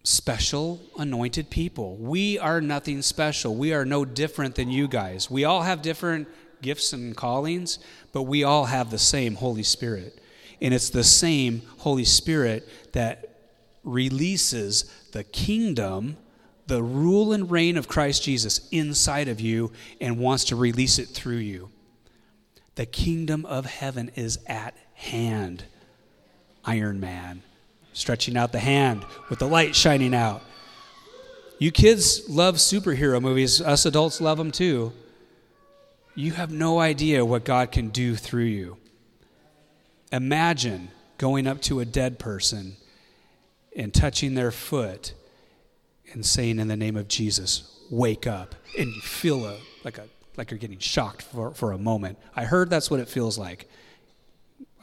special 0.06 0.80
anointed 0.98 1.50
people. 1.50 1.96
We 1.98 2.38
are 2.40 2.62
nothing 2.62 3.02
special. 3.02 3.56
We 3.56 3.74
are 3.74 3.86
no 3.86 4.06
different 4.06 4.56
than 4.56 4.70
you 4.70 4.88
guys. 4.88 5.30
We 5.30 5.44
all 5.44 5.64
have 5.64 5.82
different 5.82 6.28
gifts 6.62 6.94
and 6.94 7.18
callings, 7.18 7.80
but 8.12 8.24
we 8.24 8.44
all 8.44 8.66
have 8.66 8.92
the 8.92 9.00
same 9.00 9.36
Holy 9.36 9.64
Spirit. 9.64 10.22
And 10.62 10.74
it's 10.74 10.90
the 10.90 11.04
same 11.04 11.64
Holy 11.80 12.06
Spirit 12.06 12.68
that 12.94 13.30
releases 13.84 14.86
the 15.12 15.24
kingdom, 15.24 16.18
the 16.68 16.82
rule 16.82 17.34
and 17.34 17.50
reign 17.50 17.78
of 17.78 17.88
Christ 17.88 18.24
Jesus 18.24 18.68
inside 18.72 19.28
of 19.28 19.40
you 19.42 19.72
and 20.00 20.20
wants 20.20 20.46
to 20.46 20.56
release 20.56 21.00
it 21.00 21.10
through 21.10 21.38
you. 21.38 21.70
The 22.76 22.86
kingdom 22.86 23.46
of 23.46 23.66
heaven 23.66 24.12
is 24.16 24.40
at 24.48 24.76
hand. 24.94 25.66
Iron 26.64 27.00
Man, 27.00 27.44
stretching 27.96 28.36
out 28.36 28.52
the 28.52 28.60
hand 28.60 29.06
with 29.30 29.40
the 29.40 29.48
light 29.48 29.76
shining 29.76 30.14
out. 30.14 30.44
You 31.58 31.72
kids 31.72 32.30
love 32.30 32.58
superhero 32.58 33.22
movies, 33.22 33.62
us 33.62 33.86
adults 33.86 34.20
love 34.20 34.38
them 34.38 34.52
too. 34.52 34.92
You 36.14 36.34
have 36.34 36.52
no 36.52 36.80
idea 36.80 37.26
what 37.26 37.46
God 37.46 37.72
can 37.72 37.90
do 37.90 38.16
through 38.16 38.44
you. 38.44 38.78
Imagine 40.12 40.90
going 41.18 41.48
up 41.48 41.62
to 41.64 41.80
a 41.80 41.86
dead 41.86 42.20
person 42.20 42.76
and 43.76 43.94
touching 43.94 44.36
their 44.36 44.52
foot 44.52 45.14
and 46.14 46.26
saying 46.26 46.60
in 46.60 46.68
the 46.68 46.78
name 46.78 46.98
of 46.98 47.08
Jesus, 47.08 47.80
wake 47.90 48.28
up. 48.28 48.56
And 48.78 48.94
you 48.94 49.02
feel 49.02 49.46
a, 49.46 49.58
like, 49.84 49.98
a, 49.98 50.08
like 50.36 50.52
you're 50.52 50.58
getting 50.58 50.80
shocked 50.80 51.22
for, 51.22 51.52
for 51.54 51.72
a 51.72 51.78
moment. 51.78 52.18
I 52.36 52.44
heard 52.44 52.70
that's 52.70 52.92
what 52.92 53.00
it 53.00 53.08
feels 53.08 53.38
like. 53.38 53.70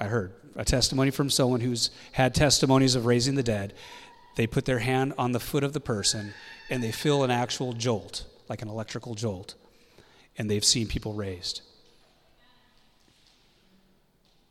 I 0.00 0.04
heard 0.06 0.32
a 0.56 0.64
testimony 0.64 1.10
from 1.10 1.30
someone 1.30 1.60
who's 1.60 1.90
had 2.12 2.34
testimonies 2.34 2.94
of 2.94 3.06
raising 3.06 3.34
the 3.34 3.42
dead. 3.42 3.74
They 4.36 4.46
put 4.46 4.64
their 4.64 4.78
hand 4.78 5.14
on 5.18 5.32
the 5.32 5.40
foot 5.40 5.64
of 5.64 5.72
the 5.72 5.80
person 5.80 6.34
and 6.70 6.82
they 6.82 6.92
feel 6.92 7.24
an 7.24 7.30
actual 7.30 7.72
jolt, 7.72 8.24
like 8.48 8.62
an 8.62 8.68
electrical 8.68 9.14
jolt, 9.14 9.54
and 10.38 10.50
they've 10.50 10.64
seen 10.64 10.86
people 10.86 11.12
raised. 11.12 11.60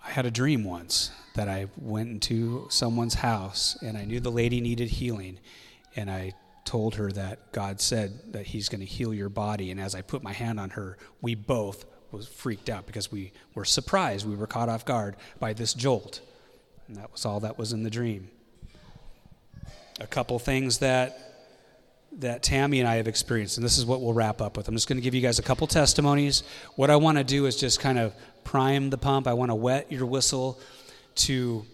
I 0.03 0.11
had 0.11 0.25
a 0.25 0.31
dream 0.31 0.63
once 0.63 1.11
that 1.35 1.47
I 1.47 1.67
went 1.77 2.09
into 2.09 2.67
someone's 2.69 3.15
house 3.15 3.77
and 3.81 3.97
I 3.97 4.05
knew 4.05 4.19
the 4.19 4.31
lady 4.31 4.59
needed 4.61 4.89
healing, 4.89 5.39
and 5.95 6.09
I 6.09 6.33
told 6.65 6.95
her 6.95 7.11
that 7.11 7.51
God 7.51 7.81
said 7.81 8.33
that 8.33 8.47
He's 8.47 8.69
going 8.69 8.81
to 8.81 8.85
heal 8.85 9.13
your 9.13 9.29
body. 9.29 9.71
And 9.71 9.79
as 9.79 9.95
I 9.95 10.01
put 10.01 10.23
my 10.23 10.33
hand 10.33 10.59
on 10.59 10.71
her, 10.71 10.97
we 11.21 11.35
both 11.35 11.85
was 12.11 12.27
freaked 12.27 12.69
out 12.69 12.85
because 12.85 13.11
we 13.11 13.31
were 13.55 13.65
surprised. 13.65 14.27
We 14.27 14.35
were 14.35 14.47
caught 14.47 14.69
off 14.69 14.85
guard 14.85 15.15
by 15.39 15.53
this 15.53 15.73
jolt. 15.73 16.21
And 16.87 16.97
that 16.97 17.11
was 17.11 17.25
all 17.25 17.39
that 17.41 17.57
was 17.57 17.73
in 17.73 17.83
the 17.83 17.89
dream. 17.89 18.29
A 19.99 20.07
couple 20.07 20.37
things 20.39 20.79
that 20.79 21.31
that 22.19 22.43
Tammy 22.43 22.79
and 22.79 22.89
I 22.89 22.95
have 22.95 23.07
experienced, 23.07 23.57
and 23.57 23.65
this 23.65 23.77
is 23.77 23.85
what 23.85 24.01
we'll 24.01 24.13
wrap 24.13 24.41
up 24.41 24.57
with. 24.57 24.67
I'm 24.67 24.75
just 24.75 24.89
going 24.89 24.97
to 24.97 25.01
give 25.01 25.15
you 25.15 25.21
guys 25.21 25.39
a 25.39 25.43
couple 25.43 25.65
testimonies. 25.65 26.43
What 26.75 26.89
I 26.89 26.97
want 26.97 27.17
to 27.17 27.23
do 27.23 27.45
is 27.45 27.55
just 27.55 27.79
kind 27.79 27.97
of 27.97 28.13
prime 28.43 28.89
the 28.89 28.97
pump. 28.97 29.27
I 29.27 29.33
want 29.33 29.49
to 29.49 29.55
wet 29.55 29.91
your 29.91 30.05
whistle 30.05 30.59
to 31.15 31.65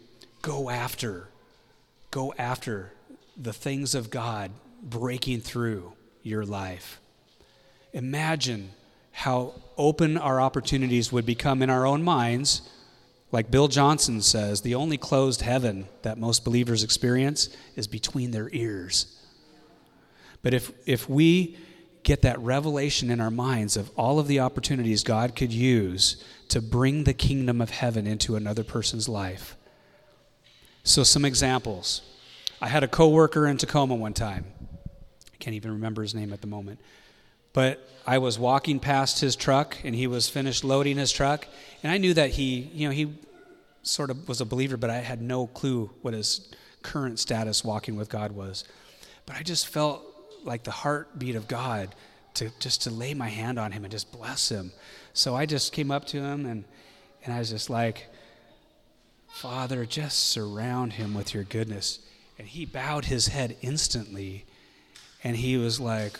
go 0.44 0.70
after, 0.70 1.28
go 2.12 2.34
after 2.38 2.92
the 3.36 3.54
things 3.54 3.96
of 3.96 4.10
God 4.10 4.52
breaking 4.84 5.42
through 5.42 5.94
your 6.22 6.46
life. 6.46 7.00
Imagine 7.94 8.70
how 9.18 9.52
open 9.80 10.16
our 10.16 10.40
opportunities 10.40 11.12
would 11.12 11.26
become 11.26 11.64
in 11.64 11.72
our 11.72 11.88
own 11.88 12.04
minds. 12.04 12.62
Like 13.32 13.50
Bill 13.50 13.68
Johnson 13.68 14.22
says, 14.22 14.62
the 14.62 14.76
only 14.76 14.96
closed 15.00 15.42
heaven 15.42 15.88
that 16.04 16.20
most 16.20 16.46
believers 16.46 16.84
experience 16.84 17.50
is 17.76 17.88
between 17.88 18.30
their 18.30 18.48
ears. 18.54 19.20
But 20.44 20.54
if, 20.54 20.72
if 20.86 21.10
we 21.10 21.58
get 22.04 22.22
that 22.22 22.40
revelation 22.42 23.10
in 23.10 23.20
our 23.20 23.32
minds 23.32 23.76
of 23.76 23.90
all 23.98 24.20
of 24.20 24.28
the 24.28 24.40
opportunities 24.40 25.02
God 25.02 25.36
could 25.36 25.52
use 25.52 26.24
to 26.50 26.62
bring 26.62 27.04
the 27.04 27.14
kingdom 27.14 27.60
of 27.60 27.72
heaven 27.72 28.06
into 28.06 28.36
another 28.36 28.64
person's 28.64 29.10
life. 29.10 29.56
So, 30.84 31.02
some 31.02 31.26
examples. 31.26 32.04
I 32.62 32.68
had 32.68 32.84
a 32.84 32.88
coworker 32.88 33.48
in 33.48 33.58
Tacoma 33.58 33.96
one 33.96 34.14
time. 34.14 34.46
I 35.34 35.38
can't 35.40 35.56
even 35.56 35.72
remember 35.72 36.04
his 36.04 36.14
name 36.14 36.32
at 36.32 36.42
the 36.42 36.48
moment. 36.48 36.80
But 37.58 37.90
I 38.06 38.20
was 38.20 38.38
walking 38.38 38.80
past 38.80 39.20
his 39.20 39.36
truck 39.36 39.78
and 39.84 39.96
he 39.96 40.06
was 40.06 40.30
finished 40.30 40.64
loading 40.64 40.98
his 40.98 41.12
truck. 41.12 41.48
And 41.82 41.92
I 41.92 41.98
knew 41.98 42.14
that 42.14 42.30
he, 42.30 42.70
you 42.72 42.88
know, 42.88 42.94
he 42.94 43.16
sort 43.82 44.12
of 44.12 44.28
was 44.28 44.42
a 44.42 44.46
believer, 44.46 44.78
but 44.78 44.92
I 44.92 44.98
had 44.98 45.24
no 45.24 45.48
clue 45.48 45.90
what 46.04 46.14
his 46.14 46.54
current 46.84 47.18
status 47.18 47.64
walking 47.64 47.96
with 47.96 48.10
God 48.10 48.34
was. 48.34 48.64
But 49.26 49.38
I 49.38 49.42
just 49.42 49.70
felt 49.70 50.04
like 50.44 50.66
the 50.66 50.70
heartbeat 50.70 51.36
of 51.36 51.48
God 51.48 51.96
to 52.36 52.52
just 52.60 52.84
to 52.84 52.92
lay 52.92 53.16
my 53.16 53.28
hand 53.28 53.58
on 53.58 53.72
him 53.72 53.84
and 53.84 53.92
just 53.92 54.12
bless 54.12 54.50
him. 54.50 54.72
So 55.14 55.34
I 55.34 55.48
just 55.48 55.74
came 55.74 55.90
up 55.90 56.06
to 56.10 56.18
him 56.18 56.46
and 56.46 56.64
and 57.26 57.34
I 57.34 57.40
was 57.40 57.50
just 57.50 57.72
like, 57.72 58.06
Father, 59.30 59.84
just 59.84 60.30
surround 60.30 60.94
him 60.94 61.16
with 61.16 61.34
your 61.34 61.44
goodness. 61.44 62.02
And 62.38 62.48
he 62.48 62.68
bowed 62.68 63.06
his 63.06 63.30
head 63.30 63.58
instantly 63.64 64.46
and 65.24 65.36
he 65.36 65.58
was 65.58 65.80
like, 65.80 66.20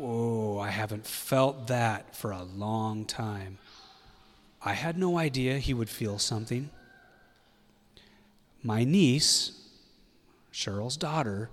Whoa, 0.00 0.58
I 0.58 0.70
haven't 0.70 1.06
felt 1.06 1.66
that 1.66 2.16
for 2.16 2.30
a 2.30 2.42
long 2.42 3.04
time. 3.04 3.58
I 4.64 4.72
had 4.72 4.96
no 4.96 5.18
idea 5.18 5.58
he 5.58 5.74
would 5.74 5.90
feel 5.90 6.18
something. 6.18 6.70
My 8.62 8.82
niece, 8.82 9.52
Cheryl's 10.54 10.96
daughter, 10.96 11.50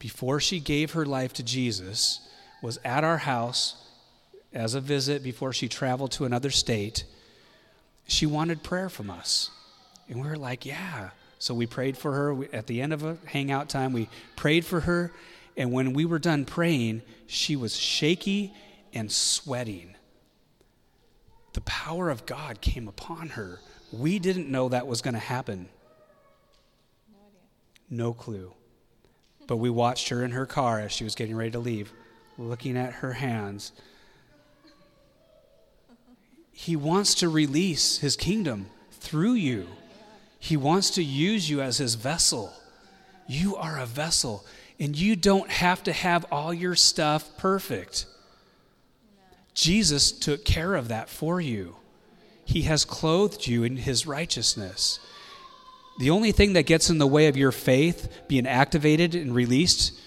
before 0.00 0.40
she 0.40 0.58
gave 0.58 0.94
her 0.94 1.06
life 1.06 1.32
to 1.34 1.44
Jesus, 1.44 2.28
was 2.60 2.80
at 2.84 3.04
our 3.04 3.18
house 3.18 3.86
as 4.52 4.74
a 4.74 4.80
visit 4.80 5.22
before 5.22 5.52
she 5.52 5.68
traveled 5.68 6.10
to 6.10 6.24
another 6.24 6.50
state. 6.50 7.04
She 8.08 8.26
wanted 8.26 8.64
prayer 8.64 8.88
from 8.88 9.10
us. 9.10 9.52
And 10.08 10.20
we 10.20 10.28
were 10.28 10.36
like, 10.36 10.66
yeah. 10.66 11.10
So 11.38 11.54
we 11.54 11.66
prayed 11.66 11.96
for 11.96 12.12
her. 12.12 12.48
At 12.52 12.66
the 12.66 12.82
end 12.82 12.92
of 12.92 13.04
a 13.04 13.16
hangout 13.26 13.68
time, 13.68 13.92
we 13.92 14.08
prayed 14.34 14.64
for 14.64 14.80
her. 14.80 15.12
And 15.56 15.72
when 15.72 15.92
we 15.92 16.04
were 16.04 16.18
done 16.18 16.44
praying, 16.44 17.02
she 17.26 17.56
was 17.56 17.76
shaky 17.76 18.52
and 18.92 19.10
sweating. 19.10 19.94
The 21.54 21.60
power 21.62 22.10
of 22.10 22.26
God 22.26 22.60
came 22.60 22.86
upon 22.86 23.30
her. 23.30 23.60
We 23.90 24.18
didn't 24.18 24.50
know 24.50 24.68
that 24.68 24.86
was 24.86 25.00
going 25.00 25.14
to 25.14 25.20
happen. 25.20 25.68
No 27.88 28.12
clue. 28.12 28.52
But 29.46 29.56
we 29.56 29.70
watched 29.70 30.08
her 30.08 30.24
in 30.24 30.32
her 30.32 30.44
car 30.44 30.80
as 30.80 30.92
she 30.92 31.04
was 31.04 31.14
getting 31.14 31.36
ready 31.36 31.52
to 31.52 31.58
leave, 31.58 31.92
looking 32.36 32.76
at 32.76 32.94
her 32.94 33.14
hands. 33.14 33.72
He 36.52 36.74
wants 36.74 37.14
to 37.16 37.28
release 37.28 37.98
his 37.98 38.16
kingdom 38.16 38.66
through 38.90 39.34
you. 39.34 39.68
He 40.38 40.56
wants 40.56 40.90
to 40.90 41.02
use 41.02 41.48
you 41.48 41.60
as 41.60 41.78
his 41.78 41.94
vessel. 41.94 42.52
You 43.28 43.56
are 43.56 43.78
a 43.78 43.86
vessel, 43.86 44.44
and 44.78 44.96
you 44.96 45.16
don't 45.16 45.50
have 45.50 45.82
to 45.84 45.92
have 45.92 46.26
all 46.30 46.52
your 46.52 46.74
stuff 46.74 47.36
perfect. 47.38 48.06
Jesus 49.54 50.12
took 50.12 50.44
care 50.44 50.74
of 50.74 50.88
that 50.88 51.08
for 51.08 51.40
you. 51.40 51.76
He 52.44 52.62
has 52.62 52.84
clothed 52.84 53.46
you 53.46 53.64
in 53.64 53.78
his 53.78 54.06
righteousness. 54.06 55.00
The 55.98 56.10
only 56.10 56.30
thing 56.30 56.52
that 56.52 56.64
gets 56.64 56.90
in 56.90 56.98
the 56.98 57.06
way 57.06 57.26
of 57.28 57.36
your 57.36 57.52
faith 57.52 58.22
being 58.28 58.46
activated 58.46 59.14
and 59.14 59.34
released 59.34 59.98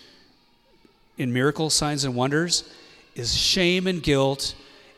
in 1.18 1.34
miracles, 1.34 1.74
signs, 1.74 2.04
and 2.04 2.16
wonders 2.16 2.64
is 3.16 3.36
shame 3.36 3.88
and 3.88 4.02
guilt 4.02 4.54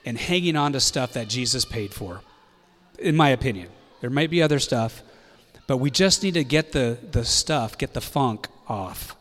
and 0.06 0.18
hanging 0.18 0.58
on 0.58 0.74
to 0.74 0.80
stuff 0.80 1.14
that 1.14 1.30
Jesus 1.30 1.64
paid 1.64 1.94
for, 1.94 2.22
in 3.00 3.16
my 3.16 3.30
opinion. 3.30 3.70
There 4.02 4.10
might 4.10 4.30
be 4.30 4.42
other 4.42 4.60
stuff, 4.60 5.02
but 5.66 5.78
we 5.78 5.90
just 5.90 6.24
need 6.24 6.34
to 6.34 6.44
get 6.44 6.74
the, 6.74 6.98
the 7.12 7.24
stuff, 7.24 7.78
get 7.78 7.94
the 7.94 8.02
funk 8.02 8.48
off. 8.68 9.16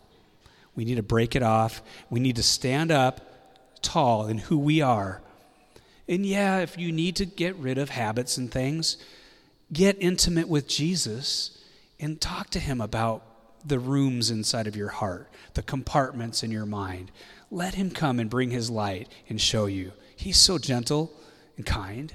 We 0.80 0.86
need 0.86 0.94
to 0.94 1.02
break 1.02 1.36
it 1.36 1.42
off. 1.42 1.82
We 2.08 2.20
need 2.20 2.36
to 2.36 2.42
stand 2.42 2.90
up 2.90 3.20
tall 3.82 4.28
in 4.28 4.38
who 4.38 4.56
we 4.56 4.80
are. 4.80 5.20
And 6.08 6.24
yeah, 6.24 6.60
if 6.60 6.78
you 6.78 6.90
need 6.90 7.16
to 7.16 7.26
get 7.26 7.54
rid 7.56 7.76
of 7.76 7.90
habits 7.90 8.38
and 8.38 8.50
things, 8.50 8.96
get 9.70 9.98
intimate 10.00 10.48
with 10.48 10.66
Jesus 10.66 11.62
and 12.00 12.18
talk 12.18 12.48
to 12.52 12.58
him 12.58 12.80
about 12.80 13.22
the 13.62 13.78
rooms 13.78 14.30
inside 14.30 14.66
of 14.66 14.74
your 14.74 14.88
heart, 14.88 15.30
the 15.52 15.60
compartments 15.60 16.42
in 16.42 16.50
your 16.50 16.64
mind. 16.64 17.10
Let 17.50 17.74
him 17.74 17.90
come 17.90 18.18
and 18.18 18.30
bring 18.30 18.48
his 18.48 18.70
light 18.70 19.06
and 19.28 19.38
show 19.38 19.66
you. 19.66 19.92
He's 20.16 20.38
so 20.38 20.56
gentle 20.56 21.12
and 21.58 21.66
kind. 21.66 22.14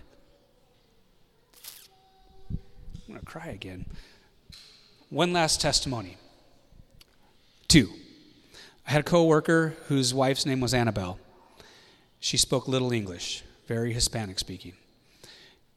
I'm 2.50 2.58
going 3.10 3.20
to 3.20 3.26
cry 3.28 3.50
again. 3.50 3.86
One 5.12 5.34
last 5.34 5.62
testimony. 5.62 6.18
Two. 7.68 7.92
I 8.88 8.92
had 8.92 9.02
a 9.02 9.04
coworker 9.04 9.76
whose 9.88 10.14
wife's 10.14 10.46
name 10.46 10.60
was 10.60 10.74
Annabelle. 10.74 11.20
She 12.20 12.38
spoke 12.38 12.68
little 12.68 12.92
English, 12.92 13.44
very 13.68 13.94
Hispanic 13.94 14.40
speaking. 14.40 14.74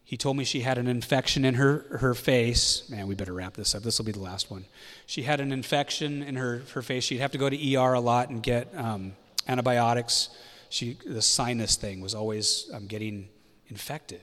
He 0.05 0.17
told 0.17 0.37
me 0.37 0.45
she 0.45 0.61
had 0.61 0.79
an 0.79 0.87
infection 0.87 1.45
in 1.45 1.55
her, 1.55 1.85
her 2.01 2.15
face. 2.15 2.89
Man, 2.89 3.07
we 3.07 3.15
better 3.15 3.35
wrap 3.35 3.55
this 3.55 3.75
up. 3.75 3.83
This 3.83 3.99
will 3.99 4.07
be 4.07 4.13
the 4.13 4.21
last 4.21 4.51
one. 4.51 4.65
She 5.05 5.23
had 5.23 5.41
an 5.41 5.53
infection 5.53 6.23
in 6.23 6.37
her, 6.37 6.63
her 6.73 6.81
face. 6.81 7.05
She'd 7.05 7.19
have 7.19 7.33
to 7.33 7.39
go 7.39 7.51
to 7.51 7.75
ER 7.77 7.93
a 7.93 8.01
lot 8.01 8.31
and 8.31 8.43
get 8.43 8.69
um, 8.75 9.13
antibiotics. 9.47 10.31
She, 10.71 10.97
the 11.07 11.21
sinus 11.21 11.77
thing 11.77 12.01
was 12.01 12.15
always 12.15 12.71
um, 12.73 12.87
getting 12.87 13.29
infected. 13.69 14.23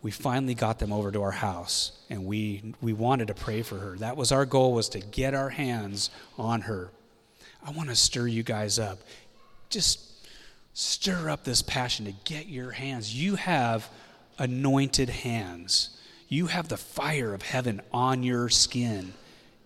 We 0.00 0.12
finally 0.12 0.54
got 0.54 0.78
them 0.78 0.92
over 0.92 1.10
to 1.10 1.22
our 1.22 1.32
house, 1.32 1.98
and 2.08 2.24
we, 2.24 2.74
we 2.80 2.92
wanted 2.92 3.28
to 3.28 3.34
pray 3.34 3.62
for 3.62 3.78
her. 3.78 3.96
That 3.96 4.16
was 4.16 4.30
our 4.30 4.46
goal, 4.46 4.74
was 4.74 4.88
to 4.90 5.00
get 5.00 5.34
our 5.34 5.48
hands 5.48 6.10
on 6.38 6.60
her. 6.62 6.90
I 7.68 7.70
want 7.70 7.90
to 7.90 7.94
stir 7.94 8.26
you 8.26 8.42
guys 8.42 8.78
up. 8.78 8.98
Just 9.68 10.00
stir 10.72 11.28
up 11.28 11.44
this 11.44 11.60
passion 11.60 12.06
to 12.06 12.12
get 12.24 12.48
your 12.48 12.70
hands. 12.70 13.14
You 13.14 13.34
have 13.34 13.90
anointed 14.38 15.10
hands. 15.10 15.90
You 16.30 16.46
have 16.46 16.68
the 16.68 16.78
fire 16.78 17.34
of 17.34 17.42
heaven 17.42 17.82
on 17.92 18.22
your 18.22 18.48
skin, 18.48 19.12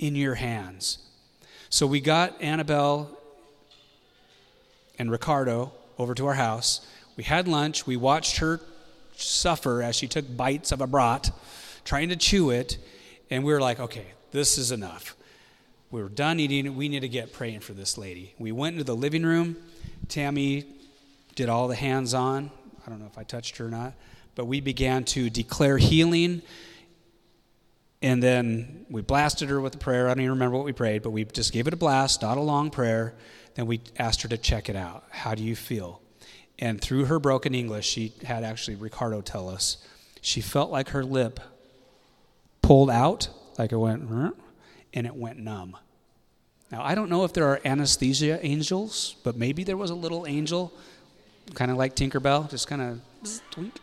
in 0.01 0.17
your 0.17 0.35
hands. 0.35 0.99
So 1.71 1.87
we 1.87 2.01
got 2.01 2.43
Annabelle 2.43 3.17
and 4.99 5.09
Ricardo 5.09 5.71
over 5.97 6.13
to 6.17 6.27
our 6.27 6.35
house. 6.35 6.85
We 7.17 7.23
had 7.23 7.47
lunch. 7.47 7.87
We 7.87 7.97
watched 7.97 8.39
her 8.39 8.59
suffer 9.15 9.81
as 9.81 9.95
she 9.95 10.09
took 10.09 10.37
bites 10.37 10.73
of 10.73 10.81
a 10.81 10.89
brat, 10.89 11.31
trying 11.85 12.09
to 12.09 12.17
chew 12.17 12.51
it. 12.51 12.79
And 13.31 13.45
we 13.45 13.53
were 13.53 13.61
like, 13.61 13.79
okay, 13.79 14.07
this 14.33 14.59
is 14.59 14.73
enough. 14.73 15.15
We 15.93 16.03
were 16.03 16.09
done 16.09 16.41
eating. 16.41 16.75
We 16.75 16.89
need 16.89 17.01
to 17.01 17.09
get 17.09 17.33
praying 17.33 17.61
for 17.61 17.73
this 17.73 17.97
lady. 17.97 18.35
We 18.39 18.51
went 18.51 18.75
into 18.75 18.85
the 18.85 18.97
living 18.97 19.23
room. 19.23 19.57
Tammy 20.09 20.65
did 21.37 21.49
all 21.49 21.69
the 21.69 21.77
hands 21.77 22.15
on. 22.15 22.51
I 22.85 22.91
don't 22.91 22.99
know 22.99 23.07
if 23.07 23.17
I 23.17 23.23
touched 23.23 23.59
her 23.59 23.67
or 23.67 23.71
not 23.71 23.93
but 24.35 24.47
we 24.47 24.61
began 24.61 25.05
to 25.05 25.31
declare 25.31 25.79
healing. 25.79 26.43
And 28.01 28.23
then 28.23 28.87
we 28.91 29.03
blasted 29.03 29.49
her 29.49 29.61
with 29.61 29.75
a 29.77 29.79
prayer. 29.79 30.07
I 30.07 30.15
don't 30.15 30.21
even 30.21 30.33
remember 30.33 30.57
what 30.57 30.65
we 30.65 30.73
prayed, 30.73 31.03
but 31.03 31.11
we 31.11 31.25
just 31.25 31.53
gave 31.53 31.67
it 31.67 31.75
a 31.75 31.77
blast, 31.77 32.23
not 32.23 32.37
a 32.37 32.41
long 32.41 32.71
prayer. 32.71 33.15
Then 33.55 33.67
we 33.67 33.81
asked 33.99 34.23
her 34.23 34.29
to 34.29 34.39
check 34.39 34.69
it 34.69 34.77
out. 34.77 35.05
How 35.11 35.35
do 35.35 35.43
you 35.43 35.55
feel? 35.55 36.01
And 36.59 36.81
through 36.81 37.07
her 37.07 37.19
broken 37.19 37.55
English, 37.55 37.87
she 37.87 38.13
had 38.25 38.45
actually 38.45 38.77
Ricardo 38.77 39.21
tell 39.21 39.49
us 39.49 39.77
she 40.21 40.41
felt 40.41 40.71
like 40.71 40.91
her 40.91 41.05
lip 41.05 41.41
pulled 42.61 42.91
out, 42.91 43.29
like 43.59 43.73
it 43.73 43.77
went, 43.77 44.09
and 44.95 45.07
it 45.07 45.15
went 45.15 45.39
numb. 45.39 45.77
Now, 46.71 46.83
I 46.83 46.95
don't 46.95 47.11
know 47.11 47.25
if 47.25 47.33
there 47.33 47.47
are 47.49 47.61
anesthesia 47.65 48.45
angels, 48.45 49.17
but 49.25 49.37
maybe 49.37 49.63
there 49.65 49.77
was 49.77 49.91
a 49.91 49.95
little 49.95 50.27
angel, 50.27 50.73
kind 51.55 51.71
of 51.71 51.77
like 51.77 51.95
Tinkerbell, 51.95 52.49
just 52.51 52.67
kind 52.67 52.81
of 52.83 53.41
twink 53.51 53.75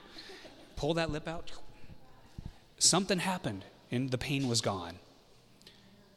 pull 0.80 0.94
that 0.94 1.12
lip 1.12 1.28
out. 1.28 1.52
Something 2.78 3.20
happened 3.20 3.66
and 3.92 4.10
the 4.10 4.18
pain 4.18 4.48
was 4.48 4.62
gone. 4.62 4.96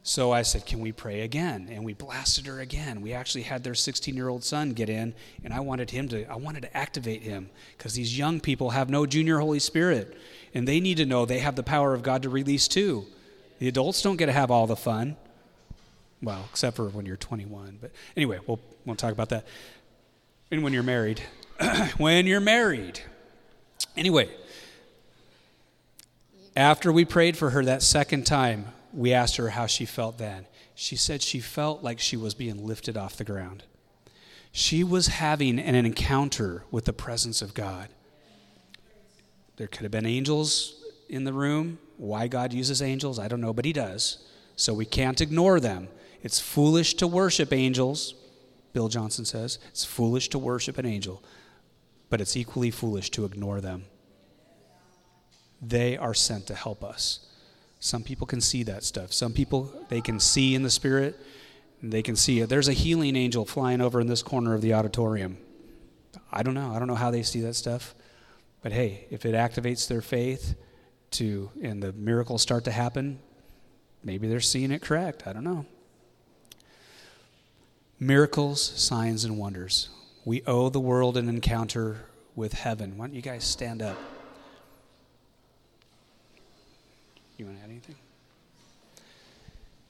So 0.03 0.31
I 0.31 0.41
said, 0.41 0.65
Can 0.65 0.79
we 0.79 0.93
pray 0.93 1.21
again? 1.21 1.67
And 1.69 1.83
we 1.83 1.93
blasted 1.93 2.45
her 2.45 2.61
again. 2.61 3.01
We 3.01 3.11
actually 3.11 3.43
had 3.43 3.63
their 3.63 3.75
16 3.75 4.15
year 4.15 4.29
old 4.29 4.43
son 4.43 4.71
get 4.71 4.89
in, 4.89 5.13
and 5.43 5.53
I 5.53 5.59
wanted 5.59 5.91
him 5.91 6.07
to, 6.09 6.25
I 6.25 6.35
wanted 6.35 6.61
to 6.61 6.77
activate 6.77 7.23
him 7.23 7.49
because 7.77 7.93
these 7.93 8.17
young 8.17 8.39
people 8.39 8.69
have 8.71 8.89
no 8.89 9.05
junior 9.05 9.39
Holy 9.39 9.59
Spirit, 9.59 10.17
and 10.53 10.67
they 10.67 10.79
need 10.79 10.97
to 10.97 11.05
know 11.05 11.25
they 11.25 11.39
have 11.39 11.55
the 11.55 11.63
power 11.63 11.93
of 11.93 12.03
God 12.03 12.23
to 12.23 12.29
release 12.29 12.67
too. 12.67 13.05
The 13.59 13.67
adults 13.67 14.01
don't 14.01 14.17
get 14.17 14.27
to 14.27 14.31
have 14.31 14.51
all 14.51 14.67
the 14.67 14.75
fun. 14.75 15.15
Well, 16.21 16.45
except 16.49 16.77
for 16.77 16.87
when 16.89 17.05
you're 17.05 17.17
21. 17.17 17.79
But 17.81 17.91
anyway, 18.15 18.39
we'll, 18.47 18.59
we'll 18.85 18.95
talk 18.95 19.11
about 19.11 19.29
that. 19.29 19.45
And 20.51 20.63
when 20.63 20.73
you're 20.73 20.83
married. 20.83 21.21
when 21.97 22.25
you're 22.27 22.39
married. 22.39 23.01
Anyway, 23.97 24.29
after 26.55 26.91
we 26.91 27.05
prayed 27.05 27.37
for 27.37 27.49
her 27.51 27.63
that 27.65 27.81
second 27.81 28.25
time, 28.25 28.67
we 28.93 29.11
asked 29.13 29.37
her 29.37 29.49
how 29.49 29.65
she 29.65 29.85
felt 29.85 30.17
then. 30.17 30.45
She 30.75 30.95
said 30.95 31.21
she 31.21 31.39
felt 31.39 31.83
like 31.83 31.99
she 31.99 32.17
was 32.17 32.33
being 32.33 32.65
lifted 32.65 32.97
off 32.97 33.17
the 33.17 33.23
ground. 33.23 33.63
She 34.51 34.83
was 34.83 35.07
having 35.07 35.59
an 35.59 35.75
encounter 35.75 36.63
with 36.71 36.85
the 36.85 36.93
presence 36.93 37.41
of 37.41 37.53
God. 37.53 37.89
There 39.57 39.67
could 39.67 39.81
have 39.81 39.91
been 39.91 40.05
angels 40.05 40.82
in 41.09 41.23
the 41.23 41.33
room. 41.33 41.79
Why 41.97 42.27
God 42.27 42.53
uses 42.53 42.81
angels, 42.81 43.19
I 43.19 43.27
don't 43.27 43.41
know, 43.41 43.53
but 43.53 43.65
He 43.65 43.73
does. 43.73 44.25
So 44.55 44.73
we 44.73 44.85
can't 44.85 45.21
ignore 45.21 45.59
them. 45.59 45.87
It's 46.21 46.39
foolish 46.39 46.93
to 46.95 47.07
worship 47.07 47.51
angels, 47.51 48.15
Bill 48.71 48.87
Johnson 48.87 49.25
says. 49.25 49.59
It's 49.69 49.85
foolish 49.85 50.29
to 50.29 50.39
worship 50.39 50.77
an 50.77 50.85
angel, 50.85 51.23
but 52.09 52.21
it's 52.21 52.37
equally 52.37 52.71
foolish 52.71 53.09
to 53.11 53.25
ignore 53.25 53.61
them. 53.61 53.85
They 55.61 55.97
are 55.97 56.13
sent 56.13 56.47
to 56.47 56.55
help 56.55 56.83
us. 56.83 57.27
Some 57.79 58.03
people 58.03 58.25
can 58.27 58.41
see 58.41 58.63
that 58.63 58.83
stuff. 58.83 59.11
Some 59.11 59.33
people, 59.33 59.73
they 59.89 60.01
can 60.01 60.19
see 60.19 60.55
in 60.55 60.63
the 60.63 60.69
spirit, 60.69 61.19
they 61.81 62.01
can 62.01 62.15
see 62.15 62.39
it. 62.39 62.47
There's 62.47 62.69
a 62.69 62.73
healing 62.73 63.17
angel 63.17 63.45
flying 63.45 63.81
over 63.81 63.99
in 63.99 64.07
this 64.07 64.23
corner 64.23 64.53
of 64.53 64.61
the 64.61 64.73
auditorium. 64.73 65.37
I 66.31 66.43
don't 66.43 66.53
know. 66.53 66.71
I 66.73 66.79
don't 66.79 66.87
know 66.87 66.95
how 66.95 67.11
they 67.11 67.23
see 67.23 67.41
that 67.41 67.55
stuff. 67.55 67.93
But 68.61 68.71
hey, 68.71 69.05
if 69.09 69.25
it 69.25 69.35
activates 69.35 69.87
their 69.87 70.01
faith 70.01 70.55
to 71.13 71.49
and 71.61 71.81
the 71.81 71.93
miracles 71.93 72.41
start 72.41 72.63
to 72.65 72.71
happen, 72.71 73.19
maybe 74.03 74.27
they're 74.27 74.39
seeing 74.39 74.71
it 74.71 74.81
correct. 74.81 75.25
I 75.25 75.33
don't 75.33 75.43
know. 75.43 75.65
Miracles, 77.99 78.61
signs, 78.61 79.23
and 79.23 79.37
wonders. 79.37 79.89
We 80.25 80.43
owe 80.45 80.69
the 80.69 80.79
world 80.79 81.15
an 81.17 81.29
encounter 81.29 82.05
with 82.35 82.53
heaven. 82.53 82.97
Why 82.97 83.07
don't 83.07 83.15
you 83.15 83.21
guys 83.21 83.43
stand 83.43 83.81
up? 83.81 83.97
You 87.37 87.45
want 87.45 87.57
to 87.57 87.63
add 87.63 87.69
anything? 87.69 87.95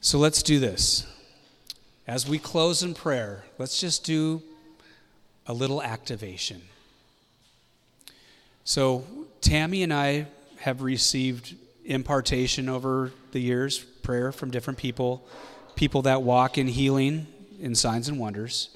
So 0.00 0.18
let's 0.18 0.42
do 0.42 0.58
this. 0.60 1.06
As 2.06 2.28
we 2.28 2.38
close 2.38 2.82
in 2.82 2.94
prayer, 2.94 3.44
let's 3.58 3.80
just 3.80 4.04
do 4.04 4.42
a 5.46 5.52
little 5.52 5.82
activation. 5.82 6.62
So, 8.64 9.04
Tammy 9.40 9.82
and 9.82 9.92
I 9.92 10.26
have 10.64 10.80
received 10.80 11.54
impartation 11.84 12.70
over 12.70 13.12
the 13.32 13.38
years, 13.38 13.78
prayer 13.78 14.32
from 14.32 14.50
different 14.50 14.78
people, 14.78 15.28
people 15.76 16.00
that 16.00 16.22
walk 16.22 16.56
in 16.56 16.66
healing, 16.66 17.26
in 17.60 17.74
signs 17.74 18.08
and 18.08 18.18
wonders. 18.18 18.74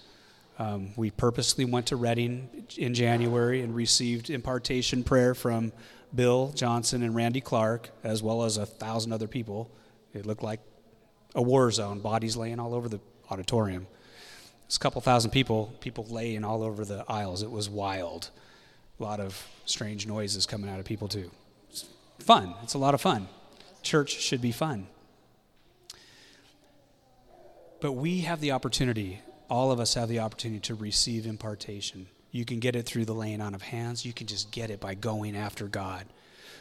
Um, 0.59 0.91
we 0.97 1.11
purposely 1.11 1.65
went 1.65 1.87
to 1.87 1.97
Redding 1.97 2.67
in 2.77 2.93
January 2.93 3.63
and 3.63 3.75
received 3.75 4.29
impartation 4.29 5.03
prayer 5.03 5.35
from 5.35 5.73
Bill 6.15 6.53
Johnson 6.55 7.03
and 7.03 7.15
Randy 7.15 7.41
Clark, 7.41 7.89
as 8.05 8.23
well 8.23 8.43
as 8.43 8.59
a 8.59 8.67
thousand 8.67 9.15
other 9.15 9.27
people. 9.27 9.71
It 10.13 10.27
looked 10.27 10.43
like 10.43 10.61
a 11.35 11.41
war 11.41 11.71
zone, 11.71 12.01
bodies 12.01 12.37
laying 12.37 12.61
all 12.61 12.75
over 12.75 12.91
the 12.91 13.01
auditorium. 13.31 13.87
It's 14.67 14.77
a 14.77 14.81
couple 14.81 15.01
thousand 15.01 15.31
people, 15.31 15.73
people 15.81 16.05
laying 16.11 16.45
all 16.45 16.63
over 16.63 16.85
the 16.85 17.07
aisles. 17.09 17.43
It 17.43 17.51
was 17.51 17.71
wild. 17.71 18.29
A 19.01 19.03
lot 19.03 19.21
of 19.21 19.43
strange 19.65 20.07
noises 20.07 20.45
coming 20.45 20.69
out 20.69 20.81
of 20.81 20.85
people, 20.85 21.09
too. 21.09 21.31
Fun. 22.19 22.55
It's 22.63 22.75
a 22.75 22.79
lot 22.79 22.95
of 22.95 23.01
fun. 23.01 23.29
Church 23.83 24.11
should 24.21 24.43
be 24.43 24.53
fun. 24.53 24.87
But 27.81 27.93
we 27.93 28.21
have 28.21 28.41
the 28.41 28.53
opportunity, 28.53 29.21
all 29.49 29.71
of 29.71 29.79
us 29.79 29.95
have 29.95 30.09
the 30.09 30.19
opportunity 30.19 30.61
to 30.61 30.75
receive 30.75 31.27
impartation. 31.27 32.09
You 32.31 32.45
can 32.45 32.59
get 32.59 32.77
it 32.77 32.85
through 32.85 33.05
the 33.05 33.15
laying 33.15 33.41
on 33.41 33.55
of 33.55 33.63
hands. 33.63 34.05
You 34.05 34.13
can 34.13 34.27
just 34.27 34.51
get 34.51 34.71
it 34.71 34.81
by 34.81 34.95
going 34.95 35.37
after 35.37 35.67
God. 35.67 36.05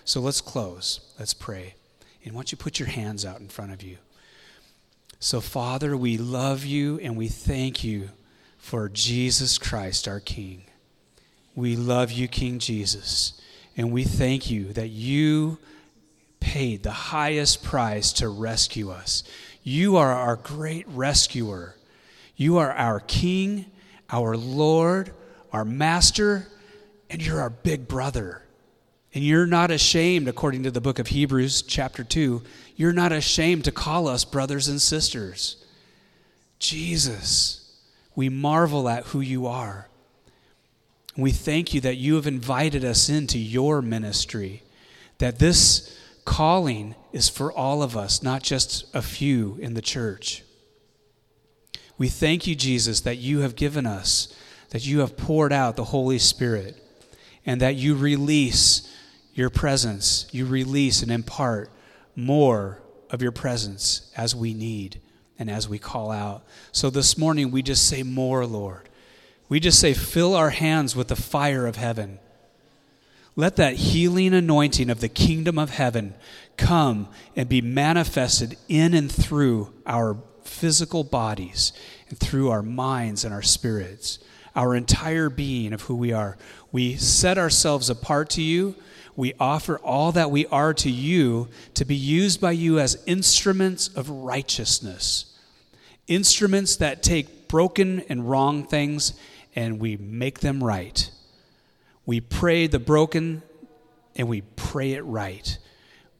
So 0.05 0.21
let's 0.21 0.41
close. 0.41 1.01
Let's 1.19 1.33
pray. 1.33 1.75
And 2.23 2.33
don't 2.33 2.51
you 2.51 2.57
put 2.57 2.79
your 2.79 2.87
hands 2.87 3.25
out 3.25 3.39
in 3.39 3.47
front 3.49 3.73
of 3.73 3.81
you? 3.81 3.97
So, 5.19 5.41
Father, 5.41 5.97
we 5.97 6.17
love 6.17 6.63
you 6.63 6.99
and 6.99 7.17
we 7.17 7.27
thank 7.27 7.83
you 7.83 8.09
for 8.57 8.87
Jesus 8.89 9.57
Christ, 9.57 10.07
our 10.07 10.19
King. 10.19 10.63
We 11.55 11.75
love 11.75 12.11
you, 12.11 12.27
King 12.27 12.59
Jesus. 12.59 13.41
And 13.77 13.91
we 13.91 14.03
thank 14.03 14.49
you 14.49 14.73
that 14.73 14.89
you 14.89 15.59
paid 16.39 16.81
the 16.81 16.91
highest 16.91 17.63
price 17.63 18.11
to 18.13 18.27
rescue 18.27 18.89
us. 18.89 19.23
You 19.63 19.97
are 19.97 20.11
our 20.11 20.35
great 20.35 20.87
rescuer. 20.89 21.75
You 22.35 22.57
are 22.57 22.71
our 22.71 22.99
King, 22.99 23.65
our 24.09 24.35
Lord, 24.35 25.11
our 25.53 25.63
Master, 25.63 26.47
and 27.09 27.25
you're 27.25 27.39
our 27.39 27.51
big 27.51 27.87
brother. 27.87 28.41
And 29.13 29.23
you're 29.23 29.45
not 29.45 29.71
ashamed, 29.71 30.27
according 30.27 30.63
to 30.63 30.71
the 30.71 30.81
book 30.81 30.99
of 30.99 31.07
Hebrews, 31.07 31.61
chapter 31.61 32.03
2, 32.03 32.41
you're 32.75 32.93
not 32.93 33.11
ashamed 33.11 33.65
to 33.65 33.71
call 33.71 34.07
us 34.07 34.25
brothers 34.25 34.67
and 34.67 34.81
sisters. 34.81 35.63
Jesus, 36.59 37.77
we 38.15 38.29
marvel 38.29 38.89
at 38.89 39.05
who 39.05 39.21
you 39.21 39.47
are. 39.47 39.87
We 41.17 41.31
thank 41.31 41.73
you 41.73 41.81
that 41.81 41.97
you 41.97 42.15
have 42.15 42.27
invited 42.27 42.85
us 42.85 43.09
into 43.09 43.39
your 43.39 43.81
ministry, 43.81 44.61
that 45.17 45.39
this 45.39 45.97
calling 46.25 46.93
is 47.11 47.27
for 47.27 47.51
all 47.51 47.81
of 47.81 47.97
us, 47.97 48.21
not 48.21 48.43
just 48.43 48.85
a 48.93 49.01
few 49.01 49.57
in 49.59 49.73
the 49.73 49.81
church. 49.81 50.43
We 51.97 52.07
thank 52.07 52.45
you, 52.45 52.53
Jesus, 52.53 53.01
that 53.01 53.17
you 53.17 53.39
have 53.39 53.55
given 53.55 53.87
us, 53.87 54.31
that 54.69 54.85
you 54.85 54.99
have 54.99 55.17
poured 55.17 55.51
out 55.51 55.75
the 55.75 55.85
Holy 55.85 56.19
Spirit, 56.19 56.77
and 57.45 57.59
that 57.61 57.75
you 57.75 57.95
release 57.95 58.93
your 59.33 59.49
presence, 59.49 60.27
you 60.31 60.45
release 60.45 61.01
and 61.01 61.11
impart 61.11 61.71
more 62.15 62.81
of 63.09 63.21
your 63.21 63.31
presence 63.31 64.11
as 64.15 64.35
we 64.35 64.53
need 64.53 64.99
and 65.39 65.49
as 65.49 65.67
we 65.67 65.79
call 65.79 66.11
out. 66.11 66.43
So 66.71 66.89
this 66.89 67.17
morning, 67.17 67.49
we 67.49 67.63
just 67.63 67.87
say, 67.87 68.03
More, 68.03 68.45
Lord. 68.45 68.86
We 69.49 69.59
just 69.59 69.79
say, 69.79 69.93
Fill 69.93 70.35
our 70.35 70.49
hands 70.49 70.95
with 70.95 71.07
the 71.07 71.15
fire 71.15 71.67
of 71.67 71.75
heaven. 71.75 72.19
Let 73.35 73.55
that 73.57 73.75
healing 73.75 74.33
anointing 74.33 74.89
of 74.89 74.99
the 74.99 75.09
kingdom 75.09 75.59
of 75.59 75.69
heaven 75.69 76.15
come 76.57 77.07
and 77.35 77.47
be 77.47 77.61
manifested 77.61 78.57
in 78.67 78.93
and 78.93 79.11
through 79.11 79.73
our 79.85 80.17
physical 80.43 81.03
bodies 81.03 81.71
and 82.09 82.17
through 82.17 82.49
our 82.49 82.63
minds 82.63 83.23
and 83.23 83.33
our 83.33 83.43
spirits, 83.43 84.17
our 84.55 84.75
entire 84.75 85.29
being 85.29 85.71
of 85.71 85.83
who 85.83 85.95
we 85.95 86.11
are. 86.11 86.35
We 86.71 86.95
set 86.95 87.37
ourselves 87.37 87.91
apart 87.91 88.31
to 88.31 88.41
you 88.41 88.75
we 89.17 89.33
offer 89.39 89.79
all 89.79 90.11
that 90.11 90.29
we 90.29 90.45
are 90.45 90.75
to 90.75 90.91
you 90.91 91.49
to 91.73 91.83
be 91.83 91.95
used 91.95 92.39
by 92.39 92.51
you 92.51 92.79
as 92.79 93.03
instruments 93.07 93.87
of 93.89 94.09
righteousness. 94.09 95.35
Instruments 96.07 96.75
that 96.77 97.01
take 97.01 97.47
broken 97.47 98.01
and 98.09 98.29
wrong 98.29 98.63
things 98.63 99.19
and 99.57 99.79
we 99.79 99.97
make 99.97 100.41
them 100.41 100.63
right. 100.63 101.09
We 102.05 102.21
pray 102.21 102.67
the 102.67 102.77
broken 102.77 103.41
and 104.15 104.29
we 104.29 104.41
pray 104.41 104.93
it 104.93 105.01
right. 105.01 105.57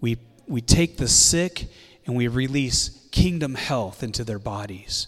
We, 0.01 0.17
we 0.47 0.59
take 0.59 0.97
the 0.97 1.07
sick 1.07 1.67
and 2.07 2.15
we 2.15 2.27
release 2.27 3.07
kingdom 3.11 3.53
health 3.53 4.01
into 4.01 4.23
their 4.23 4.39
bodies. 4.39 5.07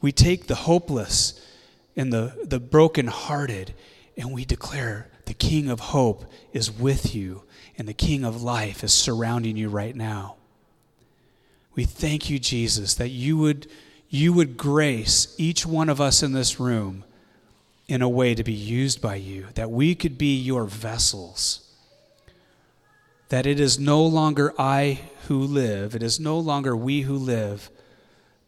We 0.00 0.12
take 0.12 0.46
the 0.46 0.54
hopeless 0.54 1.44
and 1.96 2.12
the, 2.12 2.34
the 2.44 2.60
brokenhearted 2.60 3.74
and 4.16 4.32
we 4.32 4.44
declare 4.44 5.08
the 5.24 5.34
King 5.34 5.68
of 5.68 5.80
hope 5.80 6.24
is 6.52 6.70
with 6.70 7.14
you, 7.14 7.44
and 7.78 7.88
the 7.88 7.94
King 7.94 8.24
of 8.24 8.42
life 8.42 8.82
is 8.84 8.92
surrounding 8.92 9.56
you 9.56 9.68
right 9.68 9.94
now. 9.94 10.36
We 11.74 11.84
thank 11.84 12.30
you, 12.30 12.38
Jesus, 12.38 12.94
that 12.94 13.10
you 13.10 13.38
would, 13.38 13.68
you 14.10 14.32
would 14.32 14.56
grace 14.56 15.34
each 15.38 15.64
one 15.64 15.88
of 15.88 16.00
us 16.00 16.22
in 16.22 16.32
this 16.32 16.58
room 16.58 17.04
in 17.86 18.02
a 18.02 18.08
way 18.08 18.34
to 18.34 18.44
be 18.44 18.52
used 18.52 19.00
by 19.00 19.14
you, 19.14 19.46
that 19.54 19.70
we 19.70 19.94
could 19.94 20.18
be 20.18 20.36
your 20.36 20.64
vessels. 20.64 21.68
That 23.28 23.46
it 23.46 23.60
is 23.60 23.78
no 23.78 24.04
longer 24.04 24.52
I 24.58 25.00
who 25.28 25.38
live, 25.38 25.94
it 25.94 26.02
is 26.02 26.18
no 26.18 26.38
longer 26.38 26.76
we 26.76 27.02
who 27.02 27.16
live, 27.16 27.70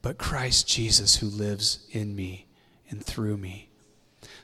but 0.02 0.18
Christ 0.18 0.66
Jesus 0.66 1.16
who 1.16 1.26
lives 1.26 1.86
in 1.92 2.16
me 2.16 2.46
and 2.90 3.04
through 3.04 3.36
me. 3.36 3.68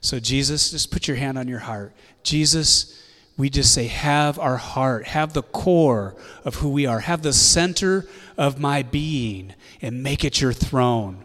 So, 0.01 0.21
Jesus, 0.21 0.71
just 0.71 0.93
put 0.93 1.09
your 1.09 1.17
hand 1.17 1.37
on 1.37 1.49
your 1.49 1.59
heart. 1.59 1.93
Jesus, 2.23 3.03
we 3.39 3.49
just 3.49 3.73
say, 3.73 3.87
Have 3.87 4.39
our 4.39 4.59
heart, 4.59 5.07
have 5.07 5.33
the 5.33 5.43
core 5.43 6.17
of 6.45 6.57
who 6.57 6.69
we 6.69 6.85
are, 6.85 7.01
have 7.01 7.23
the 7.23 7.33
center 7.33 8.07
of 8.37 8.61
my 8.61 8.83
being, 8.83 9.55
and 9.81 10.03
make 10.03 10.25
it 10.25 10.41
your 10.41 10.53
throne. 10.53 11.25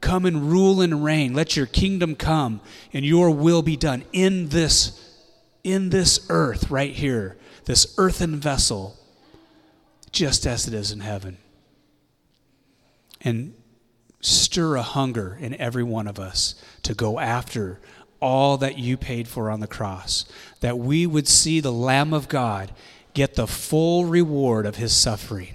Come 0.00 0.26
and 0.26 0.50
rule 0.50 0.82
and 0.82 1.02
reign. 1.02 1.32
Let 1.32 1.56
your 1.56 1.64
kingdom 1.64 2.14
come 2.14 2.60
and 2.92 3.06
your 3.06 3.30
will 3.30 3.62
be 3.62 3.76
done 3.76 4.04
in 4.12 4.50
this 4.50 5.00
in 5.64 5.88
this 5.88 6.26
earth 6.28 6.70
right 6.70 6.92
here, 6.92 7.38
this 7.64 7.94
earthen 7.96 8.36
vessel, 8.36 8.98
just 10.12 10.46
as 10.46 10.68
it 10.68 10.74
is 10.74 10.92
in 10.92 11.00
heaven. 11.00 11.38
And 13.22 13.54
stir 14.20 14.76
a 14.76 14.82
hunger 14.82 15.38
in 15.40 15.54
every 15.54 15.82
one 15.82 16.06
of 16.06 16.18
us 16.18 16.54
to 16.82 16.94
go 16.94 17.18
after 17.18 17.80
all 18.24 18.56
that 18.56 18.78
you 18.78 18.96
paid 18.96 19.28
for 19.28 19.50
on 19.50 19.60
the 19.60 19.66
cross, 19.66 20.24
that 20.60 20.78
we 20.78 21.06
would 21.06 21.28
see 21.28 21.60
the 21.60 21.70
Lamb 21.70 22.14
of 22.14 22.26
God 22.26 22.72
get 23.12 23.34
the 23.34 23.46
full 23.46 24.06
reward 24.06 24.64
of 24.64 24.76
his 24.76 24.96
suffering. 24.96 25.54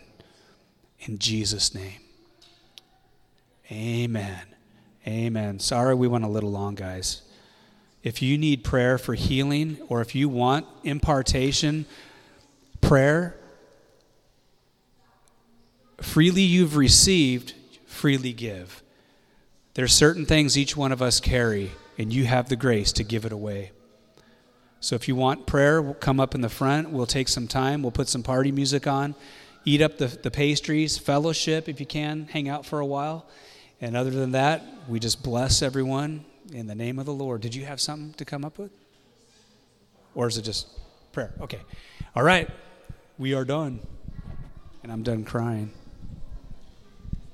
In 1.00 1.18
Jesus' 1.18 1.74
name. 1.74 2.00
Amen. 3.72 4.42
Amen. 5.08 5.60
Sorry 5.60 5.96
we 5.96 6.08
went 6.08 6.24
a 6.24 6.30
little 6.30 6.52
long, 6.52 6.76
guys. 6.76 7.24
If 8.04 8.22
you 8.22 8.38
need 8.38 8.64
prayer 8.64 9.00
for 9.00 9.16
healing 9.16 9.80
or 9.90 10.02
if 10.02 10.14
you 10.14 10.30
want 10.30 10.68
impartation, 10.84 11.88
prayer, 12.82 13.36
freely 15.98 16.44
you've 16.44 16.76
received, 16.76 17.56
freely 17.88 18.32
give. 18.32 18.84
There's 19.74 19.92
certain 19.92 20.28
things 20.28 20.56
each 20.56 20.78
one 20.78 20.92
of 20.92 21.02
us 21.02 21.20
carry, 21.20 21.72
and 22.00 22.14
you 22.14 22.26
have 22.26 22.48
the 22.48 22.56
grace 22.56 22.94
to 22.94 23.04
give 23.04 23.26
it 23.26 23.32
away. 23.32 23.72
So 24.80 24.96
if 24.96 25.10
you 25.10 25.16
want 25.16 25.46
prayer, 25.46 25.82
we'll 25.82 25.94
come 25.94 26.22
up 26.22 26.34
in 26.34 26.40
the 26.40 26.50
front. 26.50 26.90
We'll 26.90 27.06
take 27.06 27.28
some 27.28 27.48
time. 27.48 27.84
We'll 27.84 27.92
put 27.92 28.08
some 28.08 28.24
party 28.24 28.54
music 28.54 28.88
on. 28.88 29.14
Eat 29.66 29.82
up 29.82 29.98
the, 29.98 30.08
the 30.08 30.32
pastries, 30.32 30.98
fellowship 30.98 31.68
if 31.68 31.82
you 31.82 31.86
can, 31.86 32.28
hang 32.32 32.48
out 32.48 32.66
for 32.66 32.80
a 32.80 32.86
while. 32.86 33.28
And 33.82 33.98
other 33.98 34.12
than 34.12 34.32
that, 34.32 34.66
we 34.88 35.00
just 35.00 35.22
bless 35.22 35.62
everyone 35.62 36.24
in 36.54 36.68
the 36.68 36.76
name 36.76 36.98
of 36.98 37.06
the 37.06 37.14
Lord. 37.14 37.42
Did 37.42 37.54
you 37.54 37.66
have 37.66 37.82
something 37.82 38.14
to 38.14 38.24
come 38.24 38.46
up 38.46 38.58
with? 38.58 38.72
Or 40.16 40.28
is 40.28 40.38
it 40.38 40.44
just 40.44 40.68
prayer? 41.12 41.34
Okay. 41.42 41.60
All 42.16 42.24
right. 42.24 42.50
We 43.18 43.34
are 43.34 43.44
done. 43.44 43.82
And 44.84 44.92
I'm 44.92 45.04
done 45.04 45.26
crying. 45.26 45.72